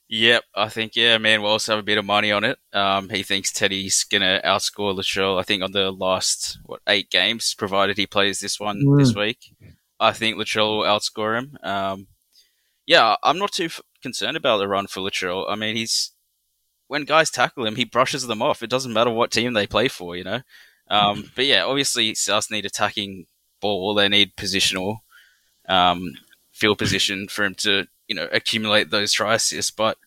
Yep, 0.08 0.42
I 0.56 0.68
think 0.68 0.96
yeah, 0.96 1.18
man. 1.18 1.40
We'll 1.40 1.60
have 1.60 1.78
a 1.78 1.84
bit 1.84 1.98
of 1.98 2.04
money 2.04 2.32
on 2.32 2.42
it. 2.42 2.58
Um, 2.72 3.08
he 3.10 3.22
thinks 3.22 3.52
Teddy's 3.52 4.02
gonna 4.02 4.40
outscore 4.44 4.92
Latrell. 4.92 5.38
I 5.38 5.44
think 5.44 5.62
on 5.62 5.70
the 5.70 5.92
last 5.92 6.58
what 6.64 6.80
eight 6.88 7.10
games, 7.10 7.54
provided 7.56 7.96
he 7.96 8.08
plays 8.08 8.40
this 8.40 8.58
one 8.58 8.82
mm. 8.84 8.98
this 8.98 9.14
week. 9.14 9.38
I 10.00 10.12
think 10.12 10.36
Latrell 10.36 10.78
will 10.78 10.84
outscore 10.84 11.38
him. 11.38 11.58
Um, 11.62 12.06
yeah, 12.86 13.16
I'm 13.22 13.38
not 13.38 13.52
too 13.52 13.66
f- 13.66 13.82
concerned 14.02 14.36
about 14.36 14.56
the 14.56 14.66
run 14.66 14.86
for 14.86 15.00
Latrell. 15.00 15.44
I 15.48 15.54
mean, 15.54 15.76
he's 15.76 16.12
when 16.88 17.04
guys 17.04 17.30
tackle 17.30 17.66
him, 17.66 17.76
he 17.76 17.84
brushes 17.84 18.26
them 18.26 18.42
off. 18.42 18.62
It 18.62 18.70
doesn't 18.70 18.92
matter 18.92 19.10
what 19.10 19.30
team 19.30 19.52
they 19.52 19.66
play 19.66 19.86
for, 19.86 20.16
you 20.16 20.24
know. 20.24 20.40
Um, 20.88 21.30
but 21.36 21.44
yeah, 21.46 21.64
obviously 21.64 22.14
South 22.14 22.50
need 22.50 22.64
attacking 22.64 23.26
ball. 23.60 23.94
They 23.94 24.08
need 24.08 24.34
positional 24.34 25.00
um, 25.68 26.14
field 26.50 26.78
position 26.78 27.28
for 27.28 27.44
him 27.44 27.54
to 27.56 27.86
you 28.08 28.16
know 28.16 28.28
accumulate 28.32 28.90
those 28.90 29.12
try 29.12 29.34
assists. 29.34 29.70
But 29.70 29.98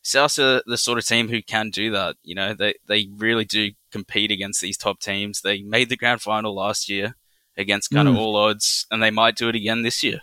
South 0.00 0.38
are 0.38 0.62
the 0.64 0.78
sort 0.78 0.98
of 0.98 1.06
team 1.06 1.28
who 1.28 1.42
can 1.42 1.68
do 1.68 1.90
that. 1.90 2.16
You 2.22 2.36
know, 2.36 2.54
they 2.54 2.74
they 2.86 3.08
really 3.16 3.44
do 3.44 3.72
compete 3.90 4.30
against 4.30 4.60
these 4.62 4.78
top 4.78 5.00
teams. 5.00 5.42
They 5.42 5.60
made 5.60 5.88
the 5.90 5.96
grand 5.96 6.22
final 6.22 6.54
last 6.54 6.88
year 6.88 7.16
against 7.56 7.90
kind 7.90 8.08
mm. 8.08 8.12
of 8.12 8.18
all 8.18 8.36
odds, 8.36 8.86
and 8.90 9.02
they 9.02 9.10
might 9.10 9.36
do 9.36 9.48
it 9.48 9.56
again 9.56 9.82
this 9.82 10.02
year. 10.02 10.20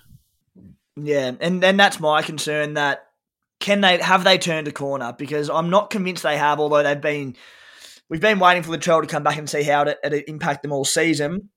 Yeah, 0.95 1.31
and 1.39 1.61
then 1.61 1.77
that's 1.77 1.99
my 1.99 2.21
concern 2.21 2.73
that 2.73 3.05
can 3.59 3.81
they 3.81 3.97
have 3.99 4.23
they 4.23 4.37
turned 4.37 4.67
a 4.67 4.71
corner 4.71 5.13
because 5.17 5.49
I'm 5.49 5.69
not 5.69 5.89
convinced 5.89 6.23
they 6.23 6.37
have. 6.37 6.59
Although 6.59 6.83
they've 6.83 6.99
been, 6.99 7.35
we've 8.09 8.21
been 8.21 8.39
waiting 8.39 8.63
for 8.63 8.71
Latrell 8.71 9.01
to 9.01 9.07
come 9.07 9.23
back 9.23 9.37
and 9.37 9.49
see 9.49 9.63
how 9.63 9.83
it, 9.83 9.99
it 10.03 10.27
impact 10.27 10.63
them 10.63 10.73
all 10.73 10.85
season. 10.85 11.49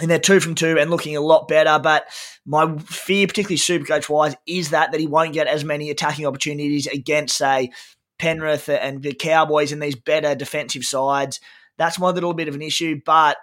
And 0.00 0.10
they're 0.10 0.18
two 0.18 0.40
from 0.40 0.56
two 0.56 0.76
and 0.76 0.90
looking 0.90 1.16
a 1.16 1.20
lot 1.20 1.46
better. 1.46 1.78
But 1.80 2.06
my 2.44 2.78
fear, 2.78 3.28
particularly 3.28 3.58
super 3.58 3.84
coach 3.84 4.08
wise, 4.08 4.34
is 4.44 4.70
that 4.70 4.90
that 4.90 5.00
he 5.00 5.06
won't 5.06 5.34
get 5.34 5.46
as 5.46 5.64
many 5.64 5.88
attacking 5.88 6.26
opportunities 6.26 6.88
against, 6.88 7.36
say, 7.36 7.70
Penrith 8.18 8.68
and 8.68 9.04
the 9.04 9.14
Cowboys 9.14 9.70
and 9.70 9.80
these 9.80 9.94
better 9.94 10.34
defensive 10.34 10.82
sides. 10.82 11.38
That's 11.78 12.00
my 12.00 12.10
little 12.10 12.34
bit 12.34 12.48
of 12.48 12.56
an 12.56 12.62
issue. 12.62 13.00
But 13.06 13.36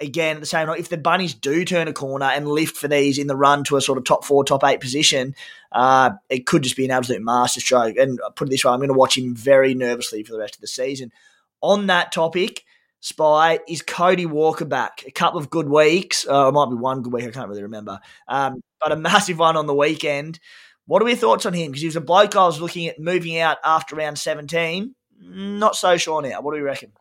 again, 0.00 0.36
at 0.36 0.40
the 0.40 0.46
same 0.46 0.68
if 0.70 0.88
the 0.88 0.96
Bunnies 0.96 1.34
do 1.34 1.64
turn 1.64 1.88
a 1.88 1.92
corner 1.92 2.26
and 2.26 2.48
lift 2.48 2.76
for 2.76 2.88
these 2.88 3.18
in 3.18 3.26
the 3.26 3.36
run 3.36 3.64
to 3.64 3.76
a 3.76 3.80
sort 3.80 3.98
of 3.98 4.04
top 4.04 4.24
four, 4.24 4.44
top 4.44 4.64
eight 4.64 4.80
position, 4.80 5.34
uh, 5.72 6.10
it 6.28 6.46
could 6.46 6.62
just 6.62 6.76
be 6.76 6.84
an 6.84 6.90
absolute 6.90 7.22
masterstroke. 7.22 7.96
And 7.96 8.20
put 8.36 8.48
it 8.48 8.50
this 8.50 8.64
way, 8.64 8.72
I'm 8.72 8.78
going 8.78 8.88
to 8.88 8.94
watch 8.94 9.16
him 9.18 9.34
very 9.34 9.74
nervously 9.74 10.22
for 10.22 10.32
the 10.32 10.38
rest 10.38 10.54
of 10.54 10.60
the 10.60 10.66
season. 10.66 11.12
On 11.60 11.86
that 11.86 12.12
topic, 12.12 12.64
Spy, 13.00 13.58
is 13.68 13.82
Cody 13.82 14.26
Walker 14.26 14.64
back? 14.64 15.04
A 15.06 15.10
couple 15.10 15.40
of 15.40 15.50
good 15.50 15.68
weeks. 15.68 16.26
Uh, 16.28 16.48
it 16.48 16.52
might 16.52 16.70
be 16.70 16.76
one 16.76 17.02
good 17.02 17.12
week. 17.12 17.26
I 17.26 17.30
can't 17.30 17.48
really 17.48 17.64
remember. 17.64 17.98
Um, 18.28 18.62
but 18.80 18.92
a 18.92 18.96
massive 18.96 19.38
one 19.38 19.56
on 19.56 19.66
the 19.66 19.74
weekend. 19.74 20.38
What 20.86 21.02
are 21.02 21.08
your 21.08 21.16
thoughts 21.16 21.46
on 21.46 21.52
him? 21.52 21.70
Because 21.70 21.82
he 21.82 21.88
was 21.88 21.96
a 21.96 22.00
bloke 22.00 22.36
I 22.36 22.46
was 22.46 22.60
looking 22.60 22.88
at 22.88 22.98
moving 22.98 23.38
out 23.38 23.58
after 23.64 23.96
round 23.96 24.18
17. 24.18 24.94
Not 25.20 25.76
so 25.76 25.96
sure 25.96 26.22
now. 26.22 26.40
What 26.40 26.52
do 26.52 26.58
you 26.58 26.64
reckon? 26.64 26.92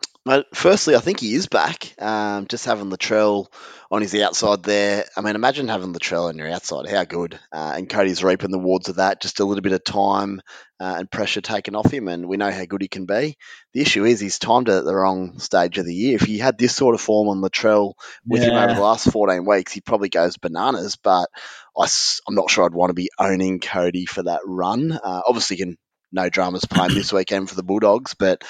Firstly, 0.54 0.96
I 0.96 1.00
think 1.00 1.20
he 1.20 1.34
is 1.34 1.48
back. 1.48 1.94
Um, 2.00 2.46
just 2.48 2.66
having 2.66 2.90
Latrell 2.90 3.48
on 3.90 4.02
his 4.02 4.14
outside 4.16 4.64
there. 4.64 5.06
I 5.18 5.22
mean, 5.22 5.36
imagine 5.36 5.68
having 5.68 5.94
Latrell 5.94 6.30
on 6.30 6.38
your 6.38 6.50
outside. 6.52 6.88
How 6.88 7.04
good. 7.04 7.40
Uh, 7.52 7.74
and 7.76 7.90
Cody's 7.90 8.24
reaping 8.24 8.52
the 8.52 8.60
rewards 8.60 8.88
of 8.90 8.98
that. 8.98 9.22
Just 9.22 9.40
a 9.40 9.46
little 9.46 9.62
bit 9.64 9.74
of 9.74 9.84
time 9.84 10.42
uh, 10.80 10.96
and 11.00 11.10
pressure 11.10 11.42
taken 11.42 11.76
off 11.76 11.92
him, 11.92 12.08
and 12.08 12.28
we 12.28 12.38
know 12.38 12.52
how 12.52 12.66
good 12.66 12.82
he 12.82 12.88
can 12.88 13.06
be. 13.06 13.36
The 13.74 13.82
issue 13.82 14.06
is 14.06 14.20
he's 14.20 14.40
timed 14.40 14.70
it 14.70 14.74
at 14.74 14.86
the 14.86 14.96
wrong 14.96 15.40
stage 15.40 15.78
of 15.78 15.86
the 15.86 15.96
year. 15.96 16.16
If 16.16 16.22
he 16.22 16.38
had 16.38 16.58
this 16.58 16.76
sort 16.76 16.94
of 16.94 17.02
form 17.02 17.30
on 17.30 17.42
Latrell 17.42 17.94
with 18.26 18.44
yeah. 18.44 18.50
him 18.50 18.58
over 18.58 18.76
the 18.76 18.82
last 18.82 19.12
14 19.12 19.46
weeks, 19.46 19.72
he 19.72 19.82
probably 19.82 20.10
goes 20.10 20.38
bananas. 20.38 20.98
But 20.98 21.30
I, 21.76 21.88
am 22.28 22.36
not 22.36 22.52
sure 22.52 22.66
I'd 22.66 22.74
want 22.74 22.92
to 22.92 22.96
be 22.96 23.10
owning 23.18 23.60
Cody 23.60 24.06
for 24.06 24.24
that 24.24 24.42
run. 24.46 24.92
Uh, 24.92 25.22
obviously, 25.28 25.58
can 25.58 25.78
no 26.12 26.30
dramas 26.30 26.66
playing 26.66 26.94
this 26.94 27.14
weekend 27.14 27.50
for 27.50 27.56
the 27.56 27.64
Bulldogs, 27.64 28.14
but 28.14 28.44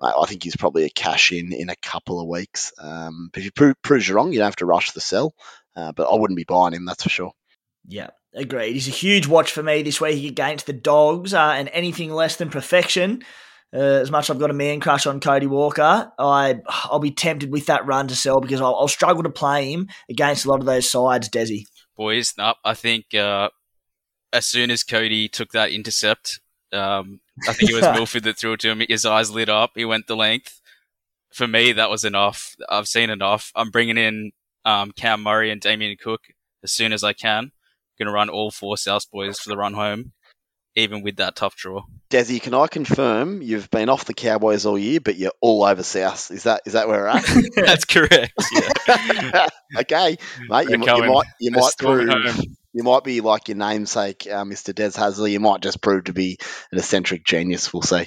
I 0.00 0.26
think 0.26 0.42
he's 0.42 0.56
probably 0.56 0.84
a 0.84 0.90
cash 0.90 1.32
in 1.32 1.52
in 1.52 1.70
a 1.70 1.76
couple 1.76 2.20
of 2.20 2.28
weeks. 2.28 2.72
Um, 2.78 3.30
if 3.34 3.44
you 3.44 3.50
prove, 3.50 3.80
proves 3.82 4.08
you 4.08 4.14
wrong, 4.14 4.32
you 4.32 4.38
don't 4.38 4.46
have 4.46 4.56
to 4.56 4.66
rush 4.66 4.90
the 4.92 5.00
sell. 5.00 5.34
Uh, 5.74 5.92
but 5.92 6.08
I 6.10 6.16
wouldn't 6.16 6.36
be 6.36 6.44
buying 6.44 6.74
him, 6.74 6.84
that's 6.84 7.02
for 7.02 7.08
sure. 7.08 7.32
Yeah, 7.86 8.10
agreed. 8.34 8.72
He's 8.72 8.88
a 8.88 8.92
huge 8.92 9.26
watch 9.26 9.52
for 9.52 9.62
me 9.62 9.82
this 9.82 10.00
week 10.00 10.28
against 10.28 10.66
the 10.66 10.72
Dogs, 10.72 11.34
uh, 11.34 11.54
and 11.56 11.68
anything 11.72 12.10
less 12.10 12.36
than 12.36 12.50
perfection. 12.50 13.22
Uh, 13.74 13.78
as 13.78 14.10
much 14.10 14.24
as 14.24 14.30
I've 14.30 14.40
got 14.40 14.50
a 14.50 14.54
man 14.54 14.80
crush 14.80 15.06
on 15.06 15.20
Cody 15.20 15.46
Walker, 15.46 16.10
I 16.18 16.60
I'll 16.66 17.00
be 17.00 17.10
tempted 17.10 17.50
with 17.50 17.66
that 17.66 17.84
run 17.86 18.08
to 18.08 18.16
sell 18.16 18.40
because 18.40 18.60
I'll, 18.60 18.74
I'll 18.74 18.88
struggle 18.88 19.24
to 19.24 19.30
play 19.30 19.72
him 19.72 19.88
against 20.08 20.44
a 20.44 20.48
lot 20.48 20.60
of 20.60 20.66
those 20.66 20.90
sides. 20.90 21.28
Desi, 21.28 21.64
boys, 21.96 22.34
no, 22.38 22.54
I 22.64 22.74
think 22.74 23.12
uh, 23.14 23.50
as 24.32 24.46
soon 24.46 24.70
as 24.70 24.84
Cody 24.84 25.28
took 25.28 25.50
that 25.52 25.72
intercept, 25.72 26.40
um, 26.76 27.20
I 27.48 27.52
think 27.52 27.70
it 27.70 27.74
was 27.74 27.82
Milford 27.82 28.24
that 28.24 28.38
threw 28.38 28.52
it 28.52 28.60
to 28.60 28.70
him. 28.70 28.82
His 28.88 29.04
eyes 29.04 29.30
lit 29.30 29.48
up. 29.48 29.72
He 29.74 29.84
went 29.84 30.06
the 30.06 30.16
length. 30.16 30.60
For 31.32 31.46
me, 31.46 31.72
that 31.72 31.90
was 31.90 32.04
enough. 32.04 32.54
I've 32.68 32.88
seen 32.88 33.10
enough. 33.10 33.52
I'm 33.54 33.70
bringing 33.70 33.98
in 33.98 34.32
um, 34.64 34.92
Cam 34.92 35.22
Murray 35.22 35.50
and 35.50 35.60
Damien 35.60 35.96
Cook 36.02 36.22
as 36.62 36.72
soon 36.72 36.92
as 36.92 37.04
I 37.04 37.12
can. 37.12 37.52
Going 37.98 38.06
to 38.06 38.12
run 38.12 38.28
all 38.28 38.50
four 38.50 38.76
South 38.76 39.10
boys 39.10 39.38
for 39.38 39.48
the 39.48 39.56
run 39.56 39.72
home, 39.72 40.12
even 40.74 41.02
with 41.02 41.16
that 41.16 41.36
tough 41.36 41.56
draw. 41.56 41.82
Desi, 42.10 42.40
can 42.40 42.52
I 42.52 42.66
confirm 42.66 43.40
you've 43.40 43.70
been 43.70 43.88
off 43.88 44.04
the 44.04 44.14
Cowboys 44.14 44.66
all 44.66 44.78
year, 44.78 45.00
but 45.00 45.16
you're 45.16 45.32
all 45.40 45.64
over 45.64 45.82
South? 45.82 46.30
Is 46.30 46.42
that 46.42 46.60
is 46.66 46.74
that 46.74 46.88
where 46.88 47.00
we're 47.00 47.06
at? 47.06 47.24
That's 47.56 47.86
correct. 47.86 48.32
Yeah. 48.52 49.48
okay, 49.78 50.16
mate. 50.48 50.68
You, 50.68 50.78
you, 50.78 50.84
might 50.84 51.26
you 51.40 51.50
might 51.52 51.72
prove 51.78 52.08
you 52.76 52.82
might 52.82 53.04
be 53.04 53.22
like 53.22 53.48
your 53.48 53.56
namesake, 53.56 54.26
uh, 54.30 54.44
Mr. 54.44 54.74
Des 54.74 54.90
Hasler. 54.90 55.30
You 55.30 55.40
might 55.40 55.62
just 55.62 55.80
prove 55.80 56.04
to 56.04 56.12
be 56.12 56.36
an 56.70 56.78
eccentric 56.78 57.24
genius. 57.24 57.72
We'll 57.72 57.80
say. 57.80 58.06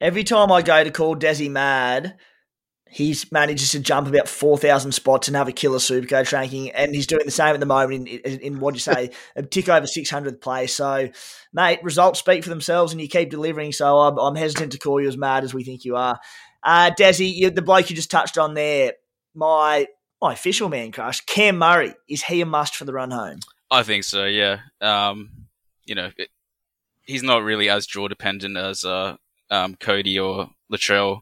Every 0.00 0.22
time 0.22 0.52
I 0.52 0.62
go 0.62 0.84
to 0.84 0.92
call 0.92 1.16
Desi 1.16 1.50
mad, 1.50 2.16
he 2.88 3.16
manages 3.32 3.72
to 3.72 3.80
jump 3.80 4.06
about 4.06 4.28
4,000 4.28 4.92
spots 4.92 5.26
and 5.26 5.36
have 5.36 5.48
a 5.48 5.52
killer 5.52 5.78
supercoach 5.78 6.32
ranking. 6.32 6.70
And 6.70 6.94
he's 6.94 7.08
doing 7.08 7.24
the 7.24 7.32
same 7.32 7.54
at 7.54 7.58
the 7.58 7.66
moment 7.66 8.08
in, 8.08 8.18
in, 8.20 8.38
in 8.38 8.60
what 8.60 8.74
you 8.74 8.80
say, 8.80 9.10
a 9.36 9.42
tick 9.42 9.68
over 9.68 9.84
600th 9.84 10.40
place. 10.40 10.72
So, 10.76 11.08
mate, 11.52 11.80
results 11.82 12.20
speak 12.20 12.44
for 12.44 12.50
themselves 12.50 12.92
and 12.92 13.00
you 13.00 13.08
keep 13.08 13.30
delivering. 13.30 13.72
So 13.72 13.98
I'm, 13.98 14.16
I'm 14.16 14.36
hesitant 14.36 14.70
to 14.72 14.78
call 14.78 15.00
you 15.00 15.08
as 15.08 15.16
mad 15.16 15.42
as 15.42 15.52
we 15.52 15.64
think 15.64 15.84
you 15.84 15.96
are. 15.96 16.20
Uh, 16.62 16.92
Desi, 16.96 17.34
you, 17.34 17.50
the 17.50 17.62
bloke 17.62 17.90
you 17.90 17.96
just 17.96 18.12
touched 18.12 18.38
on 18.38 18.54
there, 18.54 18.92
my 19.34 19.88
my 20.20 20.32
official 20.32 20.68
man 20.68 20.92
crush, 20.92 21.20
Cam 21.22 21.58
Murray. 21.58 21.94
Is 22.08 22.24
he 22.24 22.40
a 22.40 22.46
must 22.46 22.76
for 22.76 22.84
the 22.84 22.92
run 22.92 23.10
home? 23.10 23.40
I 23.70 23.82
think 23.82 24.04
so. 24.04 24.24
Yeah. 24.24 24.60
Um, 24.80 25.30
you 25.84 25.94
know, 25.94 26.10
it, 26.16 26.28
he's 27.02 27.22
not 27.22 27.42
really 27.42 27.68
as 27.68 27.86
draw 27.86 28.08
dependent 28.08 28.56
as 28.56 28.84
uh, 28.84 29.16
um, 29.50 29.76
Cody 29.76 30.18
or 30.18 30.50
Latrell. 30.72 31.20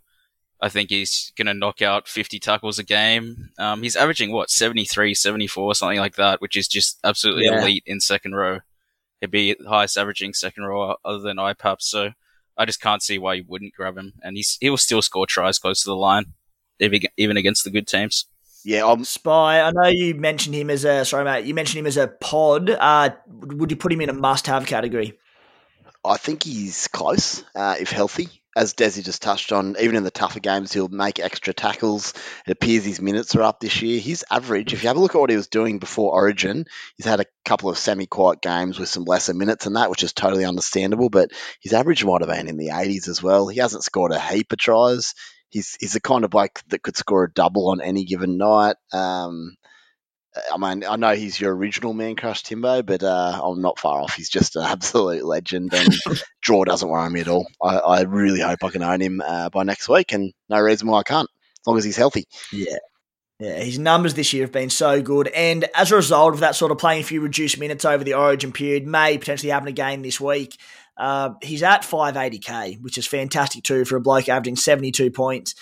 I 0.60 0.70
think 0.70 0.88
he's 0.88 1.32
going 1.36 1.46
to 1.46 1.54
knock 1.54 1.82
out 1.82 2.08
50 2.08 2.38
tackles 2.38 2.78
a 2.78 2.84
game. 2.84 3.50
Um, 3.58 3.82
he's 3.82 3.96
averaging 3.96 4.32
what 4.32 4.50
73, 4.50 5.14
74, 5.14 5.74
something 5.74 5.98
like 5.98 6.16
that, 6.16 6.40
which 6.40 6.56
is 6.56 6.66
just 6.66 6.98
absolutely 7.04 7.44
yeah. 7.44 7.60
elite 7.60 7.82
in 7.86 8.00
second 8.00 8.34
row. 8.34 8.60
He'd 9.20 9.30
be 9.30 9.54
the 9.58 9.68
highest 9.68 9.98
averaging 9.98 10.32
second 10.32 10.64
row 10.64 10.96
other 11.04 11.18
than 11.18 11.36
IPAP. 11.36 11.76
So 11.80 12.12
I 12.56 12.64
just 12.64 12.80
can't 12.80 13.02
see 13.02 13.18
why 13.18 13.34
you 13.34 13.44
wouldn't 13.46 13.74
grab 13.74 13.98
him. 13.98 14.14
And 14.22 14.36
he's, 14.36 14.56
he 14.60 14.70
will 14.70 14.78
still 14.78 15.02
score 15.02 15.26
tries 15.26 15.58
close 15.58 15.82
to 15.82 15.90
the 15.90 15.96
line, 15.96 16.32
even 16.80 17.36
against 17.36 17.64
the 17.64 17.70
good 17.70 17.86
teams. 17.86 18.26
Yeah, 18.66 18.84
I'm 18.84 19.04
Spy. 19.04 19.60
I 19.60 19.70
know 19.70 19.86
you 19.86 20.16
mentioned 20.16 20.56
him 20.56 20.70
as 20.70 20.84
a 20.84 21.04
sorry, 21.04 21.24
mate. 21.24 21.44
You 21.44 21.54
mentioned 21.54 21.78
him 21.78 21.86
as 21.86 21.96
a 21.96 22.08
pod. 22.08 22.68
Uh, 22.68 23.10
would 23.28 23.70
you 23.70 23.76
put 23.76 23.92
him 23.92 24.00
in 24.00 24.08
a 24.08 24.12
must-have 24.12 24.66
category? 24.66 25.16
I 26.04 26.16
think 26.16 26.42
he's 26.42 26.88
close 26.88 27.44
uh, 27.54 27.76
if 27.78 27.92
healthy. 27.92 28.28
As 28.56 28.74
Desi 28.74 29.04
just 29.04 29.22
touched 29.22 29.52
on, 29.52 29.76
even 29.78 29.94
in 29.94 30.02
the 30.02 30.10
tougher 30.10 30.40
games, 30.40 30.72
he'll 30.72 30.88
make 30.88 31.20
extra 31.20 31.54
tackles. 31.54 32.12
It 32.44 32.50
appears 32.50 32.84
his 32.84 33.00
minutes 33.00 33.36
are 33.36 33.42
up 33.42 33.60
this 33.60 33.82
year. 33.82 34.00
His 34.00 34.24
average, 34.32 34.72
if 34.72 34.82
you 34.82 34.88
have 34.88 34.96
a 34.96 35.00
look 35.00 35.14
at 35.14 35.20
what 35.20 35.30
he 35.30 35.36
was 35.36 35.46
doing 35.46 35.78
before 35.78 36.12
Origin, 36.12 36.64
he's 36.96 37.06
had 37.06 37.20
a 37.20 37.26
couple 37.44 37.70
of 37.70 37.78
semi-quiet 37.78 38.42
games 38.42 38.80
with 38.80 38.88
some 38.88 39.04
lesser 39.04 39.34
minutes 39.34 39.62
than 39.62 39.74
that, 39.74 39.90
which 39.90 40.02
is 40.02 40.12
totally 40.12 40.44
understandable. 40.44 41.08
But 41.08 41.30
his 41.60 41.72
average 41.72 42.04
might 42.04 42.22
have 42.22 42.30
been 42.30 42.48
in 42.48 42.56
the 42.56 42.70
80s 42.70 43.06
as 43.06 43.22
well. 43.22 43.46
He 43.46 43.60
hasn't 43.60 43.84
scored 43.84 44.10
a 44.10 44.18
heap 44.18 44.52
of 44.52 44.58
tries 44.58 45.14
he's 45.56 45.76
he's 45.80 45.92
the 45.94 46.00
kind 46.00 46.24
of 46.24 46.30
bloke 46.30 46.60
that 46.68 46.82
could 46.82 46.96
score 46.96 47.24
a 47.24 47.32
double 47.32 47.70
on 47.70 47.80
any 47.80 48.04
given 48.04 48.36
night. 48.36 48.76
Um, 48.92 49.56
I 50.52 50.58
mean, 50.58 50.84
I 50.84 50.96
know 50.96 51.14
he's 51.14 51.40
your 51.40 51.56
original 51.56 51.94
man 51.94 52.14
crush, 52.14 52.42
Timbo, 52.42 52.82
but 52.82 53.02
uh, 53.02 53.40
I'm 53.42 53.62
not 53.62 53.78
far 53.78 54.02
off. 54.02 54.14
He's 54.14 54.28
just 54.28 54.54
an 54.56 54.62
absolute 54.66 55.24
legend, 55.24 55.72
and 55.72 55.94
draw 56.42 56.64
doesn't 56.64 56.88
worry 56.88 57.08
me 57.08 57.20
at 57.20 57.28
all. 57.28 57.46
I, 57.62 57.78
I 57.78 58.02
really 58.02 58.40
hope 58.40 58.62
I 58.62 58.68
can 58.68 58.82
own 58.82 59.00
him 59.00 59.22
uh, 59.24 59.48
by 59.48 59.62
next 59.62 59.88
week, 59.88 60.12
and 60.12 60.32
no 60.50 60.60
reason 60.60 60.88
why 60.88 61.00
I 61.00 61.04
can't, 61.04 61.28
as 61.60 61.66
long 61.66 61.78
as 61.78 61.84
he's 61.84 61.96
healthy. 61.96 62.26
Yeah. 62.52 62.76
Yeah, 63.38 63.58
his 63.58 63.78
numbers 63.78 64.14
this 64.14 64.32
year 64.32 64.44
have 64.44 64.52
been 64.52 64.70
so 64.70 65.02
good, 65.02 65.28
and 65.28 65.66
as 65.74 65.92
a 65.92 65.96
result 65.96 66.32
of 66.32 66.40
that 66.40 66.54
sort 66.54 66.72
of 66.72 66.78
playing 66.78 67.02
a 67.02 67.04
few 67.04 67.20
reduced 67.20 67.58
minutes 67.58 67.84
over 67.84 68.02
the 68.02 68.14
Origin 68.14 68.50
period, 68.50 68.86
may 68.86 69.18
potentially 69.18 69.50
happen 69.50 69.68
again 69.68 70.00
this 70.00 70.18
week. 70.18 70.56
Uh, 70.96 71.30
he's 71.42 71.62
at 71.62 71.82
580k, 71.82 72.80
which 72.80 72.96
is 72.96 73.06
fantastic 73.06 73.62
too 73.64 73.84
for 73.84 73.96
a 73.96 74.00
bloke 74.00 74.28
averaging 74.28 74.56
72 74.56 75.10
points 75.10 75.54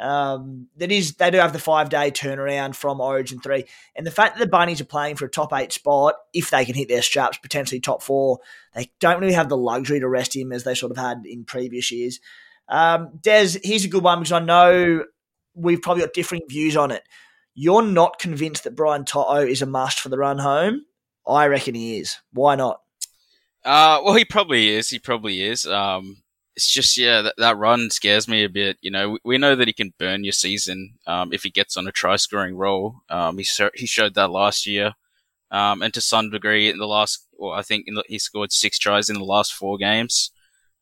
Um, 0.00 0.68
that 0.78 0.90
is, 0.90 1.14
they 1.16 1.30
do 1.30 1.38
have 1.38 1.52
the 1.52 1.58
five 1.58 1.90
day 1.90 2.10
turnaround 2.10 2.74
from 2.74 3.00
Origin 3.00 3.38
three, 3.38 3.66
and 3.94 4.06
the 4.06 4.10
fact 4.10 4.36
that 4.36 4.44
the 4.44 4.50
Bunnies 4.50 4.80
are 4.80 4.86
playing 4.86 5.16
for 5.16 5.26
a 5.26 5.30
top 5.30 5.52
eight 5.52 5.72
spot, 5.72 6.14
if 6.32 6.50
they 6.50 6.64
can 6.64 6.74
hit 6.74 6.88
their 6.88 7.02
straps, 7.02 7.38
potentially 7.38 7.80
top 7.80 8.02
four, 8.02 8.38
they 8.74 8.90
don't 8.98 9.20
really 9.20 9.34
have 9.34 9.50
the 9.50 9.58
luxury 9.58 10.00
to 10.00 10.08
rest 10.08 10.34
him 10.34 10.52
as 10.52 10.64
they 10.64 10.74
sort 10.74 10.90
of 10.90 10.96
had 10.96 11.22
in 11.26 11.44
previous 11.44 11.92
years. 11.92 12.18
Um, 12.68 13.18
Des, 13.20 13.58
here's 13.62 13.84
a 13.84 13.88
good 13.88 14.02
one 14.02 14.20
because 14.20 14.32
I 14.32 14.38
know 14.40 15.04
we've 15.54 15.82
probably 15.82 16.02
got 16.02 16.14
differing 16.14 16.42
views 16.48 16.76
on 16.76 16.90
it. 16.90 17.02
You're 17.54 17.82
not 17.82 18.18
convinced 18.18 18.64
that 18.64 18.76
Brian 18.76 19.04
To'o 19.04 19.36
is 19.36 19.60
a 19.60 19.66
must 19.66 20.00
for 20.00 20.08
the 20.08 20.18
run 20.18 20.38
home. 20.38 20.86
I 21.26 21.46
reckon 21.48 21.74
he 21.74 21.98
is. 21.98 22.18
Why 22.32 22.54
not? 22.54 22.80
Uh, 23.64 24.00
well, 24.04 24.14
he 24.14 24.24
probably 24.24 24.70
is. 24.70 24.90
He 24.90 24.98
probably 24.98 25.42
is. 25.42 25.66
Um, 25.66 26.18
it's 26.56 26.70
just 26.70 26.96
yeah, 26.96 27.22
that, 27.22 27.34
that 27.38 27.56
run 27.56 27.90
scares 27.90 28.28
me 28.28 28.44
a 28.44 28.48
bit. 28.48 28.78
You 28.80 28.90
know, 28.90 29.10
we, 29.10 29.18
we 29.24 29.38
know 29.38 29.54
that 29.54 29.68
he 29.68 29.72
can 29.72 29.94
burn 29.98 30.24
your 30.24 30.32
season 30.32 30.98
um, 31.06 31.32
if 31.32 31.42
he 31.42 31.50
gets 31.50 31.76
on 31.76 31.86
a 31.86 31.92
try 31.92 32.16
scoring 32.16 32.56
roll. 32.56 32.96
Um, 33.08 33.38
he 33.38 33.46
he 33.74 33.86
showed 33.86 34.14
that 34.14 34.30
last 34.30 34.66
year, 34.66 34.94
um, 35.50 35.82
and 35.82 35.92
to 35.94 36.00
some 36.00 36.30
degree 36.30 36.68
in 36.68 36.78
the 36.78 36.86
last. 36.86 37.26
Well, 37.38 37.52
I 37.52 37.62
think 37.62 37.86
the, 37.86 38.02
he 38.06 38.18
scored 38.18 38.52
six 38.52 38.78
tries 38.78 39.08
in 39.08 39.18
the 39.18 39.24
last 39.24 39.52
four 39.54 39.78
games, 39.78 40.30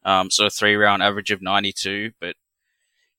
um, 0.05 0.31
so 0.31 0.47
a 0.47 0.51
three 0.51 0.75
round 0.75 1.03
average 1.03 1.31
of 1.31 1.43
ninety 1.43 1.73
two. 1.73 2.13
But 2.21 2.37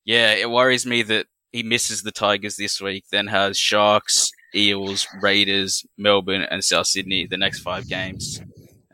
yeah, 0.04 0.32
it 0.32 0.50
worries 0.50 0.86
me 0.86 1.02
that 1.04 1.26
he 1.52 1.62
misses 1.62 2.02
the 2.02 2.12
Tigers 2.12 2.56
this 2.56 2.80
week, 2.80 3.04
then 3.10 3.26
has 3.28 3.58
Sharks, 3.58 4.32
Eels, 4.54 5.06
Raiders, 5.20 5.84
Melbourne, 5.96 6.42
and 6.42 6.64
South 6.64 6.86
Sydney 6.86 7.26
the 7.26 7.36
next 7.36 7.60
five 7.60 7.88
games. 7.88 8.40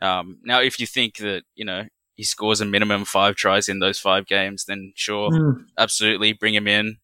Um, 0.01 0.39
now, 0.43 0.61
if 0.61 0.79
you 0.79 0.87
think 0.87 1.17
that 1.17 1.43
you 1.55 1.65
know 1.65 1.85
he 2.15 2.23
scores 2.23 2.61
a 2.61 2.65
minimum 2.65 3.05
five 3.05 3.35
tries 3.35 3.69
in 3.69 3.79
those 3.79 3.99
five 3.99 4.25
games, 4.25 4.65
then 4.65 4.93
sure, 4.95 5.29
mm. 5.29 5.65
absolutely 5.77 6.33
bring 6.33 6.55
him 6.55 6.67
in. 6.67 6.97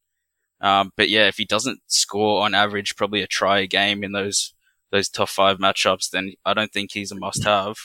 Um, 0.61 0.91
but 0.95 1.09
yeah, 1.09 1.27
if 1.27 1.37
he 1.37 1.45
doesn't 1.45 1.81
score 1.87 2.43
on 2.43 2.55
average 2.55 2.95
probably 2.95 3.21
a 3.21 3.27
try 3.27 3.59
a 3.59 3.67
game 3.67 4.03
in 4.03 4.11
those 4.11 4.53
those 4.91 5.09
top 5.09 5.29
five 5.29 5.57
matchups, 5.57 6.09
then 6.09 6.33
I 6.45 6.53
don't 6.53 6.71
think 6.71 6.91
he's 6.91 7.11
a 7.11 7.15
must-have. 7.15 7.75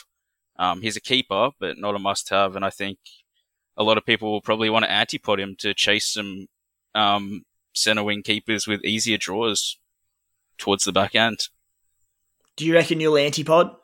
Um, 0.58 0.82
he's 0.82 0.96
a 0.96 1.00
keeper, 1.00 1.50
but 1.58 1.78
not 1.78 1.94
a 1.94 1.98
must-have, 1.98 2.54
and 2.54 2.64
I 2.64 2.70
think 2.70 2.98
a 3.76 3.82
lot 3.82 3.96
of 3.96 4.04
people 4.04 4.30
will 4.30 4.42
probably 4.42 4.68
want 4.68 4.84
to 4.84 4.90
antipod 4.90 5.38
him 5.38 5.56
to 5.60 5.72
chase 5.72 6.12
some 6.12 6.46
um, 6.94 7.44
center 7.72 8.02
wing 8.02 8.22
keepers 8.22 8.66
with 8.66 8.84
easier 8.84 9.16
draws 9.16 9.78
towards 10.58 10.84
the 10.84 10.92
back 10.92 11.14
end. 11.14 11.48
Do 12.56 12.66
you 12.66 12.74
reckon 12.74 13.00
you'll 13.00 13.14
antipod? 13.14 13.74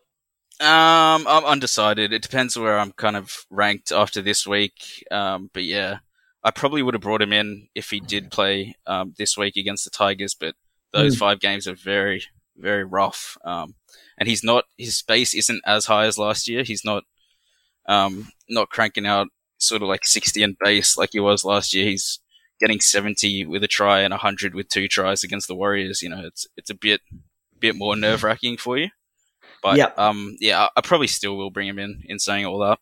Um, 0.61 1.26
I'm 1.26 1.44
undecided. 1.44 2.12
It 2.12 2.22
depends 2.22 2.57
where 2.57 2.78
I'm 2.78 2.92
kind 2.92 3.16
of 3.16 3.44
ranked 3.50 3.90
after 3.90 4.22
this 4.22 4.46
week. 4.46 5.05
Um, 5.11 5.50
but 5.52 5.64
yeah, 5.64 5.98
I 6.44 6.50
probably 6.50 6.82
would 6.82 6.94
have 6.94 7.02
brought 7.02 7.22
him 7.22 7.32
in 7.32 7.68
if 7.74 7.90
he 7.90 8.00
did 8.00 8.30
play 8.30 8.76
um, 8.86 9.14
this 9.18 9.36
week 9.36 9.57
against 9.57 9.84
the 9.84 9.90
Tigers. 9.90 10.34
But 10.34 10.55
those 10.92 11.16
mm. 11.16 11.18
five 11.18 11.40
games 11.40 11.66
are 11.66 11.74
very, 11.74 12.24
very 12.57 12.84
rough. 12.84 13.36
Um, 13.44 13.74
and 14.16 14.28
he's 14.28 14.44
not 14.44 14.64
his 14.78 14.96
space 14.96 15.34
isn't 15.34 15.62
as 15.66 15.86
high 15.86 16.07
as 16.07 16.18
last 16.18 16.46
year. 16.46 16.62
He's 16.62 16.84
not, 16.84 17.02
um, 17.86 18.28
not 18.48 18.70
cranking 18.70 19.07
out 19.07 19.28
sort 19.59 19.82
of 19.82 19.88
like 19.88 20.05
60 20.05 20.42
in 20.42 20.57
base 20.62 20.96
like 20.96 21.11
he 21.12 21.20
was 21.20 21.44
last 21.44 21.74
year. 21.74 21.86
He's 21.86 22.20
getting 22.61 22.80
70 22.80 23.46
with 23.46 23.64
a 23.64 23.68
try 23.68 24.00
and 24.00 24.12
100 24.12 24.55
with 24.55 24.68
two 24.68 24.86
tries 24.86 25.24
against 25.24 25.48
the 25.48 25.55
Warriors. 25.55 26.02
You 26.02 26.11
know, 26.11 26.22
it's 26.24 26.46
it's 26.57 26.70
a 26.70 26.74
bit 26.74 27.00
bit 27.59 27.74
more 27.74 27.96
nerve 27.96 28.22
wracking 28.22 28.57
for 28.57 28.78
you. 28.78 28.90
But 29.65 29.79
yep. 29.79 29.99
um, 29.99 30.37
yeah, 30.41 30.69
I 30.77 30.83
probably 30.83 31.07
still 31.07 31.39
will 31.39 31.51
bring 31.51 31.67
him 31.67 31.79
in 31.79 32.03
in 32.05 32.19
saying 32.19 32.45
all 32.45 32.59
that. 32.59 32.79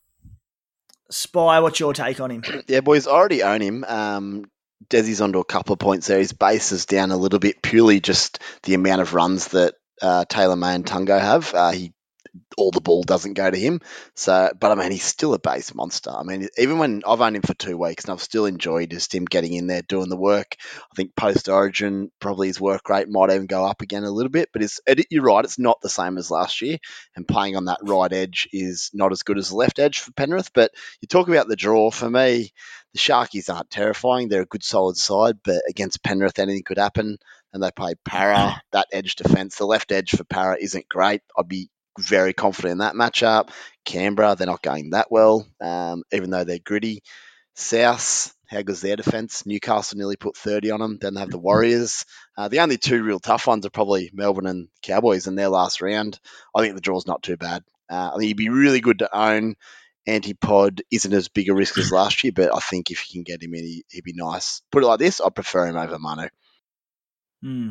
Spy, 1.10 1.60
what's 1.60 1.78
your 1.78 1.94
take 1.94 2.18
on 2.20 2.30
him? 2.30 2.42
Yeah, 2.66 2.80
boys, 2.80 3.06
already 3.06 3.44
own 3.44 3.60
him. 3.60 3.84
Um, 3.84 4.50
Desi's 4.90 5.20
onto 5.20 5.38
a 5.38 5.44
couple 5.44 5.74
of 5.74 5.78
points 5.78 6.08
there. 6.08 6.18
His 6.18 6.32
base 6.32 6.72
is 6.72 6.86
down 6.86 7.12
a 7.12 7.16
little 7.16 7.38
bit, 7.38 7.62
purely 7.62 8.00
just 8.00 8.40
the 8.64 8.74
amount 8.74 9.00
of 9.00 9.14
runs 9.14 9.48
that 9.48 9.74
uh, 10.00 10.24
Taylan 10.28 10.58
May 10.58 10.74
and 10.74 10.84
Tago 10.84 11.20
have. 11.20 11.54
Uh, 11.54 11.70
he 11.70 11.92
all 12.56 12.70
the 12.70 12.80
ball 12.80 13.02
doesn't 13.02 13.34
go 13.34 13.50
to 13.50 13.58
him. 13.58 13.80
So, 14.14 14.50
but 14.58 14.72
I 14.72 14.74
mean, 14.74 14.92
he's 14.92 15.04
still 15.04 15.34
a 15.34 15.38
base 15.38 15.74
monster. 15.74 16.10
I 16.10 16.22
mean, 16.22 16.48
even 16.58 16.78
when 16.78 17.02
I've 17.06 17.20
owned 17.20 17.36
him 17.36 17.42
for 17.42 17.54
two 17.54 17.76
weeks 17.76 18.04
and 18.04 18.12
I've 18.12 18.22
still 18.22 18.46
enjoyed 18.46 18.90
just 18.90 19.14
him 19.14 19.24
getting 19.24 19.52
in 19.54 19.66
there 19.66 19.82
doing 19.82 20.08
the 20.08 20.16
work. 20.16 20.56
I 20.60 20.94
think 20.94 21.14
post 21.16 21.48
Origin 21.48 22.10
probably 22.20 22.48
his 22.48 22.60
work 22.60 22.88
rate 22.88 23.08
might 23.08 23.30
even 23.30 23.46
go 23.46 23.64
up 23.64 23.82
again 23.82 24.04
a 24.04 24.10
little 24.10 24.30
bit. 24.30 24.50
But 24.52 24.62
it's 24.62 24.80
it, 24.86 25.06
you're 25.10 25.24
right, 25.24 25.44
it's 25.44 25.58
not 25.58 25.80
the 25.82 25.88
same 25.88 26.18
as 26.18 26.30
last 26.30 26.60
year. 26.62 26.78
And 27.16 27.28
playing 27.28 27.56
on 27.56 27.66
that 27.66 27.80
right 27.82 28.12
edge 28.12 28.48
is 28.52 28.90
not 28.92 29.12
as 29.12 29.22
good 29.22 29.38
as 29.38 29.50
the 29.50 29.56
left 29.56 29.78
edge 29.78 30.00
for 30.00 30.12
Penrith. 30.12 30.52
But 30.52 30.72
you 31.00 31.08
talk 31.08 31.28
about 31.28 31.48
the 31.48 31.56
draw 31.56 31.90
for 31.90 32.08
me. 32.08 32.52
The 32.94 32.98
Sharkies 32.98 33.52
aren't 33.52 33.70
terrifying. 33.70 34.28
They're 34.28 34.42
a 34.42 34.46
good 34.46 34.62
solid 34.62 34.96
side, 34.96 35.38
but 35.42 35.62
against 35.68 36.02
Penrith, 36.02 36.38
anything 36.38 36.62
could 36.62 36.78
happen 36.78 37.18
and 37.52 37.62
they 37.62 37.70
play 37.70 37.94
Para, 38.04 38.60
that 38.72 38.88
edge 38.92 39.16
defence. 39.16 39.56
The 39.56 39.66
left 39.66 39.92
edge 39.92 40.10
for 40.10 40.24
Para 40.24 40.56
isn't 40.60 40.88
great. 40.88 41.22
I'd 41.36 41.48
be 41.48 41.68
very 41.98 42.32
confident 42.32 42.72
in 42.72 42.78
that 42.78 42.94
matchup. 42.94 43.50
Canberra, 43.84 44.36
they're 44.36 44.46
not 44.46 44.62
going 44.62 44.90
that 44.90 45.10
well, 45.10 45.46
um, 45.60 46.02
even 46.12 46.30
though 46.30 46.44
they're 46.44 46.58
gritty. 46.58 47.02
South, 47.54 48.34
how 48.46 48.62
goes 48.62 48.80
their 48.80 48.96
defence? 48.96 49.44
Newcastle 49.44 49.98
nearly 49.98 50.16
put 50.16 50.36
30 50.36 50.70
on 50.70 50.80
them. 50.80 50.98
Then 51.00 51.14
they 51.14 51.20
have 51.20 51.30
the 51.30 51.38
Warriors. 51.38 52.04
Uh, 52.36 52.48
the 52.48 52.60
only 52.60 52.78
two 52.78 53.02
real 53.02 53.20
tough 53.20 53.46
ones 53.46 53.66
are 53.66 53.70
probably 53.70 54.10
Melbourne 54.12 54.46
and 54.46 54.68
Cowboys 54.82 55.26
in 55.26 55.34
their 55.34 55.48
last 55.48 55.82
round. 55.82 56.18
I 56.54 56.62
think 56.62 56.74
the 56.74 56.80
draw's 56.80 57.06
not 57.06 57.22
too 57.22 57.36
bad. 57.36 57.62
Uh, 57.90 58.10
I 58.14 58.18
think 58.18 58.24
it'd 58.24 58.36
be 58.36 58.48
really 58.48 58.80
good 58.80 59.00
to 59.00 59.16
own. 59.16 59.56
Antipod 60.08 60.80
isn't 60.90 61.12
as 61.12 61.28
big 61.28 61.48
a 61.48 61.54
risk 61.54 61.78
as 61.78 61.92
last 61.92 62.24
year, 62.24 62.32
but 62.34 62.54
I 62.54 62.58
think 62.58 62.90
if 62.90 63.08
you 63.08 63.18
can 63.18 63.22
get 63.22 63.42
him 63.42 63.54
in, 63.54 63.64
he, 63.64 63.84
would 63.94 64.04
be 64.04 64.14
nice. 64.14 64.62
Put 64.72 64.82
it 64.82 64.86
like 64.86 64.98
this, 64.98 65.20
I 65.20 65.28
prefer 65.30 65.66
him 65.66 65.76
over 65.76 65.98
Manu. 65.98 66.28
Hmm. 67.42 67.70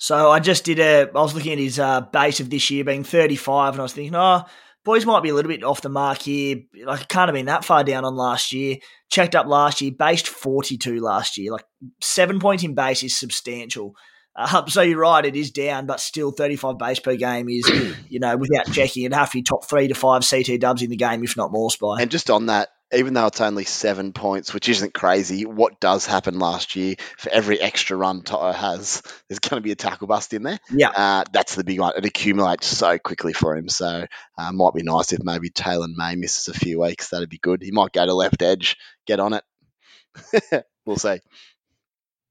So 0.00 0.30
I 0.30 0.40
just 0.40 0.64
did 0.64 0.78
a. 0.78 1.10
I 1.14 1.20
was 1.20 1.34
looking 1.34 1.52
at 1.52 1.58
his 1.58 1.78
uh, 1.78 2.00
base 2.00 2.40
of 2.40 2.48
this 2.48 2.70
year 2.70 2.84
being 2.84 3.04
35, 3.04 3.74
and 3.74 3.80
I 3.80 3.82
was 3.82 3.92
thinking, 3.92 4.16
oh, 4.16 4.44
boys 4.82 5.04
might 5.04 5.22
be 5.22 5.28
a 5.28 5.34
little 5.34 5.50
bit 5.50 5.62
off 5.62 5.82
the 5.82 5.90
mark 5.90 6.22
here. 6.22 6.62
Like 6.86 7.02
it 7.02 7.08
can't 7.08 7.28
have 7.28 7.34
been 7.34 7.46
that 7.46 7.66
far 7.66 7.84
down 7.84 8.06
on 8.06 8.16
last 8.16 8.50
year. 8.50 8.78
Checked 9.10 9.34
up 9.34 9.46
last 9.46 9.82
year, 9.82 9.92
based 9.92 10.26
42 10.26 11.00
last 11.00 11.36
year. 11.36 11.52
Like 11.52 11.66
seven 12.00 12.40
points 12.40 12.64
in 12.64 12.74
base 12.74 13.02
is 13.02 13.14
substantial. 13.14 13.94
Uh, 14.34 14.64
so 14.68 14.80
you're 14.80 15.00
right, 15.00 15.26
it 15.26 15.36
is 15.36 15.50
down, 15.50 15.84
but 15.84 16.00
still 16.00 16.30
35 16.30 16.78
base 16.78 16.98
per 16.98 17.16
game 17.16 17.50
is, 17.50 17.68
you 18.08 18.20
know, 18.20 18.38
without 18.38 18.72
checking, 18.72 19.04
it'd 19.04 19.14
have 19.14 19.30
to 19.32 19.36
be 19.36 19.42
top 19.42 19.68
three 19.68 19.88
to 19.88 19.94
five 19.94 20.26
CT 20.26 20.58
dubs 20.58 20.80
in 20.80 20.88
the 20.88 20.96
game, 20.96 21.22
if 21.22 21.36
not 21.36 21.52
more, 21.52 21.70
Spy. 21.70 22.00
And 22.00 22.10
just 22.10 22.30
on 22.30 22.46
that, 22.46 22.70
even 22.92 23.14
though 23.14 23.26
it's 23.26 23.40
only 23.40 23.64
seven 23.64 24.12
points, 24.12 24.52
which 24.52 24.68
isn't 24.68 24.94
crazy, 24.94 25.46
what 25.46 25.80
does 25.80 26.06
happen 26.06 26.38
last 26.38 26.74
year 26.76 26.96
for 27.16 27.30
every 27.30 27.60
extra 27.60 27.96
run 27.96 28.22
To'o 28.22 28.52
has, 28.52 29.02
there's 29.28 29.38
going 29.38 29.60
to 29.60 29.64
be 29.64 29.72
a 29.72 29.76
tackle 29.76 30.06
bust 30.06 30.32
in 30.32 30.42
there. 30.42 30.58
Yeah. 30.70 30.90
Uh, 30.90 31.24
that's 31.32 31.54
the 31.54 31.64
big 31.64 31.78
one. 31.78 31.92
It 31.96 32.04
accumulates 32.04 32.66
so 32.66 32.98
quickly 32.98 33.32
for 33.32 33.56
him. 33.56 33.68
So 33.68 34.06
uh, 34.36 34.52
might 34.52 34.74
be 34.74 34.82
nice 34.82 35.12
if 35.12 35.22
maybe 35.22 35.50
Taylan 35.50 35.94
May 35.96 36.16
misses 36.16 36.48
a 36.48 36.58
few 36.58 36.80
weeks. 36.80 37.10
That'd 37.10 37.30
be 37.30 37.38
good. 37.38 37.62
He 37.62 37.70
might 37.70 37.92
go 37.92 38.04
to 38.04 38.14
left 38.14 38.42
edge, 38.42 38.76
get 39.06 39.20
on 39.20 39.34
it. 39.34 40.64
we'll 40.84 40.96
see. 40.96 41.20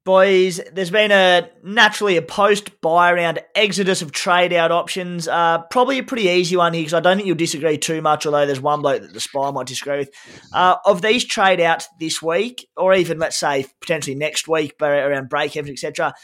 Boys, 0.06 0.60
there's 0.72 0.90
been 0.90 1.12
a 1.12 1.50
naturally 1.62 2.16
a 2.16 2.22
post 2.22 2.80
buy 2.80 3.12
around 3.12 3.38
exodus 3.54 4.00
of 4.00 4.12
trade 4.12 4.50
out 4.50 4.72
options. 4.72 5.28
Uh, 5.28 5.58
probably 5.70 5.98
a 5.98 6.02
pretty 6.02 6.28
easy 6.28 6.56
one 6.56 6.72
here 6.72 6.80
because 6.80 6.94
I 6.94 7.00
don't 7.00 7.18
think 7.18 7.26
you'll 7.26 7.36
disagree 7.36 7.76
too 7.76 8.00
much. 8.00 8.24
Although 8.24 8.46
there's 8.46 8.62
one 8.62 8.80
bloke 8.80 9.02
that 9.02 9.12
the 9.12 9.20
spy 9.20 9.50
might 9.50 9.66
disagree 9.66 9.98
with. 9.98 10.10
Uh, 10.54 10.76
of 10.86 11.02
these 11.02 11.26
trade 11.26 11.60
outs 11.60 11.86
this 11.98 12.22
week, 12.22 12.66
or 12.78 12.94
even 12.94 13.18
let's 13.18 13.38
say 13.38 13.66
potentially 13.82 14.16
next 14.16 14.48
week, 14.48 14.76
but 14.78 14.90
around 14.90 15.28
break 15.28 15.54
evens, 15.54 15.70
etc. 15.70 16.14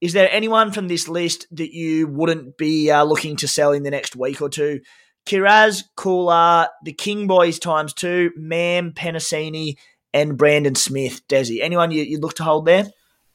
Is 0.00 0.14
there 0.14 0.30
anyone 0.32 0.72
from 0.72 0.88
this 0.88 1.06
list 1.06 1.46
that 1.50 1.74
you 1.74 2.06
wouldn't 2.06 2.56
be 2.56 2.90
uh, 2.90 3.04
looking 3.04 3.36
to 3.36 3.48
sell 3.48 3.72
in 3.72 3.82
the 3.82 3.90
next 3.90 4.16
week 4.16 4.40
or 4.40 4.48
two? 4.48 4.80
Kiraz, 5.26 5.84
Kula, 5.94 6.68
the 6.84 6.94
King 6.94 7.26
Boys 7.26 7.58
times 7.58 7.92
two, 7.92 8.30
Mam, 8.34 8.92
Penisini, 8.92 9.74
and 10.14 10.38
Brandon 10.38 10.74
Smith, 10.74 11.20
Desi. 11.28 11.58
Anyone 11.60 11.90
you, 11.90 12.06
would 12.12 12.22
look 12.22 12.34
to 12.36 12.44
hold 12.44 12.64
there? 12.64 12.86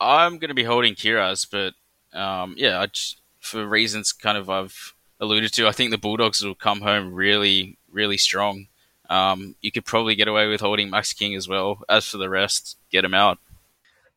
I'm 0.06 0.38
going 0.38 0.50
to 0.50 0.56
be 0.56 0.64
holding 0.64 0.94
Kiraz, 0.94 1.48
but 1.50 1.74
um, 2.18 2.56
yeah, 2.58 2.86
just, 2.86 3.20
for 3.40 3.66
reasons 3.66 4.12
kind 4.12 4.38
of 4.38 4.50
I've 4.50 4.94
alluded 5.20 5.54
to, 5.54 5.68
I 5.68 5.72
think 5.72 5.92
the 5.92 5.98
Bulldogs 5.98 6.44
will 6.44 6.56
come 6.56 6.82
home 6.82 7.14
really, 7.14 7.78
really 7.92 8.18
strong. 8.18 8.68
Um, 9.10 9.56
you 9.62 9.72
could 9.72 9.86
probably 9.86 10.16
get 10.16 10.28
away 10.28 10.48
with 10.48 10.62
holding 10.62 10.90
Max 10.90 11.14
King 11.14 11.36
as 11.36 11.48
well. 11.48 11.82
As 11.90 12.08
for 12.08 12.18
the 12.18 12.30
rest, 12.30 12.78
get 12.92 13.06
him 13.06 13.14
out. 13.14 13.38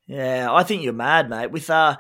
Yeah, 0.07 0.49
I 0.51 0.63
think 0.63 0.83
you're 0.83 0.95
mad, 0.95 1.29
mate. 1.29 1.51
With 1.51 1.69
uh, 1.69 1.99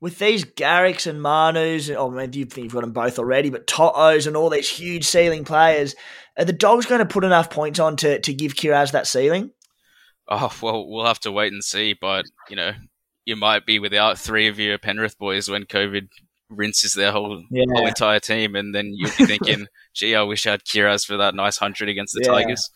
with 0.00 0.18
these 0.18 0.44
Garricks 0.44 1.06
and 1.06 1.22
Manus, 1.22 1.90
oh 1.90 2.10
man, 2.10 2.32
you 2.32 2.46
think 2.46 2.64
you've 2.64 2.72
got 2.72 2.80
them 2.80 2.92
both 2.92 3.18
already, 3.18 3.50
but 3.50 3.66
To'os 3.66 4.26
and 4.26 4.36
all 4.36 4.48
these 4.48 4.68
huge 4.68 5.04
ceiling 5.04 5.44
players, 5.44 5.94
are 6.38 6.46
the 6.46 6.52
Dogs 6.52 6.86
going 6.86 7.00
to 7.00 7.06
put 7.06 7.24
enough 7.24 7.50
points 7.50 7.78
on 7.78 7.96
to, 7.98 8.18
to 8.20 8.32
give 8.32 8.54
Kiraz 8.54 8.92
that 8.92 9.06
ceiling? 9.06 9.50
Oh 10.28 10.52
well, 10.62 10.88
we'll 10.88 11.04
have 11.04 11.20
to 11.20 11.32
wait 11.32 11.52
and 11.52 11.62
see. 11.62 11.92
But 11.92 12.24
you 12.48 12.56
know, 12.56 12.72
you 13.24 13.36
might 13.36 13.66
be 13.66 13.78
without 13.78 14.18
three 14.18 14.48
of 14.48 14.58
your 14.58 14.78
Penrith 14.78 15.18
boys 15.18 15.48
when 15.48 15.64
COVID 15.64 16.08
rinses 16.50 16.94
their 16.94 17.12
whole, 17.12 17.42
yeah. 17.50 17.64
whole 17.72 17.86
entire 17.86 18.20
team, 18.20 18.54
and 18.54 18.74
then 18.74 18.92
you'll 18.94 19.10
be 19.16 19.26
thinking, 19.26 19.66
"Gee, 19.94 20.14
I 20.14 20.22
wish 20.22 20.46
I 20.46 20.52
had 20.52 20.64
Kiraz 20.64 21.06
for 21.06 21.16
that 21.16 21.34
nice 21.34 21.56
hundred 21.56 21.88
against 21.88 22.14
the 22.14 22.22
yeah. 22.24 22.32
Tigers." 22.32 22.70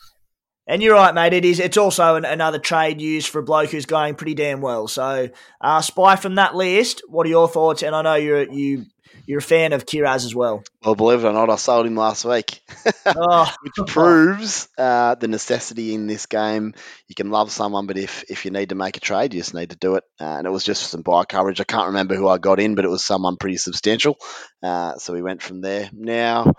And 0.69 0.83
you're 0.83 0.95
right, 0.95 1.15
mate. 1.15 1.33
It 1.33 1.45
is. 1.45 1.61
It's 1.61 1.77
also 1.77 2.17
an, 2.17 2.25
another 2.25 2.59
trade 2.59 3.01
used 3.01 3.29
for 3.29 3.39
a 3.39 3.43
bloke 3.43 3.71
who's 3.71 3.87
going 3.87 4.17
pretty 4.17 4.35
damn 4.35 4.61
well. 4.61 4.89
So, 4.89 5.29
uh, 5.61 5.81
spy 5.81 6.17
from 6.17 6.35
that 6.37 6.57
list. 6.57 7.03
What 7.07 7.27
are 7.27 7.31
your 7.31 7.49
thoughts? 7.49 7.83
And 7.83 7.95
I 7.95 8.03
know 8.03 8.15
you're 8.17 8.51
you 8.51 8.87
you're 9.27 9.39
a 9.39 9.43
fan 9.43 9.73
of 9.73 9.87
Kiraz 9.87 10.25
as 10.25 10.35
well. 10.35 10.63
Well, 10.85 10.95
believe 10.95 11.25
it 11.25 11.29
or 11.29 11.33
not, 11.33 11.51
I 11.51 11.57
sold 11.57 11.87
him 11.87 11.97
last 11.97 12.25
week, 12.25 12.61
oh. 13.07 13.53
which 13.63 13.89
proves 13.89 14.69
uh, 14.79 15.17
the 15.17 15.29
necessity 15.29 15.95
in 15.95 16.07
this 16.07 16.27
game. 16.27 16.75
You 17.09 17.15
can 17.15 17.31
love 17.31 17.51
someone, 17.51 17.87
but 17.87 17.99
if, 17.99 18.25
if 18.29 18.45
you 18.45 18.51
need 18.51 18.69
to 18.69 18.75
make 18.75 18.97
a 18.97 19.01
trade, 19.01 19.35
you 19.35 19.41
just 19.41 19.55
need 19.55 19.71
to 19.71 19.77
do 19.77 19.97
it. 19.97 20.05
Uh, 20.21 20.25
and 20.39 20.47
it 20.47 20.51
was 20.51 20.65
just 20.65 20.91
some 20.91 21.03
buy 21.03 21.25
coverage. 21.25 21.61
I 21.61 21.65
can't 21.65 21.89
remember 21.89 22.15
who 22.15 22.29
I 22.29 22.39
got 22.39 22.61
in, 22.61 22.75
but 22.77 22.85
it 22.85 22.91
was 22.91 23.05
someone 23.05 23.37
pretty 23.37 23.57
substantial. 23.57 24.17
Uh, 24.63 24.97
so 24.97 25.13
we 25.13 25.23
went 25.23 25.43
from 25.43 25.61
there. 25.61 25.91
Now, 25.93 26.55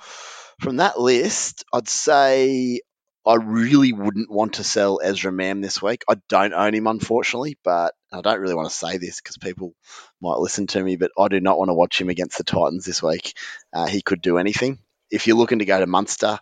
from 0.59 0.77
that 0.77 0.99
list, 0.99 1.63
I'd 1.73 1.87
say 1.87 2.81
I 3.27 3.35
really 3.35 3.91
wouldn't 3.91 4.31
want 4.31 4.53
to 4.53 4.63
sell 4.63 5.01
Ezra 5.03 5.31
Mam 5.31 5.59
this 5.61 5.81
week. 5.81 6.03
I 6.09 6.15
don't 6.29 6.53
own 6.53 6.73
him, 6.73 6.87
unfortunately, 6.87 7.57
but 7.63 7.93
I 8.11 8.21
don't 8.21 8.39
really 8.39 8.55
want 8.55 8.69
to 8.69 8.75
say 8.75 8.97
this 8.97 9.19
because 9.19 9.37
people 9.37 9.73
might 10.21 10.37
listen 10.37 10.67
to 10.67 10.81
me, 10.81 10.95
but 10.95 11.11
I 11.19 11.27
do 11.27 11.41
not 11.41 11.57
want 11.57 11.69
to 11.69 11.73
watch 11.73 11.99
him 11.99 12.09
against 12.09 12.37
the 12.37 12.45
Titans 12.45 12.85
this 12.85 13.03
week. 13.03 13.33
Uh, 13.73 13.87
he 13.87 14.01
could 14.01 14.21
do 14.21 14.37
anything. 14.37 14.79
If 15.11 15.27
you're 15.27 15.37
looking 15.37 15.59
to 15.59 15.65
go 15.65 15.79
to 15.79 15.87
Munster, 15.87 16.39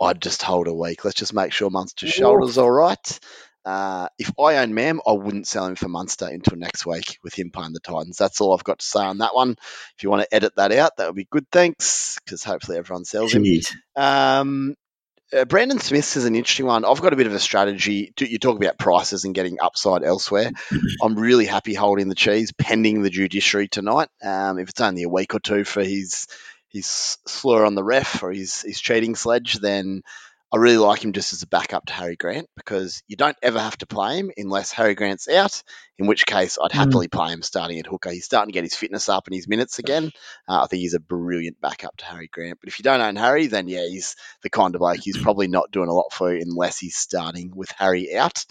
I'd 0.00 0.20
just 0.20 0.42
hold 0.42 0.66
a 0.66 0.74
week. 0.74 1.04
Let's 1.04 1.16
just 1.16 1.34
make 1.34 1.52
sure 1.52 1.70
Munster's 1.70 2.10
shoulder's 2.10 2.58
all 2.58 2.70
right. 2.70 3.20
Uh, 3.64 4.08
if 4.18 4.30
I 4.38 4.56
own 4.56 4.74
Mam, 4.74 5.00
I 5.06 5.12
wouldn't 5.12 5.46
sell 5.46 5.66
him 5.66 5.76
for 5.76 5.88
Munster 5.88 6.26
until 6.26 6.58
next 6.58 6.84
week 6.84 7.18
with 7.22 7.32
him 7.38 7.50
playing 7.50 7.72
the 7.72 7.80
Titans. 7.80 8.18
That's 8.18 8.40
all 8.40 8.54
I've 8.54 8.64
got 8.64 8.80
to 8.80 8.84
say 8.86 9.00
on 9.00 9.18
that 9.18 9.34
one. 9.34 9.52
If 9.96 10.02
you 10.02 10.10
want 10.10 10.22
to 10.22 10.34
edit 10.34 10.56
that 10.56 10.72
out, 10.72 10.96
that 10.96 11.06
would 11.06 11.16
be 11.16 11.28
good. 11.30 11.46
Thanks, 11.50 12.18
because 12.24 12.44
hopefully 12.44 12.76
everyone 12.76 13.04
sells 13.04 13.32
him. 13.32 13.42
Um, 13.96 14.74
uh, 15.34 15.44
Brandon 15.44 15.78
Smith 15.78 16.16
is 16.16 16.24
an 16.24 16.34
interesting 16.34 16.66
one. 16.66 16.84
I've 16.84 17.00
got 17.00 17.12
a 17.12 17.16
bit 17.16 17.26
of 17.26 17.34
a 17.34 17.40
strategy. 17.40 18.12
You 18.18 18.38
talk 18.38 18.56
about 18.56 18.78
prices 18.78 19.24
and 19.24 19.34
getting 19.34 19.58
upside 19.60 20.04
elsewhere. 20.04 20.50
I'm 21.02 21.16
really 21.16 21.46
happy 21.46 21.74
holding 21.74 22.08
the 22.08 22.14
cheese 22.14 22.52
pending 22.52 23.02
the 23.02 23.10
judiciary 23.10 23.68
tonight. 23.68 24.08
Um, 24.22 24.58
if 24.58 24.68
it's 24.68 24.80
only 24.80 25.02
a 25.02 25.08
week 25.08 25.34
or 25.34 25.40
two 25.40 25.64
for 25.64 25.82
his 25.82 26.26
his 26.68 27.18
slur 27.26 27.64
on 27.64 27.74
the 27.74 27.84
ref 27.84 28.22
or 28.22 28.32
his 28.32 28.62
his 28.62 28.80
cheating 28.80 29.14
sledge, 29.16 29.54
then 29.54 30.02
I 30.54 30.58
really 30.58 30.76
like 30.76 31.04
him 31.04 31.12
just 31.12 31.32
as 31.32 31.42
a 31.42 31.48
backup 31.48 31.86
to 31.86 31.92
Harry 31.92 32.14
Grant 32.14 32.48
because 32.56 33.02
you 33.08 33.16
don't 33.16 33.36
ever 33.42 33.58
have 33.58 33.76
to 33.78 33.86
play 33.86 34.18
him 34.18 34.30
unless 34.36 34.70
Harry 34.70 34.94
Grant's 34.94 35.28
out, 35.28 35.64
in 35.98 36.06
which 36.06 36.26
case 36.26 36.58
I'd 36.62 36.70
hmm. 36.70 36.78
happily 36.78 37.08
mm. 37.08 37.10
play 37.10 37.32
him 37.32 37.42
starting 37.42 37.80
at 37.80 37.88
hooker. 37.88 38.10
He's 38.10 38.24
starting 38.24 38.52
to 38.52 38.54
get 38.54 38.62
his 38.62 38.76
fitness 38.76 39.08
up 39.08 39.26
and 39.26 39.34
his 39.34 39.48
minutes 39.48 39.80
again. 39.80 40.12
Uh, 40.48 40.62
I 40.62 40.66
think 40.68 40.82
he's 40.82 40.94
a 40.94 41.00
brilliant 41.00 41.60
backup 41.60 41.96
to 41.96 42.04
Harry 42.04 42.28
Grant. 42.32 42.60
But 42.60 42.68
if 42.68 42.78
you 42.78 42.84
don't 42.84 43.00
own 43.00 43.16
Harry, 43.16 43.48
then 43.48 43.66
yeah, 43.66 43.84
he's 43.84 44.14
the 44.44 44.48
kind 44.48 44.76
of 44.76 44.78
bloke 44.78 44.98
he's 44.98 45.18
probably 45.22 45.48
not 45.48 45.72
doing 45.72 45.88
a 45.88 45.92
lot 45.92 46.12
for 46.12 46.32
you 46.32 46.40
unless 46.40 46.78
he's 46.78 46.94
starting 46.94 47.50
with 47.52 47.72
Harry 47.72 48.14
out. 48.14 48.44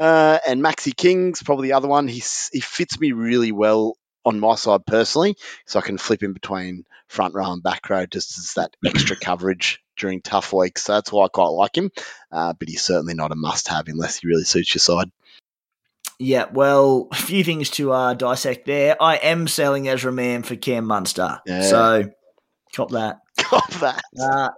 Uh, 0.00 0.40
and 0.44 0.60
Maxi 0.60 0.96
King's 0.96 1.40
probably 1.40 1.68
the 1.68 1.74
other 1.74 1.86
one. 1.86 2.08
He's, 2.08 2.50
he 2.52 2.58
fits 2.58 2.98
me 2.98 3.12
really 3.12 3.52
well 3.52 3.94
on 4.24 4.40
my 4.40 4.54
side 4.54 4.86
personally, 4.86 5.36
so 5.66 5.78
I 5.78 5.82
can 5.82 5.98
flip 5.98 6.22
in 6.22 6.32
between 6.32 6.84
front 7.08 7.34
row 7.34 7.52
and 7.52 7.62
back 7.62 7.88
row 7.90 8.06
just 8.06 8.38
as 8.38 8.54
that 8.54 8.76
extra 8.86 9.16
coverage 9.16 9.82
during 9.96 10.20
tough 10.20 10.52
weeks. 10.52 10.84
So 10.84 10.94
that's 10.94 11.12
why 11.12 11.24
I 11.24 11.28
quite 11.28 11.48
like 11.48 11.76
him, 11.76 11.90
uh, 12.32 12.54
but 12.58 12.68
he's 12.68 12.82
certainly 12.82 13.14
not 13.14 13.32
a 13.32 13.36
must 13.36 13.68
have 13.68 13.88
unless 13.88 14.18
he 14.18 14.28
really 14.28 14.44
suits 14.44 14.74
your 14.74 14.80
side. 14.80 15.10
Yeah, 16.18 16.46
well, 16.52 17.08
a 17.10 17.16
few 17.16 17.42
things 17.42 17.70
to 17.70 17.92
uh, 17.92 18.14
dissect 18.14 18.66
there. 18.66 18.96
I 19.02 19.16
am 19.16 19.48
selling 19.48 19.88
Ezra 19.88 20.12
Mam 20.12 20.42
for 20.42 20.54
Cam 20.54 20.84
Munster. 20.84 21.40
Yeah. 21.44 21.62
So, 21.62 22.10
cop 22.74 22.90
that. 22.92 23.18
Cop 23.36 23.68
that. 23.74 24.02
Uh, 24.18 24.50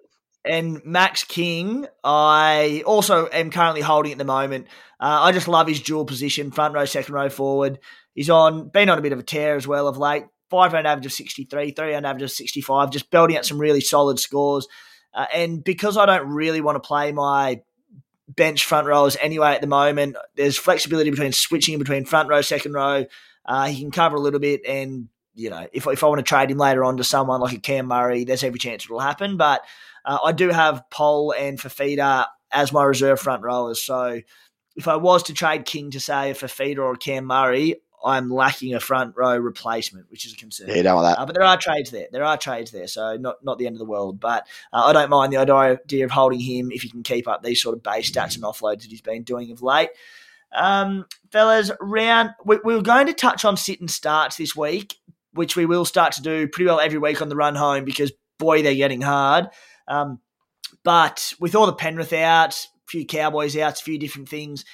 and 0.44 0.84
Max 0.84 1.24
King, 1.24 1.86
I 2.04 2.82
also 2.86 3.26
am 3.26 3.50
currently 3.50 3.80
holding 3.80 4.12
at 4.12 4.18
the 4.18 4.24
moment. 4.24 4.66
Uh, 5.00 5.20
I 5.22 5.32
just 5.32 5.48
love 5.48 5.66
his 5.66 5.80
dual 5.80 6.04
position, 6.04 6.50
front 6.50 6.74
row, 6.74 6.84
second 6.84 7.14
row, 7.14 7.28
forward. 7.30 7.78
He's 8.16 8.30
on 8.30 8.70
been 8.70 8.88
on 8.88 8.98
a 8.98 9.02
bit 9.02 9.12
of 9.12 9.20
a 9.20 9.22
tear 9.22 9.56
as 9.56 9.68
well 9.68 9.86
of 9.86 9.98
late. 9.98 10.24
Five 10.48 10.72
round 10.72 10.86
average 10.86 11.06
of 11.06 11.12
63, 11.12 11.72
three 11.72 11.92
round 11.92 12.06
average 12.06 12.22
of 12.22 12.30
65, 12.30 12.90
just 12.90 13.10
building 13.10 13.36
out 13.36 13.44
some 13.44 13.58
really 13.58 13.80
solid 13.80 14.18
scores. 14.18 14.66
Uh, 15.12 15.26
and 15.34 15.62
because 15.62 15.96
I 15.96 16.06
don't 16.06 16.28
really 16.28 16.60
want 16.60 16.76
to 16.76 16.86
play 16.86 17.12
my 17.12 17.60
bench 18.28 18.64
front 18.64 18.86
rows 18.86 19.16
anyway 19.20 19.54
at 19.54 19.60
the 19.60 19.66
moment, 19.66 20.16
there's 20.34 20.56
flexibility 20.56 21.10
between 21.10 21.32
switching 21.32 21.78
between 21.78 22.04
front 22.04 22.28
row, 22.28 22.40
second 22.40 22.72
row. 22.72 23.04
Uh, 23.44 23.66
he 23.66 23.80
can 23.80 23.90
cover 23.90 24.16
a 24.16 24.20
little 24.20 24.40
bit, 24.40 24.62
and 24.66 25.08
you 25.34 25.50
know, 25.50 25.66
if 25.72 25.86
if 25.86 26.02
I 26.02 26.06
want 26.06 26.18
to 26.18 26.24
trade 26.24 26.50
him 26.50 26.58
later 26.58 26.84
on 26.84 26.96
to 26.96 27.04
someone 27.04 27.40
like 27.40 27.54
a 27.54 27.60
Cam 27.60 27.86
Murray, 27.86 28.24
there's 28.24 28.42
every 28.42 28.58
chance 28.58 28.84
it'll 28.84 28.98
happen. 28.98 29.36
But 29.36 29.62
uh, 30.04 30.18
I 30.24 30.32
do 30.32 30.48
have 30.48 30.88
Pole 30.90 31.34
and 31.36 31.58
Fifita 31.58 32.26
as 32.50 32.72
my 32.72 32.84
reserve 32.84 33.20
front 33.20 33.42
rowers, 33.42 33.82
so 33.82 34.20
if 34.76 34.86
I 34.88 34.96
was 34.96 35.24
to 35.24 35.34
trade 35.34 35.64
King 35.64 35.90
to 35.92 36.00
say 36.00 36.30
a 36.30 36.34
Fifita 36.34 36.78
or 36.78 36.96
Cam 36.96 37.24
Murray, 37.24 37.76
I'm 38.04 38.30
lacking 38.30 38.74
a 38.74 38.80
front 38.80 39.16
row 39.16 39.36
replacement, 39.36 40.10
which 40.10 40.26
is 40.26 40.32
a 40.32 40.36
concern. 40.36 40.68
Yeah, 40.68 40.76
you 40.76 40.82
don't 40.82 40.96
want 40.96 41.16
that. 41.16 41.20
Uh, 41.20 41.26
but 41.26 41.34
there 41.34 41.44
are 41.44 41.56
trades 41.56 41.90
there. 41.90 42.06
There 42.10 42.24
are 42.24 42.36
trades 42.36 42.70
there, 42.70 42.86
so 42.86 43.16
not 43.16 43.44
not 43.44 43.58
the 43.58 43.66
end 43.66 43.74
of 43.74 43.78
the 43.78 43.84
world. 43.84 44.20
But 44.20 44.46
uh, 44.72 44.84
I 44.86 44.92
don't 44.92 45.10
mind 45.10 45.32
the 45.32 45.38
idea 45.38 46.04
of 46.04 46.10
holding 46.10 46.40
him 46.40 46.70
if 46.70 46.82
he 46.82 46.88
can 46.88 47.02
keep 47.02 47.26
up 47.28 47.42
these 47.42 47.60
sort 47.60 47.76
of 47.76 47.82
base 47.82 48.10
stats 48.10 48.34
and 48.34 48.44
offloads 48.44 48.82
that 48.82 48.90
he's 48.90 49.00
been 49.00 49.22
doing 49.22 49.50
of 49.50 49.62
late. 49.62 49.90
Um, 50.52 51.06
fellas, 51.32 51.70
round 51.80 52.30
we, 52.44 52.58
we 52.64 52.74
were 52.74 52.82
going 52.82 53.06
to 53.06 53.12
touch 53.12 53.44
on 53.44 53.56
sit 53.56 53.80
and 53.80 53.90
starts 53.90 54.36
this 54.36 54.54
week, 54.54 54.96
which 55.32 55.56
we 55.56 55.66
will 55.66 55.84
start 55.84 56.12
to 56.12 56.22
do 56.22 56.48
pretty 56.48 56.66
well 56.66 56.80
every 56.80 56.98
week 56.98 57.20
on 57.20 57.28
the 57.28 57.36
run 57.36 57.54
home 57.54 57.84
because 57.84 58.12
boy, 58.38 58.62
they're 58.62 58.74
getting 58.74 59.00
hard. 59.00 59.48
Um, 59.88 60.20
but 60.82 61.32
with 61.40 61.54
all 61.54 61.66
the 61.66 61.72
Penrith 61.72 62.12
out, 62.12 62.54
a 62.54 62.86
few 62.86 63.04
Cowboys 63.06 63.56
out, 63.56 63.80
a 63.80 63.84
few 63.84 63.98
different 63.98 64.28
things 64.28 64.64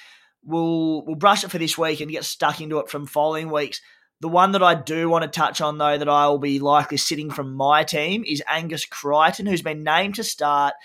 we'll 0.45 1.05
we'll 1.05 1.15
brush 1.15 1.43
it 1.43 1.51
for 1.51 1.57
this 1.57 1.77
week 1.77 2.01
and 2.01 2.11
get 2.11 2.25
stuck 2.25 2.61
into 2.61 2.79
it 2.79 2.89
from 2.89 3.07
following 3.07 3.49
weeks. 3.49 3.81
The 4.21 4.29
one 4.29 4.53
that 4.53 4.63
I 4.63 4.73
do 4.73 5.09
want 5.09 5.23
to 5.23 5.29
touch 5.29 5.59
on, 5.59 5.77
though, 5.77 5.97
that 5.97 6.07
I 6.07 6.27
will 6.27 6.37
be 6.39 6.59
likely 6.59 6.95
sitting 6.95 7.29
from 7.29 7.55
my 7.55 7.83
team 7.83 8.23
is 8.25 8.41
Angus 8.47 8.85
Crichton, 8.85 9.45
who's 9.45 9.61
been 9.61 9.83
named 9.83 10.15
to 10.15 10.23
start. 10.23 10.75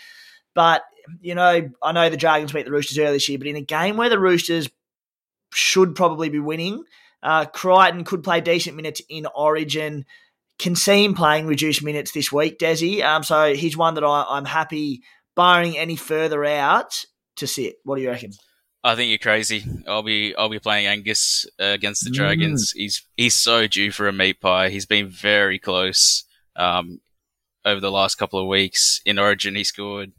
But, 0.54 0.82
you 1.20 1.36
know, 1.36 1.70
I 1.80 1.92
know 1.92 2.10
the 2.10 2.16
Dragons 2.16 2.52
beat 2.52 2.64
the 2.64 2.72
Roosters 2.72 2.98
earlier 2.98 3.12
this 3.12 3.28
year, 3.28 3.38
but 3.38 3.46
in 3.46 3.54
a 3.54 3.60
game 3.60 3.96
where 3.96 4.08
the 4.08 4.18
Roosters 4.18 4.68
should 5.54 5.94
probably 5.94 6.30
be 6.30 6.40
winning, 6.40 6.82
uh, 7.22 7.44
Crichton 7.44 8.02
could 8.02 8.24
play 8.24 8.40
decent 8.40 8.74
minutes 8.74 9.02
in 9.08 9.26
Origin. 9.26 10.04
Can 10.58 10.74
see 10.74 11.04
him 11.04 11.14
playing 11.14 11.46
reduced 11.46 11.84
minutes 11.84 12.10
this 12.10 12.32
week, 12.32 12.58
Desi. 12.58 13.04
Um, 13.04 13.22
so 13.22 13.54
he's 13.54 13.76
one 13.76 13.94
that 13.94 14.02
I, 14.02 14.24
I'm 14.28 14.46
happy, 14.46 15.02
barring 15.36 15.78
any 15.78 15.94
further 15.94 16.44
out, 16.44 17.04
to 17.36 17.46
sit. 17.46 17.76
What 17.84 17.96
do 17.96 18.02
you 18.02 18.08
reckon? 18.08 18.32
I 18.88 18.96
think 18.96 19.10
you're 19.10 19.18
crazy. 19.18 19.66
I'll 19.86 20.02
be 20.02 20.34
I'll 20.34 20.48
be 20.48 20.58
playing 20.58 20.86
Angus 20.86 21.44
uh, 21.60 21.64
against 21.66 22.04
the 22.04 22.10
Dragons. 22.10 22.72
Mm. 22.72 22.78
He's 22.78 23.02
he's 23.18 23.34
so 23.34 23.66
due 23.66 23.92
for 23.92 24.08
a 24.08 24.14
meat 24.14 24.40
pie. 24.40 24.70
He's 24.70 24.86
been 24.86 25.08
very 25.08 25.58
close 25.58 26.24
um, 26.56 27.02
over 27.66 27.82
the 27.82 27.90
last 27.90 28.14
couple 28.14 28.40
of 28.40 28.46
weeks. 28.46 29.02
In 29.04 29.18
Origin, 29.18 29.56
he 29.56 29.64
scored. 29.64 30.12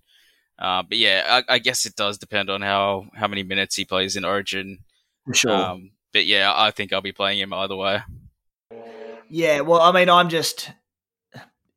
Uh, 0.59 0.83
but 0.83 0.99
yeah, 0.99 1.41
I, 1.49 1.55
I, 1.55 1.57
guess 1.57 1.87
it 1.87 1.95
does 1.95 2.19
depend 2.19 2.51
on 2.51 2.61
how 2.61 3.07
how 3.15 3.27
many 3.27 3.41
minutes 3.41 3.75
he 3.75 3.85
plays 3.85 4.15
in 4.15 4.23
Origin. 4.23 4.79
For 5.25 5.33
sure. 5.33 5.51
Um, 5.51 5.89
but 6.13 6.27
yeah, 6.27 6.53
I 6.55 6.69
think 6.69 6.93
I'll 6.93 7.01
be 7.01 7.11
playing 7.11 7.39
him 7.39 7.53
either 7.53 7.75
way. 7.75 8.03
Yeah, 9.31 9.61
well, 9.61 9.81
I 9.81 9.91
mean, 9.91 10.11
I'm 10.11 10.29
just. 10.29 10.71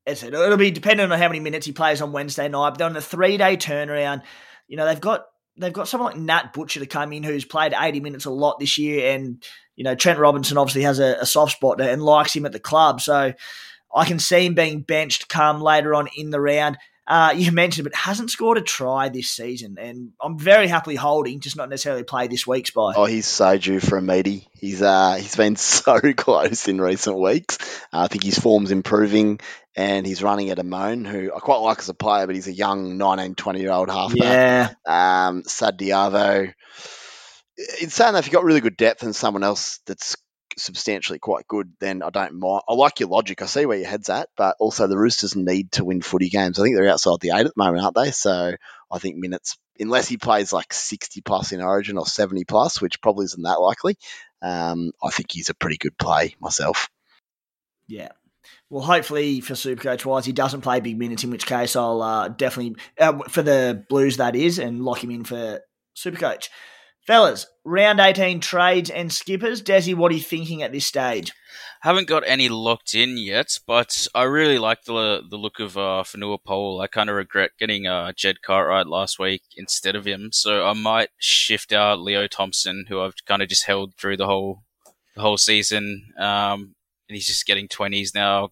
It'll 0.05 0.57
be 0.59 0.71
dependent 0.71 1.11
on 1.11 1.19
how 1.19 1.29
many 1.29 1.41
minutes 1.41 1.65
he 1.65 1.73
plays 1.73 2.03
on 2.03 2.13
Wednesday 2.13 2.49
night. 2.49 2.71
But 2.71 2.83
on 2.83 2.93
the 2.93 3.01
three 3.01 3.39
day 3.39 3.57
turnaround, 3.57 4.25
you 4.69 4.77
know, 4.77 4.85
they've 4.85 5.01
got 5.01 5.25
they've 5.57 5.73
got 5.73 5.89
someone 5.89 6.13
like 6.13 6.21
Nat 6.21 6.53
Butcher 6.53 6.81
to 6.81 6.87
come 6.87 7.13
in 7.13 7.23
who's 7.23 7.45
played 7.45 7.75
80 7.79 8.01
minutes 8.01 8.25
a 8.25 8.31
lot 8.31 8.59
this 8.59 8.79
year. 8.79 9.15
And, 9.15 9.43
you 9.77 9.85
know, 9.85 9.95
Trent 9.95 10.19
Robinson 10.19 10.59
obviously 10.59 10.83
has 10.83 10.99
a, 10.99 11.17
a 11.21 11.27
soft 11.27 11.53
spot 11.53 11.81
and 11.81 12.03
likes 12.03 12.35
him 12.35 12.47
at 12.47 12.53
the 12.53 12.61
club. 12.61 13.01
So 13.01 13.33
I 13.95 14.05
can 14.05 14.19
see 14.19 14.47
him 14.47 14.55
being 14.55 14.81
benched 14.81 15.29
come 15.29 15.61
later 15.61 15.95
on 15.95 16.09
in 16.17 16.31
the 16.31 16.41
round. 16.41 16.79
Uh, 17.07 17.35
you 17.37 17.51
mentioned, 17.51 17.85
but 17.85 17.95
hasn't 17.95 18.31
scored 18.31 18.59
a 18.59 18.61
try 18.61 19.09
this 19.09 19.29
season, 19.29 19.77
and 19.79 20.13
I'm 20.23 20.39
very 20.39 20.69
happily 20.69 20.95
holding, 20.95 21.41
just 21.41 21.57
not 21.57 21.69
necessarily 21.69 22.05
play 22.05 22.29
this 22.29 22.47
week's 22.47 22.71
by. 22.71 22.93
Oh, 22.95 23.07
he's 23.07 23.27
so 23.27 23.59
due 23.59 23.81
for 23.81 23.99
a 23.99 24.03
meaty. 24.03 24.47
He's 24.55 24.83
uh, 24.83 25.15
he's 25.15 25.35
been 25.35 25.57
so 25.57 25.99
close 26.15 26.69
in 26.69 26.81
recent 26.81 27.19
weeks. 27.19 27.59
Uh, 27.93 28.03
I 28.03 28.07
think 28.07 28.23
his 28.23 28.39
form's 28.39 28.71
improving, 28.71 29.41
and 29.75 30.07
he's 30.07 30.23
running 30.23 30.51
at 30.51 30.59
Amone, 30.59 31.05
who 31.05 31.33
I 31.35 31.41
quite 31.41 31.57
like 31.57 31.81
as 31.81 31.89
a 31.89 31.95
player, 31.95 32.27
but 32.27 32.37
he's 32.37 32.47
a 32.47 32.53
young 32.53 32.99
19, 32.99 33.35
20 33.35 33.61
year 33.61 33.73
old 33.73 33.91
halfback. 33.91 34.77
Yeah. 34.87 35.27
Um, 35.27 35.43
Sad 35.45 35.79
Diavo. 35.79 36.53
It's 37.57 37.95
saying 37.95 38.13
that 38.13 38.21
if 38.21 38.27
you've 38.27 38.33
got 38.33 38.45
really 38.45 38.61
good 38.61 38.77
depth 38.77 39.03
and 39.03 39.15
someone 39.15 39.43
else 39.43 39.81
that's 39.87 40.17
substantially 40.59 41.19
quite 41.19 41.47
good, 41.47 41.73
then 41.81 42.03
I 42.03 42.11
don't 42.11 42.39
mind. 42.39 42.63
I 42.69 42.75
like 42.75 43.01
your 43.01 43.09
logic. 43.09 43.43
I 43.43 43.47
see 43.47 43.67
where 43.67 43.79
your 43.79 43.89
head's 43.89 44.09
at, 44.09 44.29
but 44.37 44.57
also 44.59 44.87
the 44.87 44.99
Roosters 44.99 45.37
need 45.37 45.73
to 45.73 45.85
win 45.85 46.03
footy 46.03 46.29
games. 46.29 46.59
I 46.59 46.63
think 46.63 46.77
they're 46.77 46.89
outside 46.89 47.21
the 47.21 47.31
eight 47.31 47.47
at 47.47 47.55
the 47.55 47.63
moment, 47.63 47.83
aren't 47.83 47.97
they? 47.97 48.11
So 48.11 48.55
I 48.91 48.99
think 48.99 49.17
minutes, 49.17 49.59
unless 49.79 50.09
he 50.09 50.17
plays 50.17 50.53
like 50.53 50.73
60 50.73 51.21
plus 51.23 51.53
in 51.53 51.61
Origin 51.61 51.99
or 51.99 52.07
70 52.07 52.45
plus, 52.45 52.81
which 52.81 53.01
probably 53.01 53.25
isn't 53.25 53.43
that 53.43 53.61
likely, 53.61 53.97
um, 54.43 54.93
I 55.03 55.11
think 55.11 55.31
he's 55.31 55.51
a 55.51 55.55
pretty 55.55 55.77
good 55.77 55.97
play 55.99 56.37
myself. 56.41 56.89
Yeah. 57.87 58.11
Well, 58.71 58.83
hopefully 58.83 59.41
for 59.41 59.55
Supercoach 59.55 60.05
wise, 60.05 60.25
he 60.25 60.33
doesn't 60.33 60.63
play 60.63 60.81
big 60.81 60.99
minutes, 60.99 61.25
in 61.25 61.31
which 61.31 61.47
case 61.47 61.77
I'll 61.77 62.03
uh, 62.03 62.29
definitely, 62.29 62.77
uh, 62.99 63.19
for 63.29 63.43
the 63.43 63.85
Blues, 63.89 64.17
that 64.17 64.35
is, 64.35 64.59
and 64.59 64.85
lock 64.85 65.05
him 65.05 65.11
in 65.11 65.25
for 65.25 65.61
Supercoach. 65.97 66.49
Fellas, 67.07 67.47
round 67.65 67.99
18 67.99 68.41
trades 68.41 68.89
and 68.89 69.13
skippers. 69.13 69.61
Desi, 69.61 69.95
what 69.95 70.13
are 70.13 70.15
you 70.15 70.21
thinking 70.21 70.63
at 70.63 70.71
this 70.71 70.87
stage? 70.87 71.33
Haven't 71.81 72.07
got 72.07 72.23
any 72.27 72.49
locked 72.49 72.95
in 72.95 73.19
yet, 73.19 73.59
but 73.67 74.07
I 74.15 74.23
really 74.23 74.59
like 74.59 74.85
the 74.85 75.21
the 75.29 75.37
look 75.37 75.59
of 75.59 75.77
uh, 75.77 76.05
Fonua 76.07 76.39
Pole. 76.45 76.81
I 76.81 76.87
kind 76.87 77.11
of 77.11 77.17
regret 77.17 77.51
getting 77.59 77.89
uh, 77.89 78.13
Jed 78.13 78.41
Cartwright 78.41 78.87
last 78.87 79.19
week 79.19 79.43
instead 79.57 79.97
of 79.97 80.07
him, 80.07 80.31
so 80.33 80.65
I 80.65 80.75
might 80.75 81.09
shift 81.19 81.73
out 81.73 81.99
Leo 81.99 82.29
Thompson, 82.29 82.87
who 82.89 83.01
I've 83.01 83.17
kind 83.27 83.43
of 83.43 83.49
just 83.49 83.67
held 83.67 83.95
through 83.97 84.17
the 84.17 84.27
whole 84.27 84.63
the 85.17 85.23
whole 85.23 85.39
season, 85.39 86.13
um, 86.19 86.77
and 87.09 87.17
he's 87.17 87.27
just 87.27 87.47
getting 87.47 87.67
twenties 87.67 88.15
now. 88.15 88.51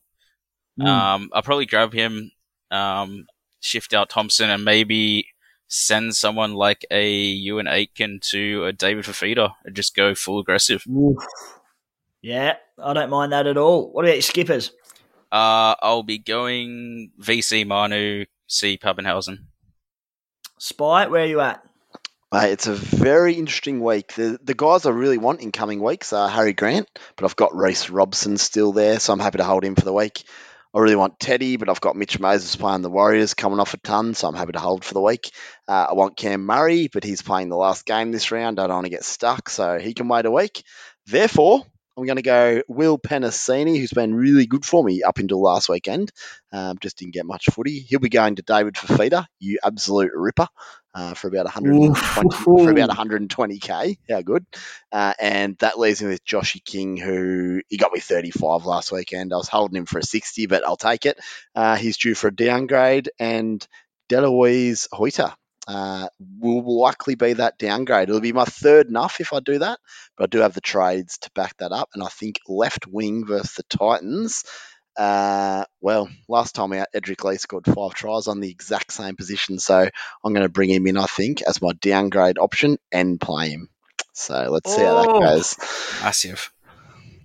Mm. 0.80 0.88
Um, 0.88 1.30
I'll 1.32 1.42
probably 1.42 1.66
grab 1.66 1.92
him, 1.92 2.32
um, 2.72 3.26
shift 3.60 3.94
out 3.94 4.10
Thompson, 4.10 4.50
and 4.50 4.64
maybe 4.64 5.28
send 5.70 6.14
someone 6.16 6.52
like 6.54 6.84
a 6.90 7.46
Euan 7.46 7.70
Aitken 7.70 8.18
to 8.20 8.64
a 8.64 8.72
David 8.72 9.04
Fifita 9.04 9.52
and 9.64 9.74
just 9.74 9.94
go 9.94 10.14
full 10.14 10.40
aggressive. 10.40 10.84
Oof. 10.86 11.16
Yeah, 12.20 12.56
I 12.76 12.92
don't 12.92 13.08
mind 13.08 13.32
that 13.32 13.46
at 13.46 13.56
all. 13.56 13.90
What 13.90 14.04
about 14.04 14.16
your 14.16 14.22
skippers? 14.22 14.72
Uh, 15.32 15.74
I'll 15.80 16.02
be 16.02 16.18
going 16.18 17.12
VC 17.20 17.66
Manu, 17.66 18.26
C 18.48 18.76
Papenhuyzen. 18.76 19.44
Spy, 20.58 21.06
where 21.06 21.22
are 21.22 21.26
you 21.26 21.40
at? 21.40 21.62
Mate, 22.32 22.50
it's 22.50 22.66
a 22.66 22.74
very 22.74 23.34
interesting 23.34 23.80
week. 23.80 24.14
The 24.14 24.38
the 24.42 24.54
guys 24.54 24.86
I 24.86 24.90
really 24.90 25.18
want 25.18 25.40
in 25.40 25.52
coming 25.52 25.80
weeks 25.82 26.12
are 26.12 26.28
Harry 26.28 26.52
Grant, 26.52 26.88
but 27.16 27.24
I've 27.24 27.36
got 27.36 27.56
Reece 27.56 27.90
Robson 27.90 28.36
still 28.36 28.72
there, 28.72 29.00
so 29.00 29.12
I'm 29.12 29.20
happy 29.20 29.38
to 29.38 29.44
hold 29.44 29.64
him 29.64 29.76
for 29.76 29.84
the 29.84 29.92
week. 29.92 30.24
I 30.72 30.78
really 30.78 30.94
want 30.94 31.18
Teddy, 31.18 31.56
but 31.56 31.68
I've 31.68 31.80
got 31.80 31.96
Mitch 31.96 32.20
Moses 32.20 32.54
playing 32.54 32.82
the 32.82 32.90
Warriors 32.90 33.34
coming 33.34 33.58
off 33.58 33.74
a 33.74 33.78
ton, 33.78 34.14
so 34.14 34.28
I'm 34.28 34.36
happy 34.36 34.52
to 34.52 34.60
hold 34.60 34.84
for 34.84 34.94
the 34.94 35.00
week. 35.00 35.32
Uh, 35.66 35.86
I 35.90 35.94
want 35.94 36.16
Cam 36.16 36.46
Murray, 36.46 36.88
but 36.92 37.02
he's 37.02 37.22
playing 37.22 37.48
the 37.48 37.56
last 37.56 37.84
game 37.84 38.12
this 38.12 38.30
round. 38.30 38.60
I 38.60 38.68
don't 38.68 38.76
want 38.76 38.86
to 38.86 38.90
get 38.90 39.04
stuck, 39.04 39.48
so 39.48 39.80
he 39.80 39.94
can 39.94 40.06
wait 40.06 40.26
a 40.26 40.30
week. 40.30 40.62
Therefore, 41.06 41.64
I'm 42.00 42.06
going 42.06 42.16
to 42.16 42.22
go 42.22 42.62
Will 42.66 42.98
Penisini, 42.98 43.78
who's 43.78 43.92
been 43.92 44.14
really 44.14 44.46
good 44.46 44.64
for 44.64 44.82
me 44.82 45.02
up 45.02 45.18
until 45.18 45.42
last 45.42 45.68
weekend. 45.68 46.10
Um, 46.50 46.78
just 46.80 46.96
didn't 46.96 47.12
get 47.12 47.26
much 47.26 47.44
footy. 47.52 47.80
He'll 47.80 47.98
be 47.98 48.08
going 48.08 48.36
to 48.36 48.42
David 48.42 48.72
Fifita, 48.74 49.26
you 49.38 49.58
absolute 49.62 50.12
ripper, 50.14 50.48
uh, 50.94 51.12
for 51.12 51.28
about 51.28 51.44
120 51.44 51.94
for 52.42 52.70
about 52.70 52.88
120k. 52.88 53.98
How 54.08 54.22
good! 54.22 54.46
Uh, 54.90 55.12
and 55.20 55.58
that 55.58 55.78
leaves 55.78 56.00
me 56.00 56.08
with 56.08 56.24
Joshy 56.24 56.64
King, 56.64 56.96
who 56.96 57.60
he 57.68 57.76
got 57.76 57.92
me 57.92 58.00
35 58.00 58.64
last 58.64 58.92
weekend. 58.92 59.34
I 59.34 59.36
was 59.36 59.48
holding 59.48 59.76
him 59.76 59.84
for 59.84 59.98
a 59.98 60.02
60, 60.02 60.46
but 60.46 60.64
I'll 60.66 60.78
take 60.78 61.04
it. 61.04 61.18
Uh, 61.54 61.76
he's 61.76 61.98
due 61.98 62.14
for 62.14 62.28
a 62.28 62.34
downgrade, 62.34 63.10
and 63.18 63.66
Deluise 64.08 64.88
Hoeter 64.90 65.34
uh, 65.70 66.08
will 66.40 66.80
likely 66.80 67.14
be 67.14 67.34
that 67.34 67.58
downgrade. 67.58 68.08
It'll 68.08 68.20
be 68.20 68.32
my 68.32 68.44
third 68.44 68.88
enough 68.88 69.20
if 69.20 69.32
I 69.32 69.38
do 69.38 69.60
that, 69.60 69.78
but 70.16 70.24
I 70.24 70.26
do 70.26 70.38
have 70.40 70.54
the 70.54 70.60
trades 70.60 71.18
to 71.18 71.30
back 71.32 71.56
that 71.58 71.70
up. 71.70 71.90
And 71.94 72.02
I 72.02 72.08
think 72.08 72.40
left 72.48 72.88
wing 72.88 73.24
versus 73.24 73.54
the 73.54 73.62
Titans. 73.64 74.44
Uh, 74.96 75.64
well, 75.80 76.08
last 76.28 76.56
time 76.56 76.72
out, 76.72 76.88
Edrick 76.92 77.22
Lee 77.22 77.36
scored 77.36 77.66
five 77.66 77.94
tries 77.94 78.26
on 78.26 78.40
the 78.40 78.50
exact 78.50 78.92
same 78.92 79.14
position, 79.14 79.60
so 79.60 79.88
I'm 80.24 80.32
going 80.32 80.42
to 80.42 80.48
bring 80.48 80.70
him 80.70 80.88
in. 80.88 80.96
I 80.96 81.06
think 81.06 81.40
as 81.42 81.62
my 81.62 81.70
downgrade 81.80 82.38
option 82.38 82.76
and 82.90 83.20
play 83.20 83.50
him. 83.50 83.68
So 84.12 84.48
let's 84.50 84.74
see 84.74 84.82
oh, 84.82 84.86
how 84.86 85.02
that 85.02 85.08
oh. 85.08 85.20
goes. 85.20 85.56
Massive. 86.02 86.52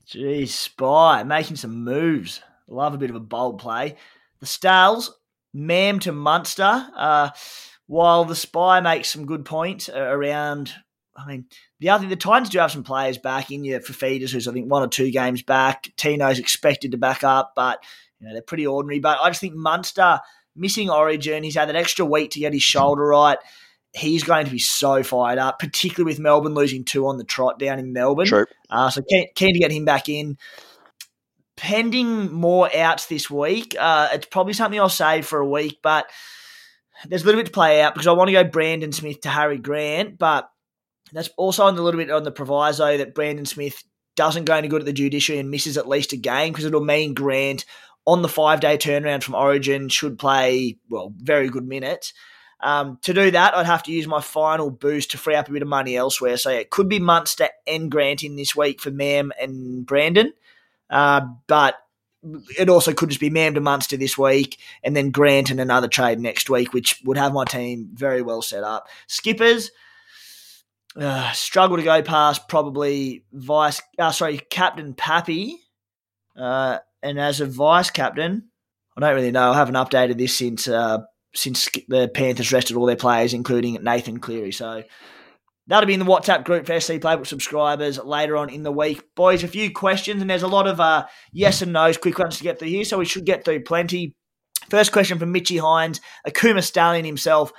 Geez, 0.05 0.53
Spy 0.53 1.23
making 1.23 1.55
some 1.55 1.83
moves. 1.83 2.41
Love 2.67 2.93
a 2.93 2.99
bit 2.99 3.09
of 3.09 3.15
a 3.15 3.19
bold 3.19 3.57
play. 3.59 3.95
The 4.39 4.45
Stals, 4.45 5.09
Mam 5.51 5.99
to 6.01 6.11
Munster. 6.11 6.87
Uh, 6.95 7.31
while 7.87 8.25
the 8.25 8.35
Spy 8.35 8.79
makes 8.79 9.09
some 9.09 9.25
good 9.25 9.45
points 9.45 9.89
around, 9.89 10.73
I 11.15 11.25
mean, 11.27 11.45
the 11.79 11.89
other 11.89 12.01
thing, 12.01 12.09
the 12.09 12.15
Titans 12.15 12.49
do 12.49 12.59
have 12.59 12.71
some 12.71 12.83
players 12.83 13.17
back 13.17 13.51
in 13.51 13.63
you 13.63 13.79
for 13.79 13.93
feeders 13.93 14.31
who's 14.31 14.47
I 14.47 14.53
think 14.53 14.69
one 14.69 14.83
or 14.83 14.87
two 14.87 15.11
games 15.11 15.43
back. 15.43 15.91
Tino's 15.97 16.39
expected 16.39 16.91
to 16.91 16.97
back 16.97 17.23
up, 17.23 17.53
but 17.55 17.83
you 18.19 18.27
know 18.27 18.33
they're 18.33 18.41
pretty 18.41 18.67
ordinary. 18.67 18.99
But 18.99 19.19
I 19.21 19.29
just 19.29 19.41
think 19.41 19.55
Munster 19.55 20.19
missing 20.55 20.89
Origin, 20.89 21.43
he's 21.43 21.55
had 21.55 21.69
that 21.69 21.75
extra 21.75 22.05
week 22.05 22.31
to 22.31 22.39
get 22.39 22.53
his 22.53 22.63
shoulder 22.63 23.03
right. 23.03 23.37
He's 23.93 24.23
going 24.23 24.45
to 24.45 24.51
be 24.51 24.59
so 24.59 25.03
fired 25.03 25.39
up, 25.39 25.59
particularly 25.59 26.11
with 26.11 26.19
Melbourne 26.19 26.53
losing 26.53 26.83
two 26.83 27.07
on 27.07 27.17
the 27.17 27.23
trot 27.23 27.59
down 27.59 27.79
in 27.79 27.93
Melbourne. 27.93 28.27
True. 28.27 28.45
Uh, 28.69 28.89
so 28.89 29.01
keen, 29.09 29.27
keen 29.35 29.53
to 29.53 29.59
get 29.59 29.71
him 29.71 29.85
back 29.85 30.09
in 30.09 30.37
pending 31.55 32.31
more 32.31 32.69
outs 32.75 33.05
this 33.05 33.29
week. 33.29 33.75
Uh, 33.79 34.09
it's 34.11 34.25
probably 34.25 34.53
something 34.53 34.79
I'll 34.79 34.89
save 34.89 35.25
for 35.25 35.39
a 35.39 35.47
week, 35.47 35.79
but 35.81 36.09
there's 37.07 37.23
a 37.23 37.25
little 37.25 37.39
bit 37.39 37.47
to 37.47 37.51
play 37.51 37.81
out 37.81 37.93
because 37.93 38.07
I 38.07 38.13
want 38.13 38.29
to 38.29 38.33
go 38.33 38.43
Brandon 38.43 38.91
Smith 38.91 39.21
to 39.21 39.29
Harry 39.29 39.57
Grant, 39.57 40.17
but 40.17 40.49
that's 41.11 41.29
also 41.37 41.63
on 41.63 41.77
a 41.77 41.81
little 41.81 41.99
bit 41.99 42.11
on 42.11 42.23
the 42.23 42.31
proviso 42.31 42.97
that 42.97 43.15
Brandon 43.15 43.45
Smith 43.45 43.83
doesn't 44.15 44.45
go 44.45 44.55
any 44.55 44.67
good 44.67 44.81
at 44.81 44.85
the 44.85 44.93
judiciary 44.93 45.39
and 45.39 45.51
misses 45.51 45.77
at 45.77 45.87
least 45.87 46.13
a 46.13 46.17
game 46.17 46.51
because 46.51 46.65
it'll 46.65 46.83
mean 46.83 47.13
Grant 47.13 47.65
on 48.05 48.21
the 48.21 48.29
five 48.29 48.59
day 48.59 48.77
turnaround 48.77 49.23
from 49.23 49.35
Origin 49.35 49.89
should 49.89 50.17
play 50.17 50.77
well 50.89 51.13
very 51.17 51.49
good 51.49 51.67
minutes. 51.67 52.13
Um, 52.61 52.99
to 53.03 53.13
do 53.13 53.31
that, 53.31 53.55
I'd 53.55 53.65
have 53.65 53.83
to 53.83 53.91
use 53.91 54.07
my 54.07 54.21
final 54.21 54.71
boost 54.71 55.11
to 55.11 55.17
free 55.17 55.35
up 55.35 55.49
a 55.49 55.51
bit 55.51 55.61
of 55.61 55.67
money 55.67 55.95
elsewhere. 55.97 56.37
So 56.37 56.49
yeah, 56.49 56.57
it 56.57 56.69
could 56.69 56.87
be 56.87 56.99
Munster 56.99 57.49
and 57.67 57.91
Grant 57.91 58.23
in 58.23 58.37
this 58.37 58.55
week 58.55 58.79
for 58.79 58.91
Mam 58.91 59.31
and 59.39 59.85
Brandon. 59.85 60.33
Uh, 60.89 61.21
but 61.47 61.75
it 62.57 62.69
also 62.69 62.93
could 62.93 63.09
just 63.09 63.21
be 63.21 63.29
Mam 63.29 63.53
to 63.55 63.61
Munster 63.61 63.97
this 63.97 64.17
week 64.17 64.59
and 64.83 64.95
then 64.95 65.11
Grant 65.11 65.51
and 65.51 65.59
another 65.59 65.87
trade 65.87 66.19
next 66.19 66.49
week, 66.49 66.73
which 66.73 67.01
would 67.05 67.17
have 67.17 67.33
my 67.33 67.45
team 67.45 67.89
very 67.93 68.21
well 68.21 68.41
set 68.41 68.63
up. 68.63 68.87
Skippers 69.07 69.71
uh, 70.95 71.31
struggle 71.33 71.77
to 71.77 71.83
go 71.83 72.01
past 72.01 72.47
probably 72.47 73.25
vice, 73.33 73.81
uh, 73.99 74.11
sorry, 74.11 74.39
Captain 74.49 74.93
Pappy. 74.93 75.59
Uh, 76.37 76.79
and 77.03 77.19
as 77.19 77.41
a 77.41 77.45
vice 77.45 77.89
captain, 77.89 78.49
I 78.97 79.01
don't 79.01 79.15
really 79.15 79.31
know. 79.31 79.51
I 79.51 79.55
haven't 79.55 79.75
updated 79.75 80.17
this 80.17 80.37
since 80.37 80.67
uh, 80.67 80.99
since 81.33 81.69
the 81.87 82.09
Panthers 82.13 82.51
rested 82.51 82.77
all 82.77 82.85
their 82.85 82.95
players, 82.95 83.33
including 83.33 83.77
Nathan 83.83 84.19
Cleary. 84.19 84.51
So 84.51 84.83
That'll 85.67 85.87
be 85.87 85.95
in 85.95 85.99
the 85.99 86.05
WhatsApp 86.05 86.43
group 86.43 86.67
for 86.67 86.79
SC 86.79 86.93
Playbook 86.93 87.25
subscribers 87.25 87.97
later 87.97 88.37
on 88.37 88.49
in 88.49 88.61
the 88.61 88.71
week. 88.71 89.03
Boys, 89.15 89.43
a 89.43 89.47
few 89.47 89.71
questions, 89.71 90.21
and 90.21 90.29
there's 90.29 90.43
a 90.43 90.47
lot 90.47 90.67
of 90.67 90.79
uh, 90.79 91.07
yes 91.31 91.61
and 91.61 91.73
no's, 91.73 91.97
quick 91.97 92.19
ones 92.19 92.37
to 92.37 92.43
get 92.43 92.59
through 92.59 92.67
here, 92.67 92.83
so 92.83 92.99
we 92.99 93.05
should 93.05 93.25
get 93.25 93.43
through 93.43 93.63
plenty. 93.63 94.15
First 94.69 94.91
question 94.91 95.17
from 95.17 95.31
Mitchy 95.31 95.57
Hines, 95.57 96.01
Akuma 96.27 96.63
Stallion 96.63 97.05
himself. 97.05 97.51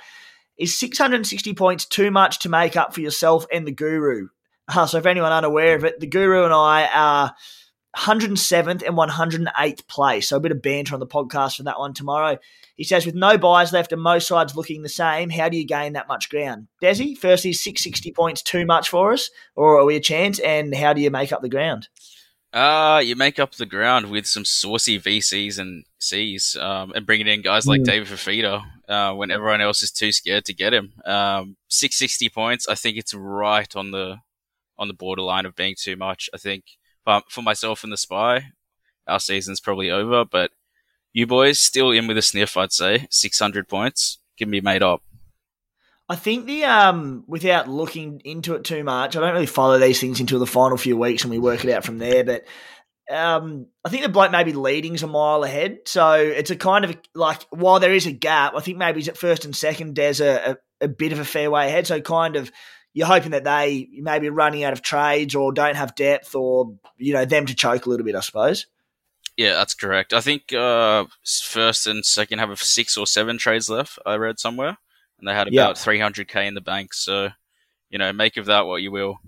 Is 0.57 0.79
660 0.79 1.53
points 1.53 1.85
too 1.85 2.09
much 2.09 2.39
to 2.39 2.49
make 2.49 2.75
up 2.75 2.93
for 2.93 3.01
yourself 3.01 3.45
and 3.51 3.67
the 3.67 3.71
Guru? 3.71 4.29
Uh, 4.67 4.85
so, 4.85 4.97
if 4.97 5.05
anyone 5.05 5.31
unaware 5.31 5.75
of 5.75 5.83
it, 5.83 5.99
the 5.99 6.07
Guru 6.07 6.45
and 6.45 6.53
I 6.53 6.87
are 6.87 7.35
107th 7.97 8.85
and 8.85 8.97
108th 8.97 9.87
place. 9.87 10.29
So, 10.29 10.37
a 10.37 10.39
bit 10.39 10.51
of 10.51 10.61
banter 10.61 10.93
on 10.93 10.99
the 10.99 11.07
podcast 11.07 11.57
for 11.57 11.63
that 11.63 11.79
one 11.79 11.93
tomorrow. 11.93 12.37
He 12.77 12.83
says, 12.83 13.05
with 13.07 13.15
no 13.15 13.37
buys 13.37 13.73
left 13.73 13.91
and 13.91 14.01
most 14.01 14.27
sides 14.27 14.55
looking 14.55 14.83
the 14.83 14.89
same, 14.89 15.31
how 15.31 15.49
do 15.49 15.57
you 15.57 15.65
gain 15.65 15.93
that 15.93 16.07
much 16.07 16.29
ground? 16.29 16.67
Desi, 16.81 17.17
firstly, 17.17 17.51
660 17.51 18.11
points 18.11 18.43
too 18.43 18.65
much 18.65 18.89
for 18.89 19.13
us, 19.13 19.31
or 19.55 19.79
are 19.79 19.85
we 19.85 19.95
a 19.95 19.99
chance? 19.99 20.39
And 20.39 20.75
how 20.75 20.93
do 20.93 21.01
you 21.01 21.09
make 21.09 21.33
up 21.33 21.41
the 21.41 21.49
ground? 21.49 21.89
Uh, 22.53 23.01
you 23.03 23.15
make 23.15 23.39
up 23.39 23.55
the 23.55 23.65
ground 23.65 24.09
with 24.09 24.25
some 24.25 24.45
saucy 24.45 24.99
VCs 24.99 25.59
and 25.59 25.85
Cs, 25.99 26.55
um, 26.55 26.93
and 26.95 27.05
bringing 27.05 27.27
in 27.27 27.41
guys 27.41 27.67
like 27.67 27.81
mm. 27.81 27.85
David 27.85 28.07
Fifita 28.07 28.63
uh, 28.87 29.13
when 29.13 29.31
everyone 29.31 29.59
else 29.59 29.83
is 29.83 29.91
too 29.91 30.11
scared 30.11 30.45
to 30.45 30.53
get 30.53 30.73
him. 30.73 30.93
Um, 31.03 31.57
660 31.67 32.29
points, 32.29 32.67
I 32.67 32.75
think 32.75 32.97
it's 32.97 33.13
right 33.13 33.75
on 33.75 33.91
the 33.91 34.17
on 34.79 34.87
the 34.87 34.93
borderline 34.93 35.45
of 35.47 35.55
being 35.55 35.75
too 35.77 35.95
much. 35.95 36.29
I 36.33 36.37
think 36.37 36.63
for 37.29 37.41
myself 37.41 37.83
and 37.83 37.91
the 37.91 37.97
Spy, 37.97 38.51
our 39.07 39.19
season's 39.19 39.59
probably 39.59 39.89
over, 39.89 40.23
but 40.23 40.51
you 41.17 41.25
boys 41.25 41.57
still 41.57 41.89
in 41.89 42.05
with 42.05 42.15
a 42.19 42.21
sniff, 42.21 42.55
I'd 42.55 42.71
say. 42.71 43.07
600 43.09 43.67
points 43.67 44.19
can 44.37 44.51
be 44.51 44.61
made 44.61 44.83
up. 44.83 45.01
I 46.07 46.15
think 46.15 46.45
the 46.45 46.63
um 46.65 47.23
without 47.27 47.67
looking 47.67 48.21
into 48.23 48.53
it 48.53 48.63
too 48.63 48.83
much, 48.83 49.15
I 49.15 49.21
don't 49.21 49.33
really 49.33 49.47
follow 49.47 49.79
these 49.79 49.99
things 49.99 50.19
until 50.19 50.37
the 50.37 50.45
final 50.45 50.77
few 50.77 50.95
weeks 50.95 51.23
and 51.23 51.31
we 51.31 51.39
work 51.39 51.65
it 51.65 51.71
out 51.71 51.83
from 51.83 51.97
there. 51.97 52.23
But 52.23 52.45
um, 53.11 53.65
I 53.83 53.89
think 53.89 54.03
the 54.03 54.09
bloke 54.09 54.31
maybe 54.31 54.53
leading's 54.53 55.01
a 55.01 55.07
mile 55.07 55.43
ahead, 55.43 55.79
so 55.85 56.13
it's 56.13 56.51
a 56.51 56.55
kind 56.55 56.85
of 56.85 56.95
like 57.15 57.41
while 57.49 57.79
there 57.79 57.93
is 57.93 58.05
a 58.05 58.11
gap, 58.11 58.53
I 58.55 58.59
think 58.59 58.77
maybe 58.77 58.99
he's 58.99 59.09
at 59.09 59.17
first 59.17 59.43
and 59.43 59.55
second. 59.55 59.95
There's 59.95 60.21
a, 60.21 60.51
a, 60.81 60.85
a 60.85 60.87
bit 60.87 61.13
of 61.13 61.19
a 61.19 61.25
fair 61.25 61.49
way 61.49 61.67
ahead, 61.67 61.87
so 61.87 61.99
kind 61.99 62.35
of 62.35 62.51
you're 62.93 63.07
hoping 63.07 63.31
that 63.31 63.43
they 63.43 63.89
maybe 63.91 64.29
running 64.29 64.63
out 64.63 64.73
of 64.73 64.83
trades 64.83 65.33
or 65.33 65.51
don't 65.51 65.77
have 65.77 65.95
depth 65.95 66.35
or 66.35 66.77
you 66.97 67.13
know 67.13 67.25
them 67.25 67.47
to 67.47 67.55
choke 67.55 67.87
a 67.87 67.89
little 67.89 68.05
bit, 68.05 68.15
I 68.15 68.19
suppose. 68.19 68.67
Yeah, 69.37 69.53
that's 69.53 69.75
correct. 69.75 70.13
I 70.13 70.21
think 70.21 70.51
uh, 70.51 71.05
first 71.23 71.85
and 71.85 72.03
second 72.03 72.39
have 72.39 72.59
six 72.59 72.97
or 72.97 73.05
seven 73.05 73.37
trades 73.37 73.69
left. 73.69 73.99
I 74.03 74.15
read 74.15 74.39
somewhere, 74.39 74.75
and 75.19 75.27
they 75.27 75.33
had 75.33 75.47
about 75.47 75.75
300k 75.75 76.47
in 76.47 76.55
the 76.55 76.61
bank. 76.61 76.95
So, 76.95 77.29
you 77.91 77.99
know, 77.99 78.11
make 78.13 78.37
of 78.37 78.47
that 78.47 78.65
what 78.65 78.81
you 78.81 78.91
will. 78.91 79.19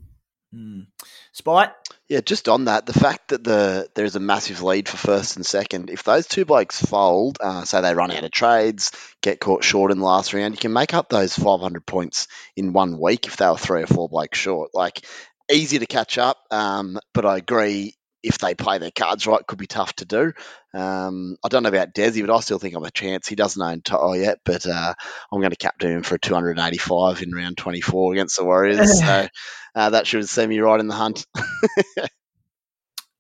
Mm. 0.53 0.87
Spite. 1.31 1.69
Yeah, 2.07 2.21
just 2.21 2.49
on 2.49 2.65
that, 2.65 2.87
the 2.87 2.93
fact 2.93 3.27
that 3.27 3.43
the 3.43 3.87
there's 3.93 4.15
a 4.15 4.19
massive 4.19 4.63
lead 4.63 4.89
for 4.89 4.97
first 4.97 5.35
and 5.35 5.45
second, 5.45 5.91
if 5.91 6.03
those 6.03 6.25
two 6.25 6.43
blokes 6.43 6.83
fold, 6.83 7.37
uh, 7.39 7.65
say 7.65 7.81
they 7.81 7.93
run 7.93 8.09
out 8.09 8.23
of 8.23 8.31
trades, 8.31 8.91
get 9.21 9.39
caught 9.39 9.63
short 9.63 9.91
in 9.91 9.99
the 9.99 10.05
last 10.05 10.33
round, 10.33 10.55
you 10.55 10.59
can 10.59 10.73
make 10.73 10.95
up 10.95 11.09
those 11.09 11.35
500 11.35 11.85
points 11.85 12.27
in 12.55 12.73
one 12.73 12.99
week 12.99 13.27
if 13.27 13.37
they 13.37 13.47
were 13.47 13.57
three 13.57 13.83
or 13.83 13.87
four 13.87 14.09
blokes 14.09 14.39
short. 14.39 14.71
Like, 14.73 15.05
easy 15.51 15.77
to 15.77 15.85
catch 15.85 16.17
up, 16.17 16.39
um, 16.49 16.99
but 17.13 17.27
I 17.27 17.37
agree 17.37 17.93
if 18.23 18.37
they 18.37 18.53
play 18.55 18.77
their 18.77 18.91
cards 18.91 19.25
right, 19.25 19.45
could 19.45 19.59
be 19.59 19.67
tough 19.67 19.93
to 19.95 20.05
do. 20.05 20.33
Um, 20.73 21.37
I 21.43 21.47
don't 21.47 21.63
know 21.63 21.69
about 21.69 21.93
Desi, 21.93 22.25
but 22.25 22.35
I 22.35 22.39
still 22.41 22.59
think 22.59 22.75
I'm 22.75 22.83
a 22.83 22.91
chance. 22.91 23.27
He 23.27 23.35
doesn't 23.35 23.61
own 23.61 23.81
Toto 23.81 24.13
yet, 24.13 24.39
but 24.45 24.65
uh, 24.67 24.93
I'm 25.31 25.39
going 25.39 25.51
to 25.51 25.57
captain 25.57 25.91
him 25.91 26.03
for 26.03 26.17
285 26.17 27.21
in 27.21 27.31
round 27.31 27.57
24 27.57 28.13
against 28.13 28.37
the 28.37 28.45
Warriors. 28.45 28.99
so 28.99 29.27
uh, 29.75 29.89
that 29.89 30.07
should 30.07 30.27
see 30.27 30.47
me 30.47 30.59
right 30.59 30.79
in 30.79 30.87
the 30.87 30.95
hunt. 30.95 31.25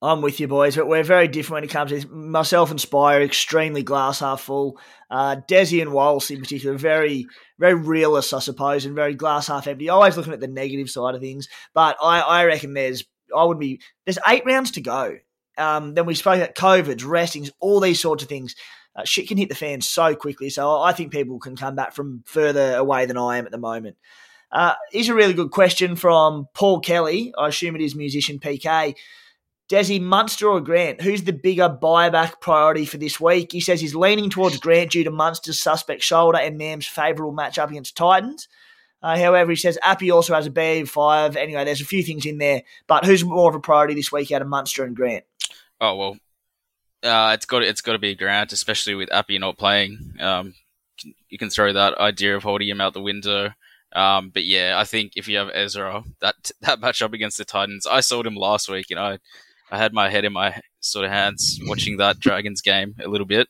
I'm 0.01 0.21
with 0.21 0.39
you, 0.39 0.47
boys, 0.47 0.77
but 0.77 0.87
we're 0.87 1.03
very 1.03 1.27
different 1.27 1.55
when 1.55 1.63
it 1.65 1.71
comes 1.71 1.89
to 1.89 1.95
this. 1.95 2.07
Myself 2.09 2.71
and 2.71 2.79
Spire, 2.79 3.21
extremely 3.21 3.83
glass 3.83 4.21
half 4.21 4.41
full. 4.41 4.79
Uh, 5.11 5.37
Desi 5.49 5.81
and 5.81 5.91
Wallace, 5.91 6.31
in 6.31 6.39
particular, 6.39 6.77
very, 6.77 7.27
very 7.57 7.73
realist, 7.73 8.33
I 8.33 8.39
suppose, 8.39 8.85
and 8.85 8.95
very 8.95 9.13
glass 9.13 9.47
half 9.47 9.67
empty. 9.67 9.89
Always 9.89 10.15
looking 10.15 10.31
at 10.31 10.39
the 10.39 10.47
negative 10.47 10.89
side 10.89 11.15
of 11.15 11.21
things. 11.21 11.49
But 11.73 11.97
I, 12.01 12.21
I 12.21 12.45
reckon 12.45 12.73
there's, 12.73 13.03
I 13.35 13.43
would 13.43 13.59
be, 13.59 13.81
there's 14.05 14.19
eight 14.27 14.45
rounds 14.45 14.71
to 14.71 14.81
go. 14.81 15.17
Um, 15.57 15.93
then 15.93 16.05
we 16.05 16.15
spoke 16.15 16.37
about 16.37 16.55
COVIDs, 16.55 17.05
restings, 17.05 17.51
all 17.59 17.79
these 17.79 17.99
sorts 17.99 18.23
of 18.23 18.29
things. 18.29 18.55
Uh, 18.95 19.03
shit 19.03 19.27
can 19.27 19.37
hit 19.37 19.49
the 19.49 19.55
fan 19.55 19.81
so 19.81 20.15
quickly. 20.15 20.49
So 20.49 20.81
I 20.81 20.93
think 20.93 21.11
people 21.11 21.39
can 21.39 21.55
come 21.55 21.75
back 21.75 21.93
from 21.93 22.23
further 22.25 22.75
away 22.75 23.05
than 23.05 23.17
I 23.17 23.37
am 23.37 23.45
at 23.45 23.51
the 23.51 23.57
moment. 23.57 23.97
Uh, 24.51 24.73
here's 24.91 25.09
a 25.09 25.13
really 25.13 25.33
good 25.33 25.51
question 25.51 25.95
from 25.95 26.47
Paul 26.53 26.79
Kelly. 26.79 27.33
I 27.37 27.49
assume 27.49 27.75
it 27.75 27.81
is 27.81 27.95
musician 27.95 28.39
PK. 28.39 28.95
Desi, 29.69 30.01
Munster 30.01 30.49
or 30.49 30.59
Grant? 30.59 31.01
Who's 31.01 31.23
the 31.23 31.33
bigger 31.33 31.69
buyback 31.69 32.41
priority 32.41 32.85
for 32.85 32.97
this 32.97 33.19
week? 33.19 33.51
He 33.51 33.61
says 33.61 33.79
he's 33.79 33.93
leaning 33.93 34.31
towards 34.31 34.57
Grant 34.57 34.91
due 34.91 35.03
to 35.03 35.11
Munster's 35.11 35.61
suspect 35.61 36.01
shoulder 36.01 36.39
and 36.39 36.57
Mam's 36.57 36.87
favourable 36.87 37.35
matchup 37.35 37.69
against 37.69 37.95
Titans. 37.95 38.47
Uh, 39.01 39.17
however, 39.17 39.51
he 39.51 39.55
says 39.55 39.77
Appy 39.81 40.11
also 40.11 40.33
has 40.33 40.47
a 40.47 40.51
BA5. 40.51 41.35
Anyway, 41.35 41.63
there's 41.63 41.81
a 41.81 41.85
few 41.85 42.03
things 42.03 42.25
in 42.25 42.37
there. 42.37 42.63
But 42.87 43.05
who's 43.05 43.23
more 43.23 43.49
of 43.49 43.55
a 43.55 43.59
priority 43.59 43.93
this 43.93 44.11
week 44.11 44.31
out 44.31 44.41
of 44.41 44.47
Munster 44.47 44.83
and 44.83 44.95
Grant? 44.95 45.23
Oh 45.79 45.95
well, 45.95 46.17
uh, 47.03 47.31
it's 47.33 47.45
got 47.45 47.63
it's 47.63 47.81
got 47.81 47.93
to 47.93 47.99
be 47.99 48.15
Grant, 48.15 48.51
especially 48.51 48.95
with 48.95 49.11
Appy 49.11 49.37
not 49.37 49.57
playing. 49.57 50.15
Um, 50.19 50.53
you 51.29 51.37
can 51.37 51.49
throw 51.49 51.71
that 51.71 51.97
idea 51.97 52.35
of 52.35 52.43
holding 52.43 52.67
him 52.67 52.81
out 52.81 52.93
the 52.93 53.01
window. 53.01 53.51
Um, 53.93 54.29
but 54.29 54.45
yeah, 54.45 54.75
I 54.77 54.83
think 54.83 55.13
if 55.15 55.27
you 55.27 55.37
have 55.37 55.49
Ezra, 55.53 56.03
that 56.19 56.51
that 56.61 56.81
matchup 56.81 57.13
against 57.13 57.37
the 57.37 57.45
Titans, 57.45 57.87
I 57.87 58.01
sold 58.01 58.27
him 58.27 58.35
last 58.35 58.69
week, 58.69 58.87
and 58.91 58.99
I 58.99 59.19
I 59.71 59.77
had 59.77 59.93
my 59.93 60.09
head 60.09 60.25
in 60.25 60.33
my 60.33 60.59
sort 60.81 61.05
of 61.05 61.11
hands 61.11 61.59
watching 61.63 61.97
that 61.97 62.19
Dragons 62.19 62.61
game 62.61 62.95
a 63.03 63.07
little 63.07 63.27
bit. 63.27 63.47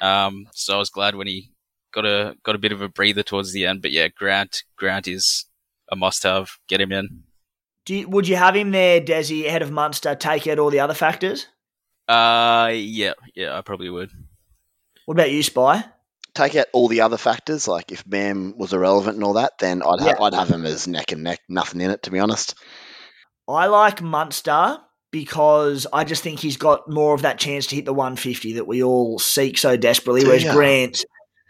Um, 0.00 0.46
so 0.52 0.76
I 0.76 0.78
was 0.78 0.90
glad 0.90 1.14
when 1.14 1.26
he 1.26 1.50
got 1.92 2.04
a 2.04 2.36
got 2.44 2.54
a 2.54 2.58
bit 2.58 2.72
of 2.72 2.82
a 2.82 2.88
breather 2.88 3.22
towards 3.22 3.52
the 3.52 3.66
end. 3.66 3.82
But 3.82 3.92
yeah, 3.92 4.08
Grant 4.08 4.64
Grant 4.76 5.08
is 5.08 5.46
a 5.90 5.96
must-have. 5.96 6.50
Get 6.68 6.80
him 6.80 6.92
in. 6.92 7.24
You, 7.88 8.06
would 8.08 8.28
you 8.28 8.36
have 8.36 8.54
him 8.54 8.70
there, 8.70 9.00
Desi, 9.00 9.46
ahead 9.46 9.62
of 9.62 9.70
Munster? 9.70 10.14
Take 10.14 10.46
out 10.46 10.58
all 10.58 10.68
the 10.68 10.80
other 10.80 10.94
factors. 10.94 11.46
Uh, 12.06 12.70
yeah, 12.74 13.14
yeah, 13.34 13.56
I 13.56 13.62
probably 13.62 13.88
would. 13.88 14.10
What 15.06 15.14
about 15.14 15.30
you, 15.30 15.42
Spy? 15.42 15.84
Take 16.34 16.54
out 16.56 16.66
all 16.72 16.88
the 16.88 17.00
other 17.00 17.16
factors, 17.16 17.66
like 17.66 17.90
if 17.90 18.08
Bam 18.08 18.56
was 18.58 18.74
irrelevant 18.74 19.16
and 19.16 19.24
all 19.24 19.32
that, 19.34 19.52
then 19.58 19.82
I'd 19.82 20.00
have, 20.00 20.16
yeah. 20.18 20.24
I'd 20.24 20.34
have 20.34 20.50
him 20.50 20.66
as 20.66 20.86
neck 20.86 21.12
and 21.12 21.22
neck, 21.22 21.40
nothing 21.48 21.80
in 21.80 21.90
it, 21.90 22.02
to 22.02 22.10
be 22.10 22.18
honest. 22.18 22.54
I 23.48 23.66
like 23.66 24.02
Munster 24.02 24.78
because 25.10 25.86
I 25.92 26.04
just 26.04 26.22
think 26.22 26.40
he's 26.40 26.58
got 26.58 26.88
more 26.88 27.14
of 27.14 27.22
that 27.22 27.38
chance 27.38 27.66
to 27.68 27.76
hit 27.76 27.86
the 27.86 27.94
150 27.94 28.54
that 28.54 28.66
we 28.66 28.82
all 28.82 29.18
seek 29.18 29.58
so 29.58 29.76
desperately. 29.76 30.24
Whereas 30.24 30.44
yeah. 30.44 30.52
Grant. 30.52 31.04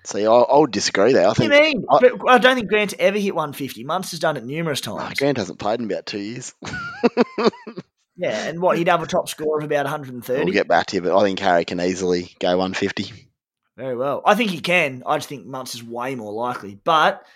See, 0.09 0.27
I, 0.27 0.33
I 0.33 0.59
would 0.59 0.71
disagree 0.71 1.13
there. 1.13 1.29
I 1.29 1.35
think. 1.35 1.53
You 1.53 1.61
mean? 1.61 1.85
I, 1.91 1.99
I, 2.29 2.39
don't 2.39 2.57
think 2.57 2.71
Grant's 2.71 2.95
ever 2.99 3.19
hit 3.19 3.35
150. 3.35 3.85
Munster's 3.85 4.21
done 4.21 4.39
it 4.39 4.45
numerous 4.45 4.81
times. 4.81 5.19
Grant 5.19 5.37
hasn't 5.37 5.59
played 5.59 5.81
in 5.81 5.85
about 5.85 6.07
two 6.07 6.19
years. 6.19 6.55
yeah, 8.17 8.47
and 8.47 8.63
what 8.63 8.79
he'd 8.79 8.89
have 8.89 9.03
a 9.03 9.07
top 9.07 9.29
score 9.29 9.59
of 9.59 9.65
about 9.65 9.85
130. 9.85 10.45
We'll 10.45 10.55
get 10.55 10.67
back 10.67 10.87
to 10.87 10.97
you, 10.97 11.03
but 11.03 11.15
I 11.15 11.23
think 11.25 11.39
Harry 11.41 11.67
can 11.67 11.79
easily 11.79 12.35
go 12.41 12.57
150. 12.57 13.29
Very 13.77 13.97
well. 13.97 14.23
I 14.25 14.35
think 14.35 14.51
he 14.51 14.61
can. 14.61 15.03
I 15.05 15.19
just 15.19 15.29
think 15.29 15.45
Munster's 15.45 15.85
way 15.85 16.15
more 16.15 16.33
likely. 16.33 16.81
But 16.83 17.27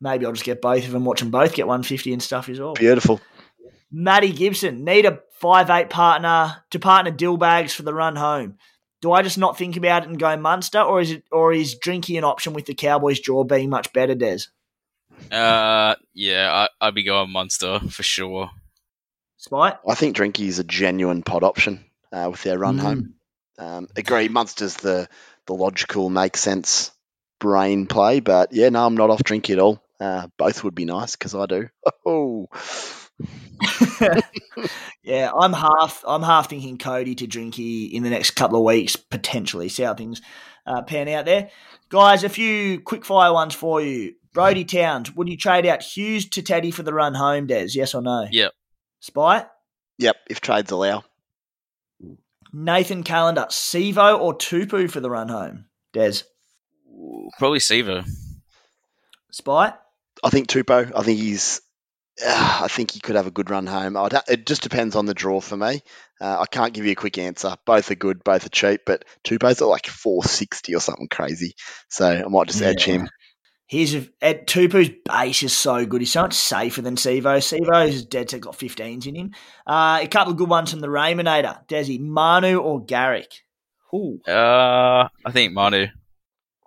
maybe 0.00 0.24
I'll 0.24 0.32
just 0.32 0.46
get 0.46 0.62
both 0.62 0.86
of 0.86 0.92
them, 0.92 1.04
watch 1.04 1.20
them 1.20 1.30
both 1.30 1.52
get 1.52 1.66
150 1.66 2.14
and 2.14 2.22
stuff 2.22 2.48
as 2.48 2.58
well. 2.58 2.72
Beautiful. 2.72 3.20
Matty 3.92 4.32
Gibson, 4.32 4.84
need 4.84 5.04
a 5.04 5.20
five 5.32 5.68
eight 5.68 5.90
partner 5.90 6.62
to 6.70 6.78
partner 6.78 7.12
Dillbags 7.12 7.72
for 7.72 7.82
the 7.82 7.92
run 7.92 8.16
home. 8.16 8.56
Do 9.02 9.12
I 9.12 9.22
just 9.22 9.38
not 9.38 9.58
think 9.58 9.76
about 9.76 10.04
it 10.04 10.08
and 10.08 10.18
go 10.18 10.36
Munster, 10.36 10.80
or 10.80 11.00
is 11.00 11.10
it, 11.12 11.24
or 11.30 11.52
is 11.52 11.76
Drinky 11.78 12.16
an 12.18 12.24
option 12.24 12.54
with 12.54 12.66
the 12.66 12.74
Cowboys 12.74 13.20
draw 13.20 13.44
being 13.44 13.68
much 13.68 13.92
better, 13.92 14.14
Des? 14.14 14.46
Uh, 15.30 15.94
yeah, 16.14 16.68
I, 16.80 16.86
would 16.86 16.94
be 16.94 17.02
going 17.02 17.30
Munster 17.30 17.80
for 17.90 18.02
sure. 18.02 18.50
Spite? 19.36 19.76
I 19.86 19.94
think 19.94 20.16
Drinky 20.16 20.46
is 20.46 20.58
a 20.58 20.64
genuine 20.64 21.22
pod 21.22 21.44
option 21.44 21.84
uh, 22.12 22.28
with 22.30 22.42
their 22.42 22.58
run 22.58 22.78
mm. 22.78 22.80
home. 22.80 23.14
Um, 23.58 23.88
agree, 23.96 24.28
Munster's 24.28 24.76
the 24.76 25.08
the 25.46 25.54
logical, 25.54 26.10
make 26.10 26.36
sense 26.36 26.90
brain 27.38 27.86
play, 27.86 28.20
but 28.20 28.52
yeah, 28.52 28.68
no, 28.68 28.84
I'm 28.84 28.96
not 28.96 29.10
off 29.10 29.22
Drinky 29.22 29.50
at 29.50 29.58
all. 29.58 29.82
Uh, 30.00 30.26
both 30.36 30.64
would 30.64 30.74
be 30.74 30.84
nice 30.84 31.16
because 31.16 31.34
I 31.34 31.46
do. 31.46 31.68
Oh, 32.08 32.46
yeah, 35.02 35.30
I'm 35.32 35.52
half. 35.52 36.04
I'm 36.06 36.22
half 36.22 36.50
thinking 36.50 36.78
Cody 36.78 37.14
to 37.16 37.26
Drinky 37.26 37.90
in 37.90 38.02
the 38.02 38.10
next 38.10 38.32
couple 38.32 38.58
of 38.58 38.64
weeks 38.64 38.96
potentially. 38.96 39.68
See 39.68 39.82
how 39.82 39.94
things 39.94 40.20
uh, 40.66 40.82
pan 40.82 41.08
out 41.08 41.24
there, 41.24 41.50
guys. 41.88 42.24
A 42.24 42.28
few 42.28 42.80
quick 42.80 43.04
fire 43.04 43.32
ones 43.32 43.54
for 43.54 43.80
you. 43.80 44.14
Brody 44.32 44.66
Towns, 44.66 45.14
would 45.14 45.28
you 45.28 45.36
trade 45.38 45.64
out 45.64 45.82
Hughes 45.82 46.28
to 46.30 46.42
Teddy 46.42 46.70
for 46.70 46.82
the 46.82 46.92
run 46.92 47.14
home, 47.14 47.46
Des? 47.46 47.68
Yes 47.70 47.94
or 47.94 48.02
no? 48.02 48.26
Yep. 48.30 48.52
Spy? 49.00 49.46
Yep, 49.98 50.16
if 50.28 50.42
trades 50.42 50.70
allow. 50.70 51.04
Nathan 52.52 53.02
Calendar, 53.02 53.46
Sivo 53.48 54.18
or 54.20 54.36
Tupou 54.36 54.90
for 54.90 55.00
the 55.00 55.08
run 55.08 55.30
home, 55.30 55.66
Des? 55.94 56.22
Probably 57.38 57.60
Sivo. 57.60 58.06
Spy? 59.30 59.72
I 60.22 60.30
think 60.30 60.48
Tupou. 60.48 60.92
I 60.94 61.02
think 61.02 61.18
he's 61.18 61.62
uh, 62.24 62.60
I 62.62 62.68
think 62.68 62.92
he 62.92 63.00
could 63.00 63.16
have 63.16 63.26
a 63.26 63.32
good 63.32 63.50
run 63.50 63.66
home. 63.66 63.94
Ha- 63.94 64.22
it 64.28 64.46
just 64.46 64.62
depends 64.62 64.96
on 64.96 65.06
the 65.06 65.14
draw 65.14 65.40
for 65.40 65.56
me. 65.56 65.82
Uh, 66.20 66.40
I 66.40 66.46
can't 66.46 66.72
give 66.72 66.84
you 66.84 66.92
a 66.92 66.96
quick 66.96 67.18
answer. 67.18 67.56
Both 67.66 67.90
are 67.90 67.96
good, 67.96 68.24
both 68.24 68.46
are 68.46 68.50
cheap, 68.50 68.82
but 68.86 69.04
Tupou's 69.24 69.60
are 69.60 69.68
like 69.68 69.86
460 69.86 70.74
or 70.74 70.80
something 70.80 71.08
crazy. 71.08 71.54
So 71.88 72.06
I 72.06 72.28
might 72.28 72.48
just 72.48 72.60
yeah. 72.60 72.68
edge 72.68 72.84
him. 72.84 73.08
Here's 73.68 73.94
a, 73.94 74.06
at 74.22 74.46
Tupou's 74.46 74.90
base 75.04 75.42
is 75.42 75.56
so 75.56 75.84
good. 75.84 76.00
He's 76.00 76.12
so 76.12 76.22
much 76.22 76.34
safer 76.34 76.82
than 76.82 76.94
Sivo. 76.94 77.38
Sivo's 77.38 78.04
dead 78.04 78.30
set 78.30 78.40
got 78.40 78.56
15s 78.56 79.06
in 79.06 79.16
him. 79.16 79.30
Uh, 79.66 79.98
a 80.02 80.06
couple 80.06 80.32
of 80.32 80.38
good 80.38 80.48
ones 80.48 80.70
from 80.70 80.80
the 80.80 80.86
Raymonator. 80.86 81.66
Desi, 81.66 82.00
Manu 82.00 82.58
or 82.58 82.84
Garrick? 82.84 83.42
Ooh. 83.92 84.20
Uh, 84.26 85.08
I 85.24 85.32
think 85.32 85.52
Manu. 85.52 85.88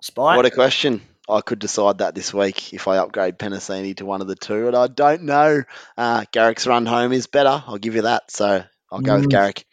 Spike? 0.02 0.36
What 0.36 0.46
a 0.46 0.50
question. 0.50 1.00
I 1.30 1.40
could 1.40 1.58
decide 1.58 1.98
that 1.98 2.14
this 2.14 2.34
week 2.34 2.72
if 2.72 2.88
I 2.88 2.98
upgrade 2.98 3.38
Penisini 3.38 3.96
to 3.96 4.06
one 4.06 4.20
of 4.20 4.26
the 4.26 4.36
two, 4.36 4.66
and 4.66 4.76
I 4.76 4.86
don't 4.86 5.22
know. 5.22 5.62
Uh, 5.96 6.24
Garrick's 6.32 6.66
run 6.66 6.86
home 6.86 7.12
is 7.12 7.26
better. 7.26 7.62
I'll 7.66 7.78
give 7.78 7.94
you 7.94 8.02
that. 8.02 8.30
So 8.30 8.64
I'll 8.90 9.00
go 9.00 9.16
mm. 9.16 9.20
with 9.20 9.30
Garrick. 9.30 9.64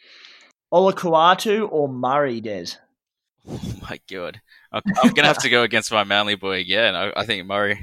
Olakau'atu 0.72 1.68
or 1.70 1.88
Murray, 1.88 2.40
Des? 2.40 2.76
Oh 3.48 3.60
my 3.82 3.98
god, 4.10 4.40
I'm, 4.70 4.82
I'm 5.02 5.14
gonna 5.14 5.28
have 5.28 5.38
to 5.38 5.48
go 5.48 5.62
against 5.62 5.90
my 5.90 6.04
Manly 6.04 6.34
boy 6.34 6.60
again. 6.60 6.94
I, 6.94 7.12
I 7.16 7.24
think 7.24 7.46
Murray. 7.46 7.80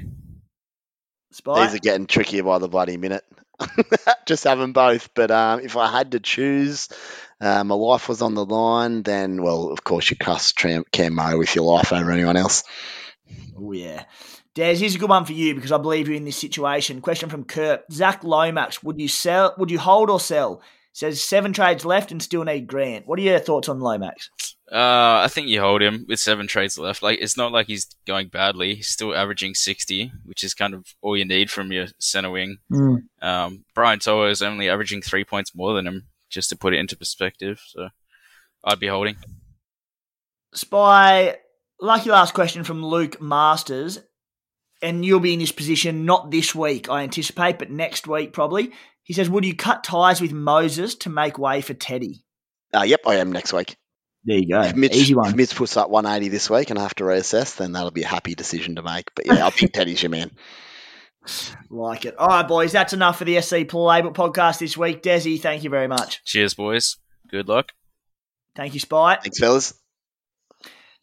Spy? 1.32 1.66
These 1.66 1.74
are 1.74 1.80
getting 1.80 2.06
trickier 2.06 2.44
by 2.44 2.58
the 2.58 2.68
bloody 2.68 2.96
minute. 2.96 3.24
Just 4.26 4.44
have 4.44 4.58
them 4.58 4.72
both. 4.72 5.10
But 5.14 5.30
um, 5.30 5.60
if 5.60 5.76
I 5.76 5.90
had 5.90 6.12
to 6.12 6.20
choose, 6.20 6.88
uh, 7.40 7.64
my 7.64 7.74
life 7.74 8.08
was 8.08 8.22
on 8.22 8.34
the 8.34 8.44
line, 8.44 9.02
then, 9.02 9.42
well, 9.42 9.70
of 9.70 9.84
course, 9.84 10.10
you 10.10 10.16
trust 10.16 10.56
Cam 10.56 11.14
Murray 11.14 11.36
with 11.36 11.54
your 11.54 11.64
life 11.64 11.92
over 11.92 12.10
anyone 12.10 12.36
else. 12.36 12.64
Oh, 13.58 13.72
yeah. 13.72 14.04
Des, 14.54 14.76
here's 14.76 14.94
a 14.94 14.98
good 14.98 15.10
one 15.10 15.24
for 15.24 15.32
you 15.32 15.54
because 15.54 15.72
I 15.72 15.78
believe 15.78 16.08
you're 16.08 16.16
in 16.16 16.24
this 16.24 16.38
situation. 16.38 17.00
Question 17.00 17.28
from 17.28 17.44
Kurt. 17.44 17.84
Zac 17.92 18.24
Lomax, 18.24 18.82
would 18.82 18.98
you 18.98 19.08
sell 19.08 19.54
would 19.58 19.70
you 19.70 19.78
hold 19.78 20.10
or 20.10 20.18
sell? 20.18 20.62
Says 20.92 21.22
seven 21.22 21.52
trades 21.52 21.84
left 21.84 22.10
and 22.10 22.22
still 22.22 22.42
need 22.42 22.66
Grant. 22.66 23.06
What 23.06 23.18
are 23.18 23.22
your 23.22 23.38
thoughts 23.38 23.68
on 23.68 23.80
Lomax? 23.80 24.30
Uh, 24.72 25.20
I 25.22 25.28
think 25.28 25.48
you 25.48 25.60
hold 25.60 25.82
him 25.82 26.06
with 26.08 26.18
seven 26.18 26.46
trades 26.46 26.78
left. 26.78 27.02
Like 27.02 27.18
it's 27.20 27.36
not 27.36 27.52
like 27.52 27.66
he's 27.66 27.86
going 28.06 28.28
badly. 28.28 28.76
He's 28.76 28.88
still 28.88 29.14
averaging 29.14 29.54
sixty, 29.54 30.10
which 30.24 30.42
is 30.42 30.54
kind 30.54 30.72
of 30.72 30.86
all 31.02 31.16
you 31.16 31.26
need 31.26 31.50
from 31.50 31.70
your 31.70 31.88
center 31.98 32.30
wing. 32.30 32.56
Mm. 32.72 33.02
Um, 33.20 33.64
Brian 33.74 33.98
To'o 33.98 34.30
is 34.30 34.40
only 34.40 34.70
averaging 34.70 35.02
three 35.02 35.24
points 35.24 35.54
more 35.54 35.74
than 35.74 35.86
him, 35.86 36.06
just 36.30 36.48
to 36.48 36.56
put 36.56 36.72
it 36.72 36.78
into 36.78 36.96
perspective. 36.96 37.60
So 37.66 37.90
I'd 38.64 38.80
be 38.80 38.88
holding. 38.88 39.16
Spy 40.54 41.36
Lucky 41.80 42.10
last 42.10 42.34
question 42.34 42.64
from 42.64 42.84
Luke 42.84 43.20
Masters, 43.20 43.98
and 44.82 45.04
you'll 45.04 45.20
be 45.20 45.34
in 45.34 45.38
this 45.38 45.52
position 45.52 46.04
not 46.04 46.30
this 46.30 46.54
week, 46.54 46.88
I 46.88 47.02
anticipate, 47.02 47.58
but 47.58 47.70
next 47.70 48.06
week 48.06 48.32
probably. 48.32 48.72
He 49.02 49.12
says, 49.12 49.30
Would 49.30 49.44
you 49.44 49.54
cut 49.54 49.84
ties 49.84 50.20
with 50.20 50.32
Moses 50.32 50.94
to 50.96 51.10
make 51.10 51.38
way 51.38 51.60
for 51.60 51.74
Teddy? 51.74 52.24
Uh, 52.74 52.82
yep, 52.82 53.00
I 53.06 53.16
am 53.16 53.30
next 53.30 53.52
week. 53.52 53.76
There 54.24 54.38
you 54.38 54.48
go. 54.48 54.60
If 54.62 54.74
Mitch, 54.74 54.92
Easy 54.94 55.14
one. 55.14 55.28
if 55.30 55.36
Mitch 55.36 55.54
puts 55.54 55.76
up 55.76 55.88
180 55.88 56.28
this 56.30 56.50
week 56.50 56.70
and 56.70 56.78
I 56.78 56.82
have 56.82 56.96
to 56.96 57.04
reassess, 57.04 57.56
then 57.56 57.72
that'll 57.72 57.92
be 57.92 58.02
a 58.02 58.08
happy 58.08 58.34
decision 58.34 58.74
to 58.74 58.82
make. 58.82 59.14
But 59.14 59.26
yeah, 59.26 59.46
I 59.46 59.50
think 59.50 59.72
Teddy's 59.72 60.02
your 60.02 60.10
man. 60.10 60.30
Like 61.70 62.04
it. 62.04 62.16
All 62.16 62.28
right, 62.28 62.46
boys, 62.46 62.70
that's 62.70 62.92
enough 62.92 63.18
for 63.18 63.24
the 63.24 63.40
SC 63.40 63.56
Playbook 63.66 64.14
podcast 64.14 64.60
this 64.60 64.76
week. 64.76 65.02
Desi, 65.02 65.40
thank 65.40 65.64
you 65.64 65.70
very 65.70 65.88
much. 65.88 66.22
Cheers, 66.24 66.54
boys. 66.54 66.98
Good 67.28 67.48
luck. 67.48 67.72
Thank 68.54 68.74
you, 68.74 68.80
Spite. 68.80 69.22
Thanks, 69.24 69.40
fellas. 69.40 69.74